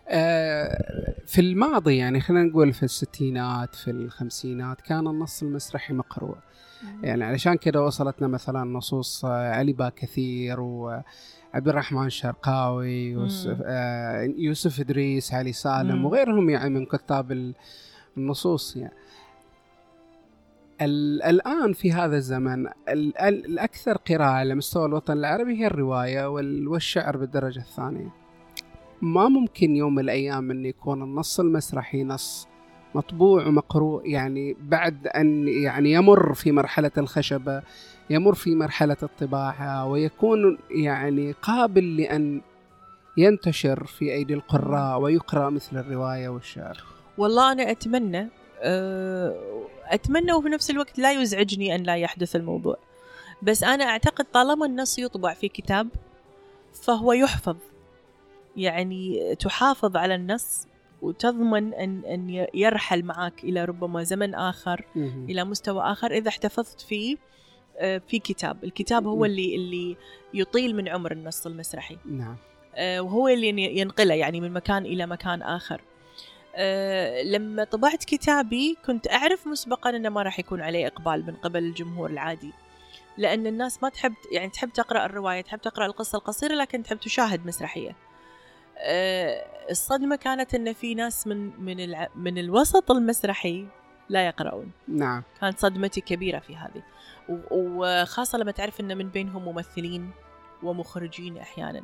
آه 0.09 1.15
في 1.27 1.41
الماضي 1.41 1.97
يعني 1.97 2.21
خلينا 2.21 2.45
نقول 2.45 2.73
في 2.73 2.83
الستينات 2.83 3.75
في 3.75 3.91
الخمسينات 3.91 4.81
كان 4.81 5.07
النص 5.07 5.43
المسرحي 5.43 5.95
مقروء. 5.95 6.37
يعني 7.03 7.25
علشان 7.25 7.55
كذا 7.55 7.81
وصلتنا 7.81 8.29
مثلا 8.29 8.65
نصوص 8.65 9.25
علي 9.25 9.73
با 9.73 9.89
كثير 9.97 10.61
و 10.61 11.01
عبد 11.55 11.69
الرحمن 11.69 12.07
الشرقاوي 12.07 13.11
يوسف, 13.11 13.59
آه 13.65 14.23
يوسف 14.37 14.81
إدريس 14.81 15.35
علي 15.35 15.53
سالم 15.53 15.97
مم. 15.97 16.05
وغيرهم 16.05 16.51
يعني 16.51 16.71
من 16.71 16.87
كتاب 16.87 17.53
النصوص 18.17 18.77
يعني. 18.77 18.95
الآن 21.27 21.73
في 21.73 21.93
هذا 21.93 22.17
الزمن 22.17 22.67
الأكثر 22.89 23.97
قراءة 23.97 24.31
على 24.31 24.55
مستوى 24.55 24.87
الوطن 24.87 25.13
العربي 25.13 25.61
هي 25.61 25.67
الرواية 25.67 26.27
والشعر 26.67 27.17
بالدرجة 27.17 27.59
الثانية. 27.59 28.09
ما 29.03 29.29
ممكن 29.29 29.77
يوم 29.77 29.95
من 29.95 30.03
الأيام 30.03 30.51
أن 30.51 30.67
يكون 30.67 31.03
النص 31.03 31.41
المسرحي 31.41 32.05
نص 32.05 32.49
مطبوع 32.95 33.47
ومقروء 33.47 34.09
يعني 34.09 34.57
بعد 34.61 35.07
أن 35.07 35.49
يعني 35.49 35.93
يمر 35.93 36.35
في 36.35 36.53
مرحلة 36.53 36.91
الخشبة 36.99 37.63
يمر 38.11 38.35
في 38.35 38.55
مرحلة 38.55 38.97
الطباعة 39.03 39.87
ويكون 39.87 40.59
يعني 40.71 41.33
قابل 41.43 41.97
لأن 41.97 42.41
ينتشر 43.17 43.85
في 43.85 44.13
أيدي 44.13 44.35
القراء 44.35 45.01
ويقرأ 45.01 45.51
مثل 45.51 45.79
الرواية 45.79 46.29
والشعر. 46.29 46.85
والله 47.19 47.53
أنا 47.53 47.71
أتمنى 47.71 48.29
أه 48.61 49.35
أتمنى 49.85 50.33
وفي 50.33 50.49
نفس 50.49 50.71
الوقت 50.71 50.99
لا 50.99 51.13
يزعجني 51.13 51.75
أن 51.75 51.83
لا 51.83 51.97
يحدث 51.97 52.37
الموضوع. 52.37 52.77
بس 53.43 53.65
أنا 53.65 53.85
أعتقد 53.85 54.25
طالما 54.33 54.67
النص 54.67 54.99
يطبع 54.99 55.35
في 55.35 55.49
كتاب 55.49 55.89
فهو 56.83 57.13
يحفظ. 57.13 57.57
يعني 58.57 59.35
تحافظ 59.35 59.97
على 59.97 60.15
النص 60.15 60.67
وتضمن 61.03 61.75
أن 61.75 62.05
أن 62.05 62.47
يرحل 62.55 63.03
معك 63.03 63.45
إلى 63.45 63.65
ربما 63.65 64.03
زمن 64.03 64.35
مهم. 64.97 65.27
إلى 65.31 65.45
مستوى 65.45 65.83
آخر. 65.83 66.11
إذا 66.11 66.29
احتفظت 66.29 66.81
فيه 66.81 67.17
في 67.79 68.19
كتاب. 68.19 68.65
الكتاب 68.65 69.07
هو. 69.07 69.25
اللي 69.25 69.55
اللي 69.57 69.97
يطيل 70.35 70.77
من 70.77 70.89
عمر 70.89 71.13
النص 71.13 71.47
المسرحي. 71.47 71.97
نعم. 72.05 72.37
آه، 72.75 73.01
وهو 73.01 73.29
اللي 73.29 73.49
ين- 73.49 73.59
ينقله 73.59 74.15
يعني 74.15 74.41
من 74.41 74.53
مكان 74.53 74.87
إلى 74.87 75.07
مكان 75.07 75.43
آخر. 75.43 75.81
آه، 76.57 77.23
لما 77.23 77.65
طبعت 77.65 78.05
كتابي 78.05 78.77
كنت 78.87 79.11
أعرف 79.11 79.47
مسبقا 79.47 79.91
أنه 79.91 80.09
ما 80.09 80.23
راح 80.23 80.39
يكون 80.39 80.61
عليه 80.61 80.87
إقبال 80.87 81.27
من 81.27 81.35
قبل 81.37 81.59
الجمهور 81.65 82.11
العادي. 82.11 82.53
لأن 83.19 83.47
الناس 83.47 83.83
ما 83.83 83.89
تحب 83.89 84.15
يعني 84.33 84.51
تحب 84.51 84.73
تقرأ 84.73 85.05
الرواية 85.07 85.41
تحب 85.41 85.61
تقرأ 85.61 85.87
القصة 85.87 86.19
القصيرة 86.19 86.55
لكن 86.55 86.83
تحب 86.83 86.99
تشاهد 86.99 87.47
مسرحية. 87.47 87.97
آه، 88.79 89.45
الصدمة 89.71 90.17
كانت 90.17 90.55
أن 90.55 90.73
في 90.73 90.95
ناس 90.95 91.27
من 91.27 91.65
من 91.65 91.97
من 92.17 92.39
الوسط 92.39 92.91
المسرحي 92.91 93.67
لا 94.09 94.27
يقرؤون. 94.27 94.71
نعم. 94.89 95.23
كانت 95.41 95.59
صدمتي 95.59 96.01
كبيرة 96.01 96.39
في 96.39 96.57
هذه. 96.57 96.83
وخاصة 97.29 98.39
لما 98.39 98.51
تعرف 98.53 98.81
أن 98.81 98.99
من 98.99 99.09
بينهم 99.09 99.45
ممثلين 99.45 100.11
ومخرجين 100.63 101.39
أحيانا. 101.39 101.83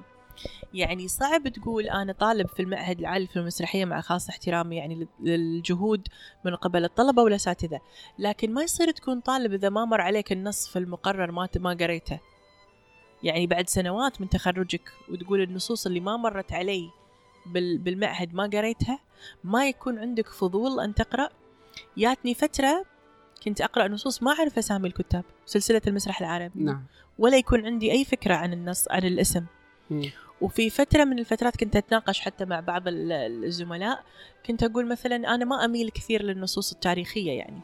يعني 0.75 1.09
صعب 1.09 1.49
تقول 1.49 1.87
أنا 1.87 2.13
طالب 2.13 2.47
في 2.49 2.63
المعهد 2.63 2.99
العالي 2.99 3.27
في 3.27 3.37
المسرحية 3.37 3.85
مع 3.85 4.01
خاص 4.01 4.29
احترامي 4.29 4.77
يعني 4.77 4.95
لل- 4.95 5.09
للجهود 5.21 6.09
من 6.45 6.55
قبل 6.57 6.85
الطلبة 6.85 7.23
والأساتذة 7.23 7.81
لكن 8.19 8.55
ما 8.55 8.63
يصير 8.63 8.91
تكون 8.91 9.21
طالب 9.21 9.53
إذا 9.53 9.69
ما 9.69 9.85
مر 9.85 10.01
عليك 10.01 10.33
النص 10.33 10.69
في 10.69 10.79
المقرر 10.79 11.31
ما 11.33 11.49
ما 11.57 11.71
قريته. 11.71 12.19
يعني 13.23 13.47
بعد 13.47 13.69
سنوات 13.69 14.21
من 14.21 14.29
تخرجك 14.29 14.93
وتقول 15.09 15.43
النصوص 15.43 15.87
اللي 15.87 16.01
ما 16.01 16.17
مرت 16.17 16.53
علي 16.53 16.91
بال- 17.47 17.79
بالمعهد 17.79 18.35
ما 18.35 18.43
قريتها 18.43 18.99
ما 19.45 19.69
يكون 19.69 19.99
عندك 19.99 20.29
فضول 20.29 20.81
أن 20.81 20.95
تقرأ. 20.95 21.29
جاتني 21.99 22.35
فترة 22.35 22.85
كنت 23.45 23.61
أقرأ 23.61 23.89
نصوص 23.89 24.23
ما 24.23 24.33
أعرف 24.33 24.59
أسامي 24.59 24.89
الكتاب 24.89 25.25
سلسلة 25.47 25.83
المسرح 25.87 26.21
العربي. 26.21 26.53
نعم. 26.65 26.85
ولا 27.19 27.37
يكون 27.37 27.67
عندي 27.67 27.93
أي 27.93 28.05
فكرة 28.05 28.35
عن 28.35 28.53
النص 28.53 28.87
عن 28.91 29.05
الاسم. 29.05 29.45
وفي 30.41 30.71
فترة 30.71 31.05
من 31.05 31.19
الفترات 31.19 31.57
كنت 31.57 31.77
أتناقش 31.77 32.21
حتى 32.21 32.45
مع 32.45 32.61
بعض 32.61 32.89
ال- 32.89 33.45
الزملاء 33.45 34.05
كنت 34.47 34.63
أقول 34.63 34.89
مثلا 34.89 35.17
أنا 35.35 35.45
ما 35.45 35.65
أميل 35.65 35.91
كثير 35.91 36.23
للنصوص 36.23 36.73
التاريخية 36.73 37.33
يعني. 37.33 37.61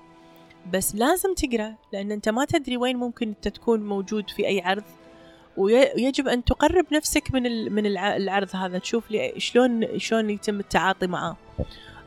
بس 0.73 0.95
لازم 0.95 1.35
تقرأ 1.35 1.75
لأن 1.93 2.13
أنت 2.13 2.29
ما 2.29 2.45
تدري 2.45 2.77
وين 2.77 2.97
ممكن 2.97 3.29
أنت 3.29 3.49
تكون 3.49 3.81
موجود 3.87 4.31
في 4.31 4.47
أي 4.47 4.61
عرض. 4.61 4.85
ويجب 5.57 6.29
أن 6.29 6.45
تقرب 6.45 6.87
نفسك 6.93 7.35
من 7.35 7.73
من 7.73 7.87
الع- 7.87 8.17
العرض 8.17 8.57
هذا 8.57 8.79
تشوف 8.79 9.11
لي 9.11 9.33
شلون 9.39 9.99
شلون 9.99 10.31
يتم 10.31 10.61
التعاطي 10.61 11.07
معاه. 11.07 11.37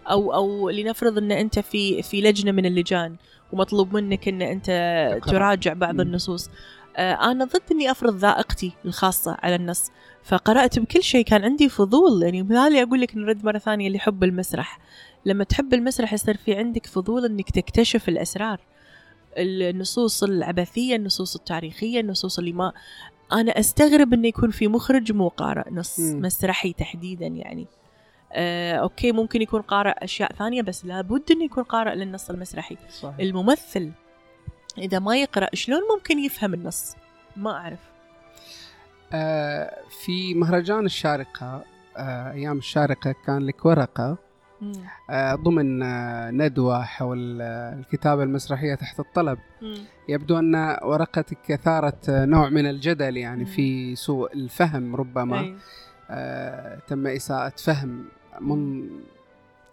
أو 0.09 0.33
أو 0.33 0.69
لنفرض 0.69 1.17
أن 1.17 1.31
أنت 1.31 1.59
في 1.59 2.01
في 2.01 2.21
لجنة 2.21 2.51
من 2.51 2.65
اللجان. 2.65 3.15
ومطلوب 3.53 3.95
منك 3.95 4.27
أنت 4.27 4.65
تقرأ. 5.21 5.31
تراجع 5.31 5.73
بعض. 5.73 5.99
النصوص 5.99 6.49
آه، 6.97 7.31
أنا 7.31 7.45
ضد 7.45 7.61
إني 7.71 7.91
أفرض 7.91 8.15
ذائقتي 8.15 8.71
الخاصة 8.85 9.37
على 9.39 9.55
النص 9.55 9.91
فقرأت 10.23 10.79
بكل 10.79 11.03
شيء 11.03 11.25
كان 11.25 11.43
عندي 11.43 11.69
فضول 11.69 12.23
يعني 12.23 12.43
مثالي 12.43 12.83
أقول 12.83 13.01
لك 13.01 13.15
نرد 13.17 13.45
مرة 13.45 13.57
ثانية 13.57 13.89
لحب 13.89 14.23
المسرح 14.23 14.79
لما 15.25 15.43
تحب 15.43 15.73
المسرح 15.73 16.13
يصير 16.13 16.37
في 16.37 16.55
عندك 16.55 16.85
فضول 16.85 17.25
إنك 17.25 17.49
تكتشف 17.51 18.09
الأسرار 18.09 18.59
النصوص 19.37 20.23
العبثية 20.23 20.95
النصوص 20.95 21.35
التاريخية 21.35 21.99
النصوص 21.99 22.39
اللي 22.39 22.53
ما 22.53 22.73
أنا 23.31 23.59
أستغرب 23.59 24.13
إنه 24.13 24.27
يكون 24.27 24.51
في 24.51 24.67
مخرج 24.67 25.11
مو 25.11 25.27
قارئ 25.27 25.69
نص. 25.71 25.99
مسرحي 25.99 26.73
تحديدا 26.73 27.25
يعني 27.27 27.67
آه، 28.33 28.75
أوكي 28.75 29.11
ممكن 29.11 29.41
يكون 29.41 29.61
قارئ 29.61 29.93
أشياء 29.97 30.33
ثانية 30.33 30.61
بس 30.61 30.85
لابد 30.85 31.31
إنه 31.31 31.43
يكون 31.43 31.63
قارئ 31.63 31.95
للنص 31.95 32.29
المسرحي 32.29 32.77
صحيح 32.89 33.19
الممثل 33.19 33.91
إذا 34.77 34.99
ما 34.99 35.17
يقرأ 35.17 35.47
شلون 35.53 35.81
ممكن 35.95 36.19
يفهم 36.19 36.53
النص 36.53 36.95
ما 37.35 37.51
أعرف 37.51 37.79
آه 39.13 39.77
في 40.03 40.33
مهرجان 40.33 40.85
الشارقة 40.85 41.63
آه 41.97 42.31
أيام 42.31 42.57
الشارقة 42.57 43.15
كان 43.25 43.45
لك 43.45 43.65
ورقة 43.65 44.17
مم. 44.61 44.73
آه 45.09 45.35
ضمن 45.35 45.83
آه 45.83 46.31
ندوة 46.31 46.83
حول 46.83 47.41
آه 47.41 47.73
الكتابة 47.73 48.23
المسرحية 48.23 48.75
تحت 48.75 48.99
الطلب 48.99 49.39
مم. 49.61 49.77
يبدو 50.09 50.39
أن 50.39 50.77
ورقتك 50.83 51.51
أثارت 51.51 52.09
آه، 52.09 52.25
نوع 52.25 52.49
من 52.49 52.65
الجدل 52.69 53.17
يعني 53.17 53.43
مم. 53.43 53.49
في 53.49 53.95
سوء 53.95 54.33
الفهم 54.33 54.95
ربما 54.95 55.39
أي. 55.39 55.55
آه 56.09 56.79
تم 56.87 57.07
إساءة 57.07 57.53
فهم 57.63 58.05
من 58.41 58.89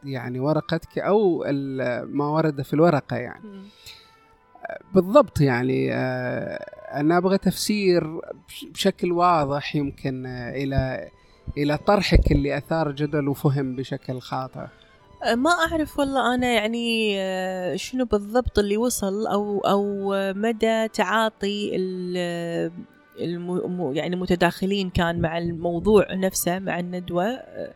يعني 0.05 0.41
ورقتك 0.41 0.99
ال- 1.47 2.17
ما 2.17 2.25
ورد 2.29 2.63
في 2.63 2.75
الورقة 2.75 3.17
يعني. 3.17 3.63
بالضبط 4.95 5.41
يعني 5.41 5.93
آه 5.95 6.65
أنا 7.01 7.17
أبغى 7.17 7.39
تفسير 7.39 8.21
بش- 8.49 8.67
بشكل 8.73 9.13
واضح 9.13 9.77
يمكن 9.77 10.27
آه 10.27 10.51
إلى 10.51 11.09
إلى 11.59 11.77
طرحك 11.79 12.33
اللي 12.33 12.57
أثار 12.59 12.93
جدل 12.93 13.29
وفهم 13.29 13.77
بشكل 13.77 14.21
خاطئ. 14.21 14.61
أه، 15.25 15.35
ما 15.35 15.51
أعرف 15.51 15.99
والله 15.99 16.35
أنا 16.35 16.47
يعني 16.53 17.17
شنو 17.79 18.05
بالضبط 18.05 18.59
اللي 18.59 18.77
وصل 18.77 19.27
أو 19.27 19.61
أو 19.61 20.13
مدى 20.35 20.89
تعاطي 20.89 21.77
ال- 21.77 22.73
الم 23.21 23.93
يعني 23.95 24.15
المتداخلين 24.15 24.91
كان 24.91 25.21
مع 25.21 25.39
الموضوع 25.39 26.07
نفسه 26.15 26.59
مع 26.59 26.79
الندوة. 26.79 27.25
أه، 27.25 27.73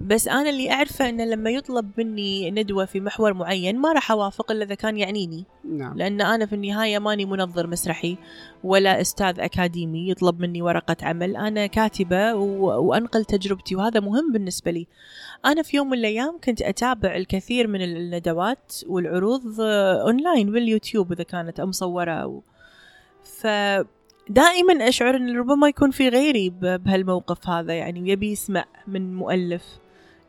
بس 0.00 0.28
أنا 0.28 0.50
اللي 0.50 0.70
أعرفه 0.72 1.08
إنه 1.08 1.24
لما 1.24 1.50
يطلب 1.50 1.90
مني 1.98 2.50
ندوة 2.50 2.84
في 2.84 3.00
محور 3.00 3.34
معين 3.34 3.78
ما 3.78 3.92
راح 3.92 4.10
أوافق 4.10 4.50
إلا 4.50 4.64
إذا 4.64 4.74
كان 4.74 4.96
يعنيني. 4.96 5.44
نعم. 5.64 5.98
لأن 5.98 6.20
أنا 6.20 6.46
في 6.46 6.54
النهاية 6.54 6.98
ماني 6.98 7.24
منظر 7.24 7.66
مسرحي 7.66 8.16
ولا 8.64 9.00
أستاذ 9.00 9.40
أكاديمي 9.40 10.10
يطلب 10.10 10.40
مني 10.40 10.62
ورقة 10.62 10.96
عمل. 11.02 11.36
أنا 11.36 11.66
كاتبة 11.66 12.34
و... 12.34 12.88
وأنقل 12.88 13.24
تجربتي 13.24 13.76
وهذا 13.76 14.00
مهم 14.00 14.32
بالنسبة 14.32 14.70
لي. 14.70 14.86
أنا 15.46 15.62
في 15.62 15.76
يوم 15.76 15.90
من 15.90 15.98
الأيام 15.98 16.38
كنت 16.44 16.62
أتابع 16.62 17.16
الكثير 17.16 17.66
من 17.66 17.82
الندوات 17.82 18.72
والعروض 18.86 19.60
آه، 19.60 20.02
أونلاين 20.02 20.52
باليوتيوب 20.52 21.12
إذا 21.12 21.22
كانت 21.22 21.60
مصورة 21.60 22.12
أو. 22.12 22.42
فدائما 23.22 24.88
أشعر 24.88 25.16
أن 25.16 25.36
ربما 25.36 25.68
يكون 25.68 25.90
في 25.90 26.08
غيري 26.08 26.50
بهالموقف 26.50 27.48
هذا 27.48 27.74
يعني 27.74 28.02
ويبي 28.02 28.32
يسمع 28.32 28.64
من 28.86 29.14
مؤلف. 29.14 29.78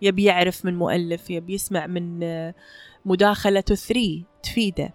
يبي 0.02 0.24
يعرف 0.24 0.66
من 0.66 0.76
مؤلف 0.76 1.30
يبي 1.30 1.54
يسمع 1.54 1.88
من 1.88 2.24
آه، 2.24 2.54
مداخلة 3.06 3.60
تثريه 3.60 4.22
تفيده 4.43 4.93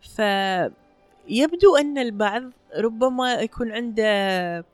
فيبدو 0.00 1.76
أن 1.80 1.98
البعض 1.98 2.42
ربما 2.78 3.34
يكون 3.34 3.72
عنده 3.72 4.64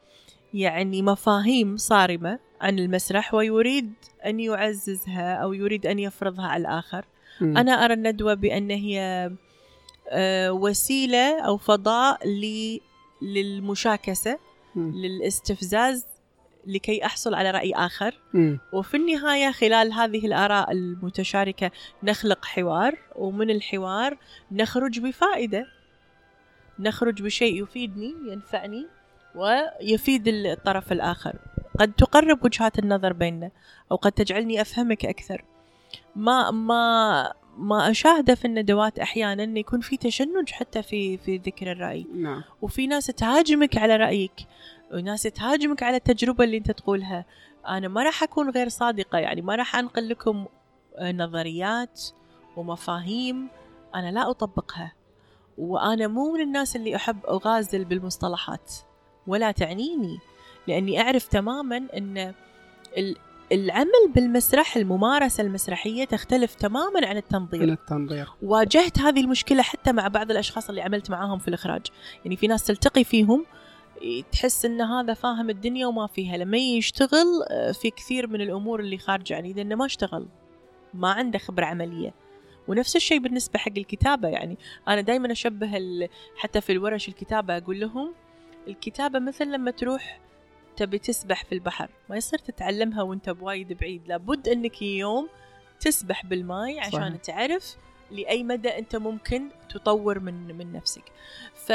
يعني 0.54 1.02
مفاهيم 1.02 1.76
صارمة 1.76 2.38
عن 2.60 2.78
المسرح 2.78 3.34
ويريد 3.34 3.92
أن 4.26 4.40
يعززها 4.40 5.34
أو 5.34 5.52
يريد 5.52 5.86
أن 5.86 5.98
يفرضها 5.98 6.46
على 6.46 6.60
الآخر 6.60 7.04
مم. 7.40 7.56
أنا 7.56 7.84
أرى 7.84 7.94
الندوة 7.94 8.34
بأن 8.34 8.70
هي 8.70 9.30
آه، 10.08 10.52
وسيلة 10.52 11.40
أو 11.40 11.56
فضاء 11.56 12.18
للمشاكسة. 13.22 14.38
للاستفزاز 14.76 16.06
لكي 16.66 17.04
أحصل 17.04 17.34
على 17.34 17.50
رأي 17.50 17.74
آخر. 17.74 18.14
مم. 18.34 18.58
وفي 18.72 18.96
النهاية 18.96 19.50
خلال 19.50 19.92
هذه 19.92 20.26
الآراء 20.26 20.72
المتشاركة 20.72 21.70
نخلق 22.02 22.44
حوار 22.44 22.98
ومن 23.16 23.50
الحوار 23.50 24.18
نخرج 24.52 25.00
بفائدة. 25.00 25.66
نخرج 26.78 27.22
بشيء 27.22 27.62
يفيدني 27.62 28.14
ينفعني 28.28 28.86
ويفيد 29.34 30.28
الطرف 30.28 30.92
الآخر. 30.92 31.38
قد 31.78 31.92
تقرب 31.92 32.44
وجهات 32.44 32.78
النظر 32.78 33.12
بيننا 33.12 33.50
أو 33.92 33.96
قد 33.96 34.12
تجعلني 34.12 34.60
أفهمك 34.60 35.06
أكثر. 35.06 35.44
ما 36.16 36.50
ما 36.50 37.32
ما 37.56 37.90
أشاهده 37.90 38.34
في 38.34 38.44
الندوات 38.44 38.98
أحيانا 38.98 39.44
إن 39.44 39.56
يكون 39.56 39.80
في 39.80 39.96
تشنج 39.96 40.50
حتى 40.50 40.82
في 40.82 41.16
في 41.18 41.36
ذكر 41.36 41.72
الرأي. 41.72 42.06
نعم. 42.14 42.42
وفي 42.62 42.86
ناس 42.86 43.06
تهاجمك 43.06 43.76
على 43.76 43.96
رأيك. 43.96 44.32
وناس 44.92 45.22
تهاجمك 45.22 45.82
على 45.82 45.96
التجربة 45.96 46.44
اللي 46.44 46.56
انت 46.56 46.70
تقولها. 46.70 47.24
أنا 47.68 47.88
ما 47.88 48.02
راح 48.02 48.22
أكون 48.22 48.50
غير 48.50 48.68
صادقة 48.68 49.18
يعني 49.18 49.42
ما 49.42 49.54
راح 49.54 49.76
أنقل 49.76 50.08
لكم 50.08 50.46
آه، 50.96 51.12
نظريات 51.12 52.02
ومفاهيم 52.56 53.48
أنا 53.94 54.10
لا 54.12 54.30
أطبقها. 54.30 54.92
وأنا 55.58 56.06
مو 56.06 56.32
من 56.32 56.40
الناس 56.40 56.76
اللي 56.76 56.96
أحب 56.96 57.26
أغازل 57.26 57.84
بالمصطلحات 57.84 58.72
ولا 59.26 59.50
تعنيني 59.50 60.18
لأني 60.68 61.00
أعرف 61.00 61.26
تماما 61.26 61.76
ال- 61.76 62.34
العمل 63.52 64.12
بالمسرح 64.14 64.76
الممارسة 64.76 65.42
المسرحية 65.42 66.04
تختلف 66.04 66.54
تماما 66.54 67.06
عن 67.06 67.16
التنظير. 67.16 67.62
من 67.62 67.70
التنظير. 67.72 68.28
واجهت 68.42 68.98
هذه 68.98 69.20
المشكلة 69.20 69.62
حتى 69.62 69.92
مع 69.92 70.08
بعض 70.08 70.30
الأشخاص 70.30 70.68
اللي 70.68 70.82
عملت 70.82 71.10
معاهم 71.10 71.38
في 71.38 71.48
الإخراج. 71.48 71.86
يعني 72.24 72.36
في 72.36 72.46
ناس 72.46 72.64
تلتقي 72.64 73.04
فيهم 73.04 73.46
تحس 74.32 74.64
إن 74.64 74.80
هذا 74.80 75.14
فاهم 75.14 75.50
الدنيا 75.50 75.86
وما 75.86 76.06
فيها 76.06 76.36
لما 76.36 76.56
يشتغل 76.58 77.26
آه، 77.50 77.72
في 77.72 77.90
كثير 77.90 78.26
من 78.26 78.40
الأمور 78.40 78.80
اللي 78.80 78.98
خارجة 78.98 79.36
عن 79.36 79.44
إيده 79.44 79.62
إنه 79.62 79.74
ما 79.74 79.86
اشتغل 79.86 80.28
ما 80.94 81.10
عنده 81.12 81.38
خبرة 81.38 81.64
عملية 81.64 82.14
ونفس 82.68 82.96
الشيء 82.96 83.18
بالنسبة 83.18 83.58
حق 83.58 83.72
الكتابة 83.76 84.28
يعني 84.28 84.58
أنا 84.88 85.00
دائما 85.00 85.32
أشبه 85.32 85.76
ال- 85.76 86.08
حتى 86.36 86.60
في 86.60 86.72
الورش 86.72 87.08
الكتابة 87.08 87.56
أقول 87.56 87.80
لهم 87.80 88.14
الكتابة 88.68 89.18
مثل 89.18 89.46
لما 89.52 89.70
تروح 89.70 90.20
تبي 90.76 90.98
تسبح 90.98 91.44
في 91.44 91.52
البحر 91.54 91.90
ما 92.10 92.16
يصير 92.16 92.38
تتعلمها 92.38 93.02
وأنت 93.02 93.30
بوايد 93.30 93.72
بعيد 93.72 94.08
لابد 94.08 94.48
إنك 94.48 94.82
يوم 94.82 95.28
تسبح 95.80 96.26
بالماي 96.26 96.80
عشان. 96.80 96.90
صحيح. 97.00 97.16
تعرف 97.16 97.76
لأي 98.10 98.42
مدى 98.44 98.68
أنت 98.78 98.96
ممكن 98.96 99.48
تطور 99.68 100.18
من 100.18 100.56
من 100.58 100.72
نفسك 100.72 101.04
ف 101.54 101.72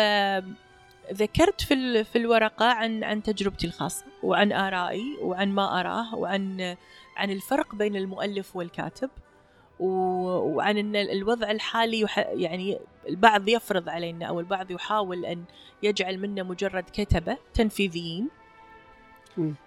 ذكرت 1.13 1.61
في 1.61 2.03
في 2.03 2.17
الورقة 2.17 2.65
عن 2.65 3.03
عن 3.03 3.23
تجربتي 3.23 3.67
الخاصة 3.67 4.05
وعن 4.23 4.51
آرائي 4.51 5.17
وعن 5.21 5.51
ما 5.51 5.79
أراه 5.79 6.15
وعن 6.15 6.75
عن 7.17 7.31
الفرق 7.31 7.75
بين 7.75 7.95
المؤلف 7.95 8.55
والكاتب 8.55 9.09
وعن 9.79 10.77
إن 10.77 10.95
الوضع 10.95 11.51
الحالي 11.51 12.07
يعني 12.17 12.79
البعض 13.07 13.47
يفرض 13.47 13.89
علينا 13.89 14.25
أو 14.25 14.39
البعض 14.39 14.71
يحاول 14.71 15.25
أن 15.25 15.43
يجعل 15.83 16.17
منا 16.17 16.43
مجرد 16.43 16.83
كتبة 16.83 17.37
تنفيذيين. 17.53 18.29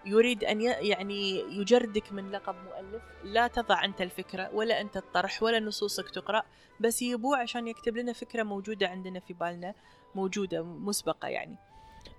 يريد 0.07 0.45
أن 0.45 0.61
يعني 0.61 1.41
يجردك 1.41 2.13
من 2.13 2.31
لقب 2.31 2.55
مؤلف. 2.65 3.03
لا 3.25 3.47
تضع 3.47 3.85
أنت 3.85 4.03
الفكرة 4.03 4.51
ولا 4.55 4.81
أنت 4.81 4.97
الطرح 4.97 5.43
ولا 5.43 5.61
نصوصك 5.61 6.11
تقرأ 6.11 6.43
بس 6.81 7.03
يبوع 7.03 7.41
عشان 7.41 7.69
يكتب 7.69 7.97
لنا 7.97 8.13
فكرة 8.13 8.43
موجودة 8.43 8.89
عندنا 8.89 9.21
في 9.21 9.33
بالنا. 9.33 9.75
موجودة 10.15 10.63
مسبقة 10.63 11.29
يعني. 11.29 11.57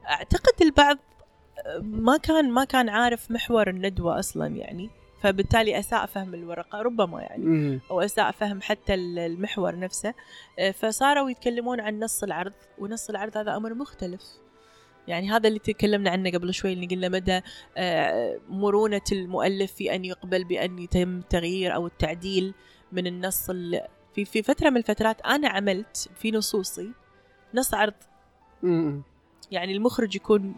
أعتقد 0.10 0.62
البعض 0.62 0.98
ما 1.82 2.18
كان 2.18 2.50
ما 2.52 2.64
كان 2.64 2.90
عارف 2.90 3.32
محور 3.32 3.70
الندوة 3.70 4.20
أصلا 4.20 4.48
يعني. 4.48 4.90
فبالتالي 5.22 5.80
أساء 5.80 6.06
فهم 6.06 6.34
الورقة 6.34 6.82
ربما 6.82 7.22
يعني. 7.22 7.80
أو 7.92 8.02
أساء 8.02 8.32
فهم 8.32 8.62
حتى 8.62 8.94
ال- 8.94 9.20
المحور 9.20 9.80
نفسه. 9.80 10.14
آه، 10.60 10.72
فصاروا 10.72 11.30
يتكلمون 11.30 11.80
عن 11.80 12.00
نص 12.00 12.24
العرض 12.24 12.54
ونص 12.80 13.10
العرض 13.10 13.38
هذا 13.38 13.56
أمر 13.56 13.74
مختلف. 13.74 14.22
يعني 15.08 15.32
هذا 15.32 15.48
اللي 15.48 15.60
تكلمنا 15.60 16.10
عنه 16.10 16.32
قبل 16.32 16.54
شوي 16.54 16.74
اللي 16.74 16.86
قلنا 16.86 17.10
مدى 17.10 17.42
آه، 17.78 18.40
مرونة 18.50 19.02
المؤلف 19.12 19.74
في 19.74 19.96
أن 19.96 20.06
يقبل 20.06 20.44
بأن 20.44 20.80
يتم 20.80 21.18
التغيير 21.20 21.76
أو 21.76 21.88
التعديل 21.88 22.54
من 22.92 23.08
النص 23.08 23.50
ال- 23.50 23.88
في 24.16 24.26
في 24.26 24.44
فترة 24.44 24.70
من 24.70 24.78
الفترات 24.78 25.22
أنا 25.22 25.50
عملت 25.50 26.10
في 26.16 26.32
نصوصي 26.32 26.92
نص 27.54 27.74
عرض. 27.74 27.94
يعني 29.52 29.74
المخرج 29.74 30.16
يكون 30.16 30.56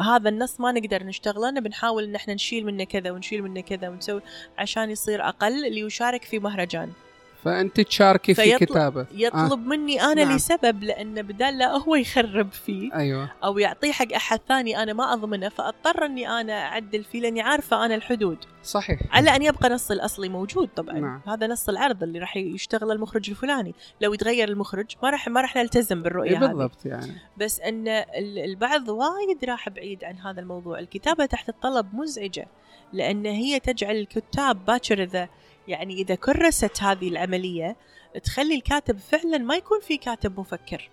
هذا 0.00 0.28
النص 0.28 0.60
ما 0.60 0.72
نقدر 0.72 1.04
نشتغله 1.04 1.48
أنا 1.48 1.60
بنحاول 1.60 2.04
ان 2.04 2.14
إحنا 2.14 2.34
نشيل 2.34 2.66
منه 2.66 2.84
كذا 2.84 3.10
ونشيل 3.10 3.42
منه 3.42 3.60
كذا 3.60 3.88
ونسوي 3.88 4.20
عشان 4.58 4.90
يصير 4.90 5.28
أقل 5.28 5.72
ليشارك 5.72 6.24
في 6.24 6.38
مهرجان 6.38 6.92
فأنت 7.44 7.80
تشاركي 7.80 8.34
في 8.34 8.56
كتابة. 8.58 9.06
يطلب 9.12 9.66
مني 9.66 10.02
أنا 10.02 10.24
نعم. 10.24 10.36
لسبب 10.36 10.82
لأن 10.82 11.22
بدال 11.22 11.58
لا 11.58 11.76
هو 11.76 11.94
يخرب 11.94 12.52
فيه 12.52 12.92
آه. 12.92 12.96
أيوه. 12.96 13.30
أو 13.44 13.58
يعطيه 13.58 13.92
حق 13.92 14.12
أحد 14.12 14.40
ثاني 14.48 14.82
أنا 14.82 14.92
ما 14.92 15.12
أضمنه 15.12 15.48
فأضطر 15.48 16.04
أني 16.04 16.28
أنا 16.40 16.52
أعدل 16.62 17.04
فيه 17.04 17.20
لأني 17.20 17.40
عارفة 17.40 17.84
أنا 17.86 17.94
الحدود. 17.94 18.38
صحيح. 18.62 19.00
على 19.10 19.36
أن 19.36 19.42
يبقى 19.42 19.68
نص 19.70 19.90
الأصلي 19.90 20.28
موجود 20.28 20.68
طبعا. 20.76 20.98
نعم. 20.98 21.20
هذا 21.28 21.46
نص 21.46 21.68
العرض 21.68 22.02
اللي 22.02 22.18
راح 22.18 22.36
يشتغل 22.36 22.90
المخرج 22.92 23.30
الفلاني. 23.30 23.74
لو 24.00 24.14
يتغير 24.14 24.48
المخرج 24.48 24.86
ما 25.02 25.10
راح 25.10 25.28
ما 25.28 25.40
راح 25.40 25.56
نلتزم 25.56 26.02
بالرؤية 26.02 26.38
هذه. 26.38 26.46
بالضبط 26.46 26.86
يعني. 26.86 27.12
بس 27.36 27.60
أن 27.60 27.88
ال- 27.88 28.38
البعض 28.38 28.88
وايد 28.88 29.44
راح 29.44 29.68
بعيد 29.68 30.04
عن 30.04 30.18
هذا 30.18 30.40
الموضوع. 30.40 30.78
الكتابة 30.78 31.26
تحت 31.26 31.48
الطلب 31.48 31.94
مزعجة 31.94 32.46
لأن 32.92 33.26
هي 33.26 33.60
تجعل 33.60 33.96
الكتاب 33.96 34.64
باكر 34.64 35.02
إذا 35.02 35.28
يعني 35.68 35.94
إذا 35.94 36.14
كرست 36.14 36.82
هذه 36.82 37.08
العملية 37.08 37.76
تخلي 38.24 38.54
الكاتب 38.54 38.98
فعلا 38.98 39.38
ما 39.38 39.56
يكون 39.56 39.80
في 39.80 39.96
كاتب 39.96 40.40
مفكر 40.40 40.90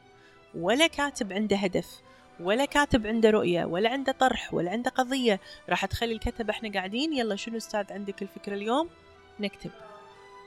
ولا 0.55 0.87
كاتب 0.87 1.33
عنده 1.33 1.55
هدف 1.55 2.01
ولا 2.39 2.65
كاتب 2.65 3.07
عنده 3.07 3.29
رؤية 3.29 3.65
ولا 3.65 3.89
عنده 3.89 4.11
طرح 4.11 4.53
ولا 4.53 4.71
عنده 4.71 4.91
قضية. 4.91 5.39
راح 5.69 5.85
تخلي 5.85 6.13
الكتب 6.13 6.49
إحنا 6.49 6.73
قاعدين 6.73 7.13
يلا 7.13 7.35
شنو 7.35 7.57
أستاذ 7.57 7.93
عندك 7.93 8.21
الفكرة 8.21 8.55
اليوم؟ 8.55 8.89
نكتب. 9.39 9.71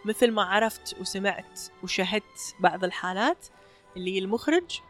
مثل 0.04 0.30
ما 0.30 0.42
عرفت 0.42 0.96
وسمعت 1.00 1.60
وشاهدت 1.82 2.54
بعض 2.60 2.84
الحالات 2.84 3.46
اللي 3.96 4.18
المخرج 4.18 4.80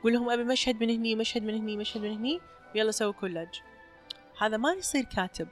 يقول 0.00 0.12
لهم 0.12 0.30
أبي 0.30 0.44
مشهد 0.44 0.80
من 0.80 0.90
هني 0.90 1.14
مشهد 1.14 1.42
من 1.42 1.54
هني 1.54 1.76
مشهد 1.76 2.02
من 2.02 2.10
هني 2.10 2.40
يلا 2.74 2.90
سوي 2.90 3.12
كولاج 3.12 3.62
هذا 4.40 4.56
ما 4.56 4.72
يصير 4.72 5.04
كاتب. 5.04 5.48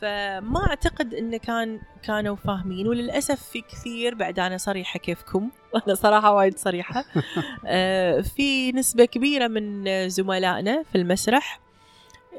فما 0.00 0.66
أعتقد 0.68 1.14
انه 1.14 1.36
كان 1.36 1.80
كانوا 2.02 2.36
فاهمين 2.36 2.88
وللأسف 2.88 3.42
في 3.42 3.60
كثير. 3.60 4.14
بعد 4.14 4.38
أنا 4.38 4.56
صريحة 4.56 4.98
كيفكم. 4.98 5.50
أنا 5.86 5.94
صراحة 5.94 6.34
وايد 6.34 6.58
صريحة. 6.58 7.04
آه، 7.66 8.20
في 8.20 8.72
نسبة 8.72 9.04
كبيرة 9.04 9.48
من 9.48 10.08
زملائنا 10.08 10.82
في 10.82 10.98
المسرح 10.98 11.60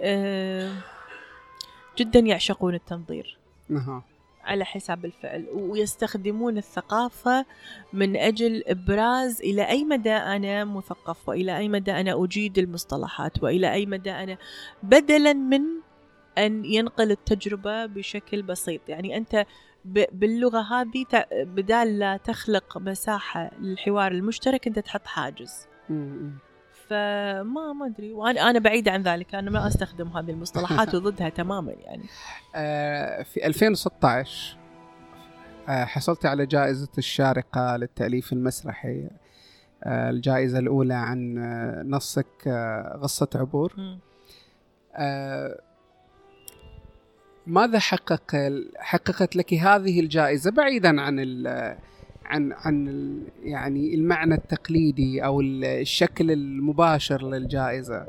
آه، 0.02 0.72
جدا 1.98 2.20
يعشقون 2.20 2.76
التنظير. 2.76 3.38
أها. 3.72 4.04
على 4.44 4.66
حساب 4.66 5.06
الفعل. 5.06 5.46
ويستخدمون 5.54 6.58
الثقافة 6.58 7.46
من 7.94 8.18
أجل 8.18 8.64
إبراز 8.68 9.42
إلى 9.42 9.70
أي 9.70 9.84
مدى 9.84 10.14
أنا 10.14 10.66
مثقف 10.66 11.30
وإلى 11.30 11.58
أي 11.58 11.70
مدى 11.70 11.92
أنا 11.92 12.24
أجيد 12.24 12.58
المصطلحات 12.58 13.44
وإلى 13.44 13.74
أي 13.74 13.86
مدى 13.86 14.12
أنا 14.12 14.38
بدلا 14.84 15.34
من 15.34 15.62
أن 16.46 16.66
ينقل 16.66 17.12
التجربة 17.12 17.86
بشكل 17.86 18.42
بسيط. 18.42 18.82
يعني 18.90 19.18
أنت 19.18 19.46
باللغة 20.12 20.62
هذه 20.62 21.06
بدال 21.32 22.00
لا 22.00 22.18
تخلق 22.18 22.78
مساحة 22.78 23.52
للحوار 23.62 24.12
المشترك 24.12 24.68
أنت 24.68 24.80
تحط 24.80 25.08
حاجز. 25.08 25.68
فما 26.88 27.74
ما 27.74 27.86
أدري. 27.86 28.14
وأنا 28.14 28.50
أنا 28.50 28.60
بعيدة 28.60 28.92
عن 28.92 29.04
ذلك. 29.04 29.36
أنا 29.36 29.52
ما 29.52 29.68
أستخدم 29.68 30.08
هذه 30.08 30.32
المصطلحات 30.32 30.94
وضدها 30.96 31.30
تماما 31.30 31.72
يعني. 31.72 32.04
آه، 32.56 33.24
في 33.24 33.48
2016 33.48 34.58
آه، 35.70 35.86
حصلت 35.86 36.26
على 36.26 36.46
جائزة 36.46 36.90
الشارقة 36.98 37.78
للتأليف 37.78 38.34
المسرحي. 38.34 39.10
آه، 39.84 40.10
الجائزة 40.10 40.60
الأولى 40.60 40.94
عن 40.94 41.38
آه، 41.38 41.84
نصك 41.84 42.48
آه، 42.48 42.98
غصة 42.98 43.30
عبور. 43.36 43.74
ماذا 47.50 47.80
حقق 47.80 48.22
حققت 48.78 49.36
لك 49.36 49.54
هذه 49.54 50.00
الجائزة؟ 50.00 50.52
بعيدا 50.52 51.02
عن 51.02 51.20
ال 51.20 51.48
عن 52.26 52.54
عن 52.54 52.88
ال 52.88 53.24
يعني 53.44 53.96
المعنى 53.96 54.36
التقليدي 54.36 55.26
أو 55.26 55.42
ال- 55.42 55.66
الشكل 55.66 56.32
المباشر 56.32 57.30
للجائزة. 57.30 58.08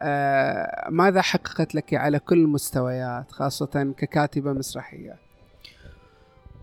آه، 0.00 0.88
ماذا 0.90 1.22
حققت 1.22 1.74
لك 1.74 1.94
على 1.94 2.18
كل 2.18 2.38
المستويات 2.38 3.32
خاصة 3.32 3.94
ككاتبة 3.98 4.52
مسرحية؟ 4.52 5.16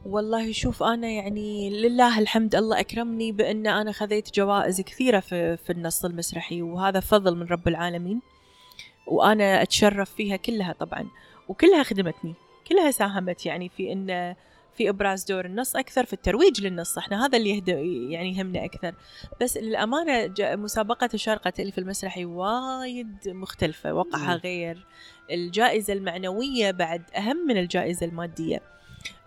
والله 0.05 0.51
شوف 0.51 0.83
أنا 0.83 1.07
يعني 1.07 1.69
لله 1.69 2.19
الحمد 2.19 2.55
الله 2.55 2.79
أكرمني 2.79 3.31
بأن 3.31 3.67
أنا 3.67 3.91
خذيت 3.91 4.35
جوائز 4.35 4.81
كثيرة 4.81 5.19
في 5.19 5.57
في 5.57 5.69
النص 5.69 6.05
المسرحي 6.05 6.61
وهذا 6.61 6.99
فضل 6.99 7.35
من 7.35 7.43
رب 7.45 7.67
العالمين 7.67 8.21
وأنا 9.07 9.61
أتشرف 9.61 10.09
فيها 10.13 10.35
كلها 10.35 10.73
طبعا. 10.79 11.05
وكلها 11.47 11.83
خدمتني. 11.83 12.33
كلها 12.67 12.91
ساهمت 12.91 13.45
يعني 13.45 13.69
في 13.69 13.91
إن 13.91 14.35
في 14.73 14.89
إبراز 14.89 15.23
دور 15.23 15.45
النص 15.45 15.75
أكثر 15.75 16.05
في 16.05 16.13
الترويج 16.13 16.61
للنص. 16.61 16.97
إحنا 16.97 17.25
هذا 17.25 17.37
اللي 17.37 17.49
يهد 17.49 17.67
يعني 18.11 18.37
يهمنا 18.37 18.65
أكثر. 18.65 18.95
بس 19.41 19.57
للأمانة 19.57 20.33
مسابقة 20.39 21.09
الشارقة 21.13 21.47
التاليف 21.47 21.77
المسرحي 21.77 22.25
وايد 22.25 23.17
مختلفة. 23.25 23.93
وقعها. 23.93 24.35
غير. 24.35 24.87
الجائزة 25.31 25.93
المعنوية 25.93 26.71
بعد 26.71 27.03
أهم 27.11 27.47
من 27.47 27.57
الجائزة 27.57 28.05
المادية. 28.05 28.61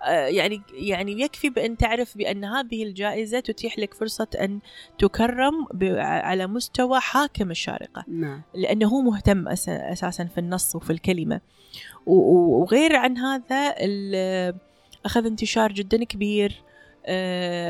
يعني 0.07 0.62
يعني 0.72 1.20
يكفي 1.20 1.51
بأن 1.51 1.76
تعرف 1.76 2.16
بأن 2.18 2.45
هذه 2.45 2.83
الجائزة 2.83 3.41
تتيح 3.41 3.79
لك 3.79 3.95
فرصة 3.95 4.29
أن 4.41 4.61
تكرم 4.99 5.66
على 6.01 6.47
مستوى 6.47 7.01
حاكم 7.01 7.51
الشارقة. 7.51 8.05
نعم. 8.09 8.43
لأنه 8.55 8.87
هو 8.89 9.01
مهتم 9.01 9.49
أساسا 9.49 10.24
في 10.24 10.39
النص 10.39 10.76
وفي 10.76 10.91
و- 12.16 12.61
وغير 12.62 12.97
عن 12.97 13.16
هذا 13.18 13.74
أخذ 15.05 15.26
انتشار 15.26 15.72
جدا 15.72 16.05
كبير. 16.05 16.53
آه، 16.53 16.68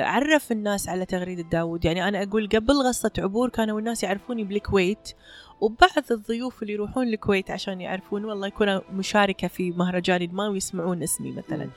عرف 0.03 0.53
الناس 0.53 0.89
على 0.89 1.05
تغريدة 1.07 1.43
داود 1.43 1.85
يعني 1.85 2.09
أنا 2.09 2.23
أقول 2.23 2.49
قبل 2.49 2.73
غصة 2.75 3.11
عبور 3.19 3.49
كانوا 3.49 3.79
الناس 3.79 4.03
يعرفوني 4.03 4.45
بالكويت 4.45 5.13
وبعض 5.61 6.05
الضيوف 6.11 6.63
اللي 6.63 6.73
يروحون 6.73 7.09
الكويت 7.09 7.51
عشان 7.51 7.81
يعرفون 7.81 8.25
والله 8.25 8.47
يكون 8.47 8.81
مشاركة 8.93 9.49
في 9.49 9.71
مهرجان 9.71 10.23
إدمان 10.23 10.51
ويسمعون 10.51 11.03
اسمي 11.03 11.33
مثلا. 11.33 11.69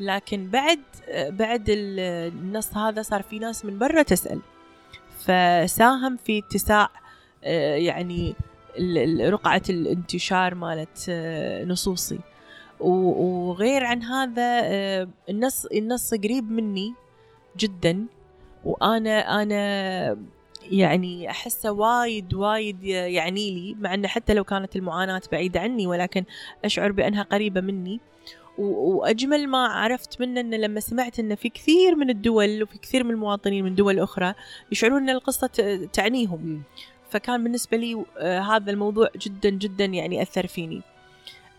لكن 0.00 0.50
بعد 0.50 0.80
آه، 1.08 1.28
بعد 1.30 1.64
ال- 1.70 2.00
النص 2.32 2.76
هذا 2.76 3.02
صار 3.02 3.22
في 3.22 3.38
ناس 3.38 3.64
من 3.64 3.78
برا 3.78 4.02
تسأل. 4.02 4.40
فساهم 5.20 6.16
في 6.16 6.38
اتساع 6.38 6.90
آه، 7.44 7.74
يعني 7.76 8.34
رقعة 9.20 9.62
الانتشار 9.70 10.54
مالت 10.54 11.06
آه، 11.08 11.64
نصوصي. 11.64 12.18
وغير 12.80 13.84
عن 13.84 14.02
هذا 14.02 14.60
آه، 14.64 15.08
النص 15.28 15.64
النص 15.64 16.14
قريب 16.14 16.50
مني 16.50 16.94
جدا 17.56 18.06
وأنا 18.64 19.42
أنا 19.42 20.16
يعني 20.70 21.30
أحسه 21.30 21.72
وايد 21.72 22.34
وايد 22.34 22.84
يعني 22.84 23.50
لي 23.50 23.76
مع 23.80 23.94
إنه 23.94 24.08
حتى 24.08 24.34
لو 24.34 24.44
كانت 24.44 24.76
المعاناة 24.76 25.20
بعيدة 25.32 25.60
عني 25.60 25.86
ولكن 25.86 26.24
أشعر 26.64 26.92
بأنها 26.92 27.22
قريبة 27.22 27.60
مني. 27.60 28.00
وأجمل 28.58 29.48
ما 29.48 29.66
عرفت 29.66 30.20
منه 30.20 30.40
إنه 30.40 30.56
لما 30.56 30.80
سمعت 30.80 31.18
إنه 31.18 31.34
في 31.34 31.48
كثير 31.48 31.96
من 31.96 32.10
الدول 32.10 32.62
وفي 32.62 32.78
كثير 32.78 33.04
من 33.04 33.10
المواطنين 33.10 33.64
من 33.64 33.74
دول 33.74 33.98
أخرى 33.98 34.34
يشعرون 34.72 35.02
إن 35.02 35.10
القصة 35.10 35.46
تعنيهم. 35.92 36.62
فكان 37.10 37.44
بالنسبة 37.44 37.76
لي 37.76 38.04
آه، 38.18 38.40
هذا 38.40 38.70
الموضوع 38.70 39.08
جدا 39.16 39.50
جدا 39.50 39.84
يعني 39.84 40.22
أثر 40.22 40.46
فيني. 40.46 40.82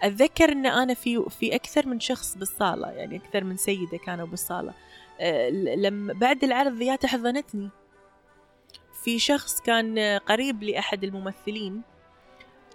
أتذكر 0.02 0.52
أن 0.52 0.66
أنا 0.66 0.94
في 0.94 1.26
في 1.30 1.56
أكثر 1.56 1.88
من 1.88 2.00
شخص 2.00 2.38
بالصالة 2.38 2.88
يعني 2.88 3.16
أكثر 3.18 3.44
من 3.44 3.58
سيدة 3.58 3.98
كانوا 3.98 4.28
بالصالة. 4.28 4.74
آه، 5.20 5.50
لما 5.50 6.14
بعد 6.14 6.44
العرض 6.44 6.72
ذيات 6.74 7.06
حضنتني 7.06 7.70
في 9.04 9.20
شخص 9.20 9.62
كان 9.62 10.00
قريب 10.18 10.64
لأحد 10.64 11.04
الممثلين 11.04 11.82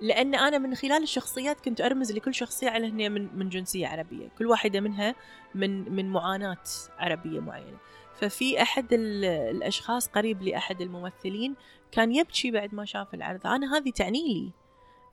لأن 0.00 0.34
أنا 0.34 0.58
من 0.58 0.74
خلال 0.74 1.02
الشخصيات 1.02 1.60
كنت 1.60 1.80
أرمز 1.80 2.12
لكل 2.12 2.34
شخصية 2.34 2.70
على 2.70 2.86
أنها 2.86 3.08
من 3.08 3.36
من 3.38 3.48
جنسية 3.48 3.86
عربية. 3.86 4.28
كل 4.38 4.46
واحدة 4.46 4.80
منها 4.80 5.14
من 5.54 5.92
من 5.94 6.08
معاناة 6.10 6.56
عربية 6.98 7.40
معينة. 7.40 7.76
ففي 8.14 8.62
أحد 8.62 8.92
ال- 8.92 9.24
الأشخاص 9.24 10.08
قريب 10.08 10.42
لأحد 10.42 10.80
الممثلين 10.80 11.54
كان 11.92 12.14
يبكي 12.14 12.50
بعد 12.50 12.74
ما 12.74 12.84
شاف 12.84 13.14
العرض. 13.14 13.46
أنا 13.46 13.76
هذه 13.76 13.90
تعني 13.90 14.34
لي 14.34 14.50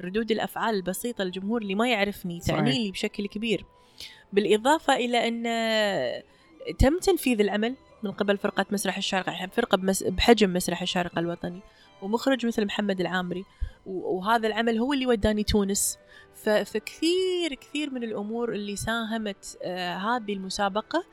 ردود 0.01 0.31
الأفعال 0.31 0.75
البسيطة 0.75 1.21
الجمهور 1.21 1.61
اللي 1.61 1.75
ما 1.75 1.89
يعرفني. 1.89 2.39
تعني 2.39 2.71
لي 2.83 2.91
بشكل 2.91 3.27
كبير 3.27 3.65
بالإضافة 4.33 4.95
إلى 4.95 5.27
أن 5.27 5.43
تم 6.79 6.99
تنفيذ 6.99 7.39
العمل 7.39 7.75
من 8.03 8.11
قبل 8.11 8.37
فرقة 8.37 8.65
مسرح 8.71 8.97
الشارقة 8.97 9.47
فرقة 9.47 9.77
بمس... 9.77 10.03
بحجم 10.03 10.53
مسرح 10.53 10.81
الشارقة 10.81 11.19
الوطني 11.19 11.59
ومخرج 12.01 12.45
مثل 12.45 12.65
محمد 12.65 12.99
العامري 13.01 13.45
وهذا 13.85 14.47
العمل 14.47 14.77
هو 14.77 14.93
اللي 14.93 15.05
وداني 15.05 15.43
تونس. 15.43 15.97
فكثير 16.43 17.53
كثير 17.61 17.89
من 17.89 18.03
الأمور 18.03 18.53
اللي 18.53 18.75
ساهمت 18.75 19.57
آه 19.63 19.97
هذه 19.97 20.33
المسابقة 20.33 21.05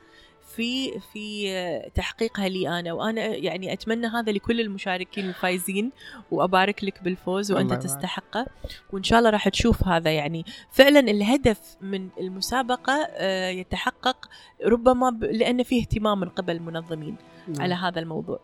في 0.55 0.99
في 0.99 1.91
تحقيقها 1.95 2.47
لي 2.49 2.79
أنا 2.79 2.93
وأنا 2.93 3.25
يعني 3.25 3.73
أتمنى 3.73 4.07
هذا 4.07 4.31
لكل 4.31 4.61
المشاركين 4.61 5.29
الفايزين 5.29 5.91
وأبارك 6.31 6.83
لك 6.83 7.03
بالفوز 7.03 7.51
وأنت. 7.51 7.73
تستحقه 7.73 8.45
وإن 8.93 9.03
شاء 9.03 9.19
الله 9.19 9.29
راح 9.29 9.49
تشوف 9.49 9.87
هذا 9.87 10.11
يعني 10.11 10.45
فعلا 10.71 10.99
الهدف 10.99 11.59
من 11.81 12.09
المسابقة 12.19 12.93
آه، 13.11 13.49
يتحقق 13.49 14.29
ربما 14.65 15.09
ب- 15.09 15.23
لأن 15.23 15.63
فيه 15.63 15.81
اهتمام 15.81 16.19
من 16.19 16.29
قبل 16.29 16.55
المنظمين 16.55 17.15
نعم. 17.47 17.61
على 17.61 17.73
هذا 17.75 17.99
الموضوع 17.99 18.39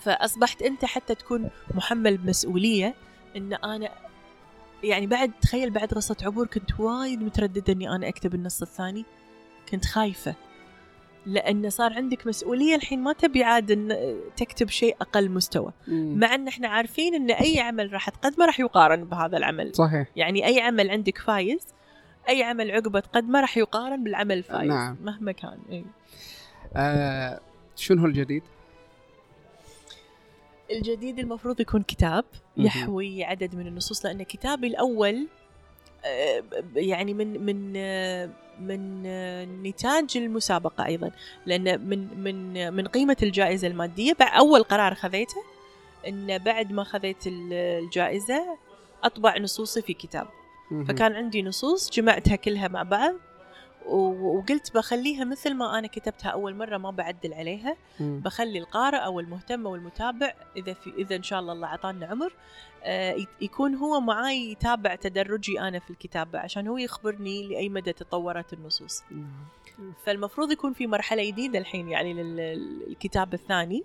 فأصبحت 0.00 0.62
أنت 0.62 0.84
حتى 0.84 1.14
تكون 1.14 1.50
محمل 1.74 2.16
بمسؤوليه 2.16 2.94
إن 3.36 3.52
أنا 3.52 3.88
يعني 4.84 5.06
بعد 5.06 5.32
تخيل 5.42 5.70
بعد 5.70 5.88
قصه 5.94 6.16
عبور 6.22 6.46
كنت 6.46 6.80
وايد 6.80 7.22
مترددة 7.22 7.72
إني 7.72 7.90
أنا 7.90 8.08
أكتب 8.08 8.34
النص 8.34 8.62
الثاني 8.62 9.04
كنت 9.68 9.84
خايفة 9.84 10.34
لأن 11.26 11.70
صار 11.70 11.92
عندك 11.92 12.26
مسؤولية 12.26 12.74
الحين 12.74 13.02
ما 13.02 13.12
تبي 13.12 13.44
عاد 13.44 13.96
تكتب 14.36 14.68
شيء 14.68 14.96
أقل 15.00 15.30
مستوى 15.30 15.72
مم. 15.88 16.18
مع 16.18 16.34
إن 16.34 16.48
إحنا 16.48 16.68
عارفين 16.68 17.14
إن 17.14 17.30
أي 17.30 17.60
عمل 17.60 17.92
راح 17.92 18.08
تقدمه 18.08 18.46
راح 18.46 18.60
يقارن 18.60 19.04
بهذا 19.04 19.36
العمل 19.36 19.74
صحيح 19.74 20.08
يعني 20.16 20.46
أي 20.46 20.60
عمل 20.60 20.90
عندك 20.90 21.18
فايز 21.18 21.66
أي 22.28 22.42
عمل 22.42 22.70
عقبه 22.70 23.00
تقدمه 23.00 23.40
راح 23.40 23.56
يقارن 23.56 24.04
بالعمل 24.04 24.38
الفايز 24.38 24.68
نعم. 24.70 24.96
مهما 25.02 25.32
كان 25.32 25.58
إيه. 25.70 25.84
آه 26.76 27.40
شنو 27.76 28.06
الجديد؟ 28.06 28.42
الجديد 30.70 31.18
المفروض 31.18 31.60
يكون 31.60 31.82
كتاب. 31.82 32.24
يحوي 32.56 33.24
عدد 33.24 33.54
من 33.54 33.66
النصوص 33.66 34.06
لأن 34.06 34.22
كتابي 34.22 34.66
الأول 34.66 35.26
آه، 36.04 36.42
يعني 36.76 37.14
من 37.14 37.46
من 37.46 37.72
آه، 37.76 38.30
من 38.66 39.02
نتاج 39.62 40.16
المسابقة 40.16 40.86
أيضا 40.86 41.10
لأن 41.46 41.88
من 41.88 42.20
من 42.24 42.72
من 42.74 42.86
قيمة 42.86 43.16
الجائزة 43.22 43.68
المادية 43.68 44.16
أول 44.20 44.62
قرار 44.62 44.94
خذيته 44.94 45.36
أن 46.08 46.38
بعد 46.38 46.72
ما 46.72 46.84
خذيت 46.84 47.26
ال- 47.26 47.52
الجائزة 47.52 48.58
أطبع 49.04 49.38
نصوصي 49.38 49.82
في 49.82 49.92
كتاب. 49.94 50.26
فكان 50.88 51.12
عندي 51.12 51.42
نصوص 51.42 51.90
جمعتها 51.90 52.36
كلها 52.36 52.68
مع 52.68 52.82
بعض 52.82 53.14
وقلت 53.86 54.74
بخليها 54.74 55.24
مثل 55.24 55.54
ما 55.54 55.78
أنا 55.78 55.86
كتبتها 55.86 56.28
أول 56.28 56.54
مرة 56.54 56.76
ما 56.78 56.90
بعدل 56.90 57.34
عليها 57.34 57.76
مم. 58.00 58.20
بخلي 58.20 58.58
القارئ 58.58 58.98
أو 58.98 59.20
المهتم 59.20 59.66
أو 59.66 59.74
المتابع 59.74 60.34
إذا 60.56 60.72
في 60.72 60.90
إذا 60.98 61.16
إن 61.16 61.22
شاء 61.22 61.40
الله 61.40 61.52
الله 61.52 61.66
أعطانا 61.66 62.06
عمر 62.06 62.32
آه، 62.84 63.16
يكون 63.40 63.74
هو 63.74 64.00
معاي 64.00 64.50
يتابع 64.50 64.94
تدرجي 64.94 65.60
أنا 65.60 65.78
في 65.78 65.90
الكتابة 65.90 66.38
عشان 66.38 66.68
هو 66.68 66.76
يخبرني 66.78 67.48
لأي 67.48 67.68
مدى 67.68 67.92
تطورت 67.92 68.52
النصوص 68.52 69.02
نعم. 69.10 69.92
فالمفروض 70.04 70.52
يكون 70.52 70.72
في 70.72 70.86
مرحلة 70.86 71.24
جديدة 71.30 71.58
الحين 71.58 71.88
يعني 71.88 72.12
لل- 72.14 72.36
للكتاب 72.88 73.34
الثاني 73.34 73.84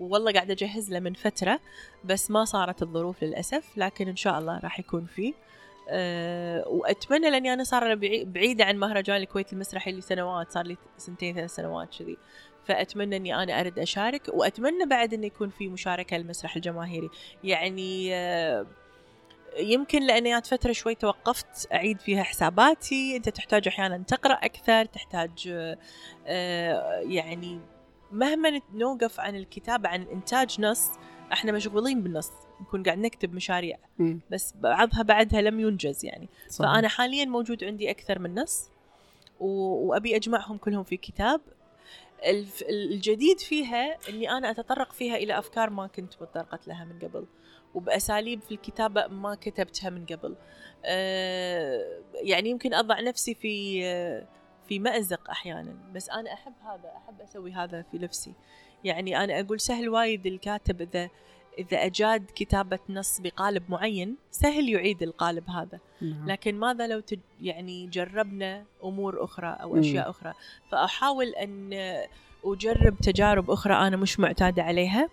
والله 0.00 0.32
قاعدة 0.32 0.52
أجهز 0.52 0.90
له 0.92 1.00
من 1.00 1.12
فترة 1.14 1.60
بس 2.04 2.30
ما 2.30 2.44
صارت 2.44 2.82
الظروف 2.82 3.22
للأسف 3.24 3.78
لكن 3.78 4.08
إن 4.08 4.16
شاء 4.16 4.38
الله 4.38 4.58
راح 4.58 4.80
يكون 4.80 5.06
فيه 5.06 5.34
أه 5.88 6.68
وأتمنى 6.68 7.30
لأني 7.30 7.52
أنا 7.52 7.64
صار 7.64 7.94
بعي- 7.94 8.24
بعيدة 8.24 8.64
عن 8.64 8.76
مهرجان 8.76 9.16
الكويت 9.16 9.52
المسرحي 9.52 9.92
لسنوات 9.92 10.50
صار 10.50 10.66
لي 10.66 10.76
سنتين 10.96 11.34
ثلاث 11.34 11.54
سنوات 11.54 11.94
كذي. 11.98 12.16
فأتمنى 12.64 13.16
إني 13.16 13.42
أنا 13.42 13.60
أرد 13.60 13.78
أشارك 13.78 14.22
وأتمنى 14.28 14.86
بعد 14.86 15.14
إنه 15.14 15.26
يكون 15.26 15.48
في 15.50 15.68
مشاركة 15.68 16.16
للمسرح 16.16 16.56
الجماهيري. 16.56 17.10
يعني 17.44 18.14
آه، 18.14 18.66
يمكن 19.58 20.02
لأني 20.06 20.42
فترة 20.42 20.72
شوي 20.72 20.94
توقفت 20.94 21.72
أعيد 21.72 22.00
فيها 22.00 22.22
حساباتي. 22.22 23.16
أنت 23.16 23.28
تحتاج 23.28 23.68
أحيانا 23.68 23.98
تقرأ 23.98 24.34
أكثر 24.34 24.84
تحتاج 24.84 25.48
آه، 25.52 25.78
آه، 26.26 27.00
يعني 27.00 27.60
مهما 28.12 28.60
نوقف 28.74 29.20
عن 29.20 29.36
الكتابة 29.36 29.88
عن 29.88 30.02
إنتاج 30.02 30.60
نص 30.60 30.90
إحنا 31.32 31.52
مشغولين 31.52 32.02
بالنص. 32.02 32.30
نكون 32.60 32.82
قاعد 32.82 32.98
نكتب 32.98 33.34
مشاريع. 33.34 33.78
مم. 33.98 34.20
بس 34.30 34.54
بعضها 34.60 35.02
بعدها 35.02 35.40
لم 35.40 35.60
ينجز 35.60 36.04
يعني. 36.04 36.28
صحيح. 36.48 36.72
فأنا 36.72 36.88
حاليا 36.88 37.24
موجود 37.24 37.64
عندي 37.64 37.90
أكثر 37.90 38.18
من 38.18 38.34
نص 38.34 38.70
و- 39.40 39.86
وأبي 39.88 40.16
أجمعهم 40.16 40.56
كلهم 40.58 40.84
في 40.84 40.96
كتاب. 40.96 41.40
الف- 42.26 42.62
الجديد 42.68 43.40
فيها 43.40 43.98
أني 44.08 44.30
أنا 44.30 44.50
أتطرق 44.50 44.92
فيها 44.92 45.16
إلى 45.16 45.38
أفكار 45.38 45.70
ما 45.70 45.86
كنت 45.86 46.14
تطرقت 46.14 46.68
لها 46.68 46.84
من 46.84 46.98
قبل 46.98 47.26
وبأساليب 47.74 48.40
في 48.40 48.52
الكتابة 48.54 49.06
ما 49.06 49.34
كتبتها 49.34 49.90
من 49.90 50.06
قبل. 50.06 50.36
أه 50.84 52.00
يعني 52.22 52.50
يمكن 52.50 52.74
أضع 52.74 53.00
نفسي 53.00 53.34
في 53.34 53.82
في 54.68 54.78
مأزق 54.78 55.30
أحيانا 55.30 55.76
بس 55.94 56.10
أنا 56.10 56.32
أحب 56.32 56.52
هذا 56.62 56.92
أحب 56.96 57.20
أسوي 57.20 57.52
هذا 57.52 57.82
في 57.82 57.98
نفسي. 57.98 58.34
يعني 58.84 59.24
أنا 59.24 59.40
أقول 59.40 59.60
سهل 59.60 59.88
وايد 59.88 60.26
الكاتب 60.26 60.80
إذا 60.80 61.10
إذا 61.58 61.86
أجاد 61.86 62.30
كتابة 62.34 62.78
نص 62.88 63.20
بقالب 63.20 63.62
معين 63.68 64.16
سهل 64.30 64.68
يعيد 64.68 65.02
القالب 65.02 65.50
هذا 65.50 65.78
نعم. 66.00 66.30
لكن 66.30 66.58
ماذا 66.58 66.86
لو 66.86 67.00
تج 67.00 67.18
يعني 67.40 67.86
جربنا 67.86 68.64
أمور 68.84 69.24
أخرى 69.24 69.56
أو 69.62 69.72
مم. 69.72 69.80
أشياء 69.80 70.10
أخرى 70.10 70.34
فأحاول 70.70 71.26
أن 71.26 71.72
أجرب 72.44 72.96
تجارب 73.02 73.50
أخرى 73.50 73.74
أنا 73.74 73.96
مش 73.96 74.20
معتادة 74.20 74.62
عليها 74.62 75.08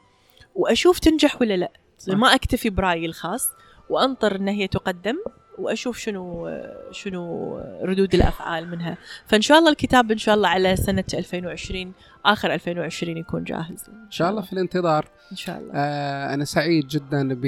وأشوف 0.56 1.00
تنجح 1.00 1.42
ولا 1.42 1.54
لا. 1.54 1.72
ما 2.08 2.36
أكتفي 2.36 2.70
برأيي 2.70 3.06
الخاص 3.06 3.52
وأنطر 3.90 4.36
إن 4.36 4.48
هي 4.48 4.68
تقدم 4.68 5.18
وأشوف 5.58 5.98
شنو 5.98 6.50
شنو 6.92 7.58
ردود 7.82 8.16
الأفعال 8.16 8.70
منها. 8.70 8.98
فإن 9.26 9.42
شاء 9.42 9.60
الله 9.60 9.72
الكتاب 9.72 10.12
إن 10.12 10.18
شاء 10.18 10.36
الله 10.36 10.50
على 10.50 10.76
سنة 10.76 11.04
2020 11.14 11.94
آخر 12.26 12.54
2020 12.54 13.18
يكون 13.18 13.44
جاهز. 13.44 13.90
إن 14.06 14.12
شاء 14.12 14.30
الله 14.30 14.42
في 14.42 14.54
الانتظار. 14.54 15.06
إن 15.32 15.38
شاء 15.38 15.60
الله. 15.60 15.72
آه 15.76 16.34
أنا 16.34 16.46
سعيد 16.46 16.88
جدا 16.88 17.34
ب 17.34 17.46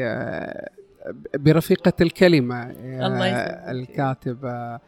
آه، 0.00 0.70
برفيقة 1.34 1.92
الكلمة 2.00 2.62
آه، 2.62 3.06
الله 3.06 3.26
يسلمك. 3.26 3.68
الكاتبة 3.68 4.78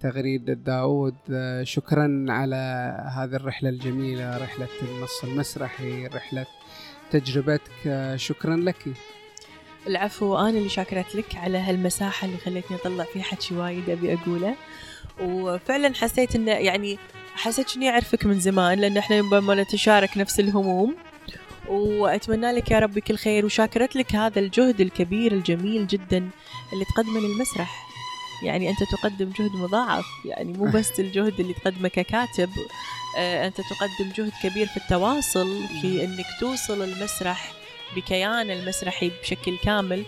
تغريدة 0.00 0.52
داود 0.52 1.14
آه، 1.32 1.62
شكرا 1.62 2.26
على 2.28 2.56
هذه 3.16 3.36
الرحلة 3.36 3.68
الجميلة 3.70 4.36
رحلة 4.38 4.68
النص 4.82 5.24
المسرحي 5.24 6.06
رحلة 6.06 6.46
تجربتك. 7.10 8.14
شكرا 8.16 8.56
لك. 8.56 8.84
العفو 9.86 10.36
أنا 10.36 10.58
اللي 10.58 10.68
شاكرت 10.68 11.14
لك 11.14 11.36
على 11.36 11.58
هالمساحة 11.58 12.26
اللي 12.26 12.38
خلتني 12.38 12.76
أطلع 12.76 13.04
فيها. 13.04 13.22
حكي 13.22 13.54
وايد 13.54 13.90
أبي 13.90 14.14
أقوله. 14.14 14.54
وفعلا 15.20 15.94
حسيت 15.94 16.36
انه 16.36 16.52
يعني 16.52 16.98
حسيت 17.34 17.76
إني 17.76 17.90
أعرفك 17.90 18.26
من 18.26 18.40
زمان 18.40 18.78
لأن 18.78 18.96
إحنا 18.96 19.18
ربما 19.18 19.54
نتشارك 19.54 20.18
نفس 20.18 20.40
الهموم. 20.40 20.96
وأتمنى 21.68 22.52
لك 22.52 22.70
يا 22.70 22.78
ربي 22.78 23.00
كل 23.00 23.16
خير 23.16 23.44
وشاكرت 23.44 23.96
لك 23.96 24.14
هذا 24.14 24.40
الجهد 24.40 24.80
الكبير 24.80 25.32
الجميل 25.32 25.86
جدا 25.86 26.30
اللي 26.72 26.84
تقدمه 26.84 27.20
للمسرح. 27.20 27.86
يعني 28.42 28.70
أنت 28.70 28.78
تقدم 28.82 29.30
جهد 29.38 29.56
مضاعف 29.56 30.04
يعني 30.24 30.52
مو 30.52 30.64
بس 30.64 30.90
الجهد 31.00 31.40
اللي 31.40 31.54
تقدمه 31.54 31.88
ككاتب. 31.88 32.50
آه، 33.18 33.46
أنت 33.46 33.56
تقدم 33.56 34.12
جهد 34.16 34.32
كبير 34.42 34.66
في 34.66 34.76
التواصل 34.76 35.62
في 35.80 36.04
إنك 36.04 36.26
توصل 36.40 36.82
المسرح 36.82 37.63
بكيان 37.96 38.50
المسرحي 38.50 39.10
بشكل 39.22 39.58
كامل 39.64 40.04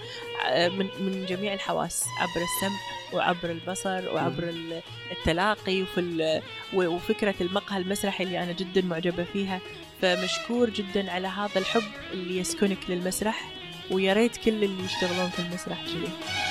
آه، 0.46 0.68
من 0.68 0.86
من 1.00 1.26
جميع 1.28 1.54
الحواس 1.54 2.04
عبر 2.18 2.30
السمع 2.44 2.78
وعبر 3.12 3.50
البصر 3.50 4.14
وعبر 4.14 4.42
ال- 4.42 4.82
التلاقي 5.12 5.82
وفي 5.82 6.42
وفكرة 6.74 7.34
المقهى 7.40 7.78
المسرحي 7.78 8.24
اللي 8.24 8.42
أنا 8.42 8.52
جدا 8.52 8.82
معجبة 8.82 9.24
فيها. 9.32 9.60
فمشكور 10.02 10.70
جدا 10.70 11.10
على 11.12 11.28
هذا 11.28 11.58
الحب 11.60 11.82
اللي 12.12 12.38
يسكنك 12.38 12.78
للمسرح 12.88 13.50
ويا 13.90 14.12
ريت 14.12 14.36
كل 14.36 14.64
اللي 14.64 14.84
يشتغلون 14.84 15.28
في 15.30 15.38
المسرح 15.38 15.82
كذي 15.84 16.08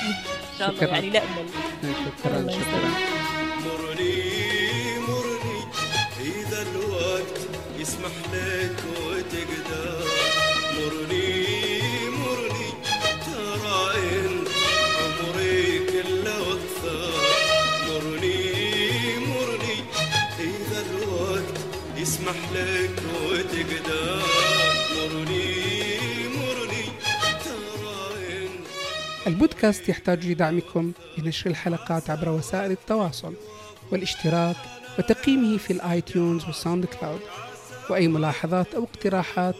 إن 0.07 0.13
شاء 0.59 0.69
الله 0.69 0.79
شكراً. 0.81 0.93
يعني 0.95 1.09
نامل 1.09 1.49
شكرا 1.83 2.37
الله 2.39 2.51
شكرا. 2.53 2.91
مرني 3.65 4.99
مرني 4.99 5.63
إذا 6.21 6.61
الوقت 6.61 7.39
يسمح 7.79 8.11
لك. 8.33 8.84
يسمح 22.25 22.51
لك 22.53 22.91
وتقدر. 23.25 24.21
مرني 24.95 25.53
مرني. 26.27 26.85
ترى 27.43 28.49
البودكاست 29.27 29.89
يحتاج 29.89 30.27
لدعمكم 30.27 30.91
لنشر 31.17 31.49
الحلقات 31.49 32.09
عبر 32.09 32.29
وسائل 32.29 32.71
التواصل 32.71 33.33
والاشتراك 33.91 34.55
وتقييمه 34.99 35.57
في 35.57 35.73
ال 35.73 35.81
iTunes 35.81 36.29
وال 36.29 36.45
SoundCloud. 36.45 37.21
وأي 37.89 38.07
ملاحظات 38.07 38.75
أو 38.75 38.83
اقتراحات 38.83 39.55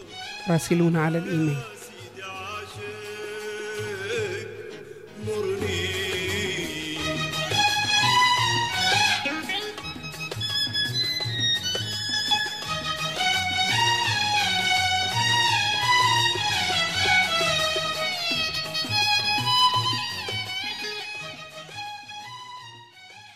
راسلونا 0.48 1.02
على 1.02 1.18
الإيميل. 1.18 1.75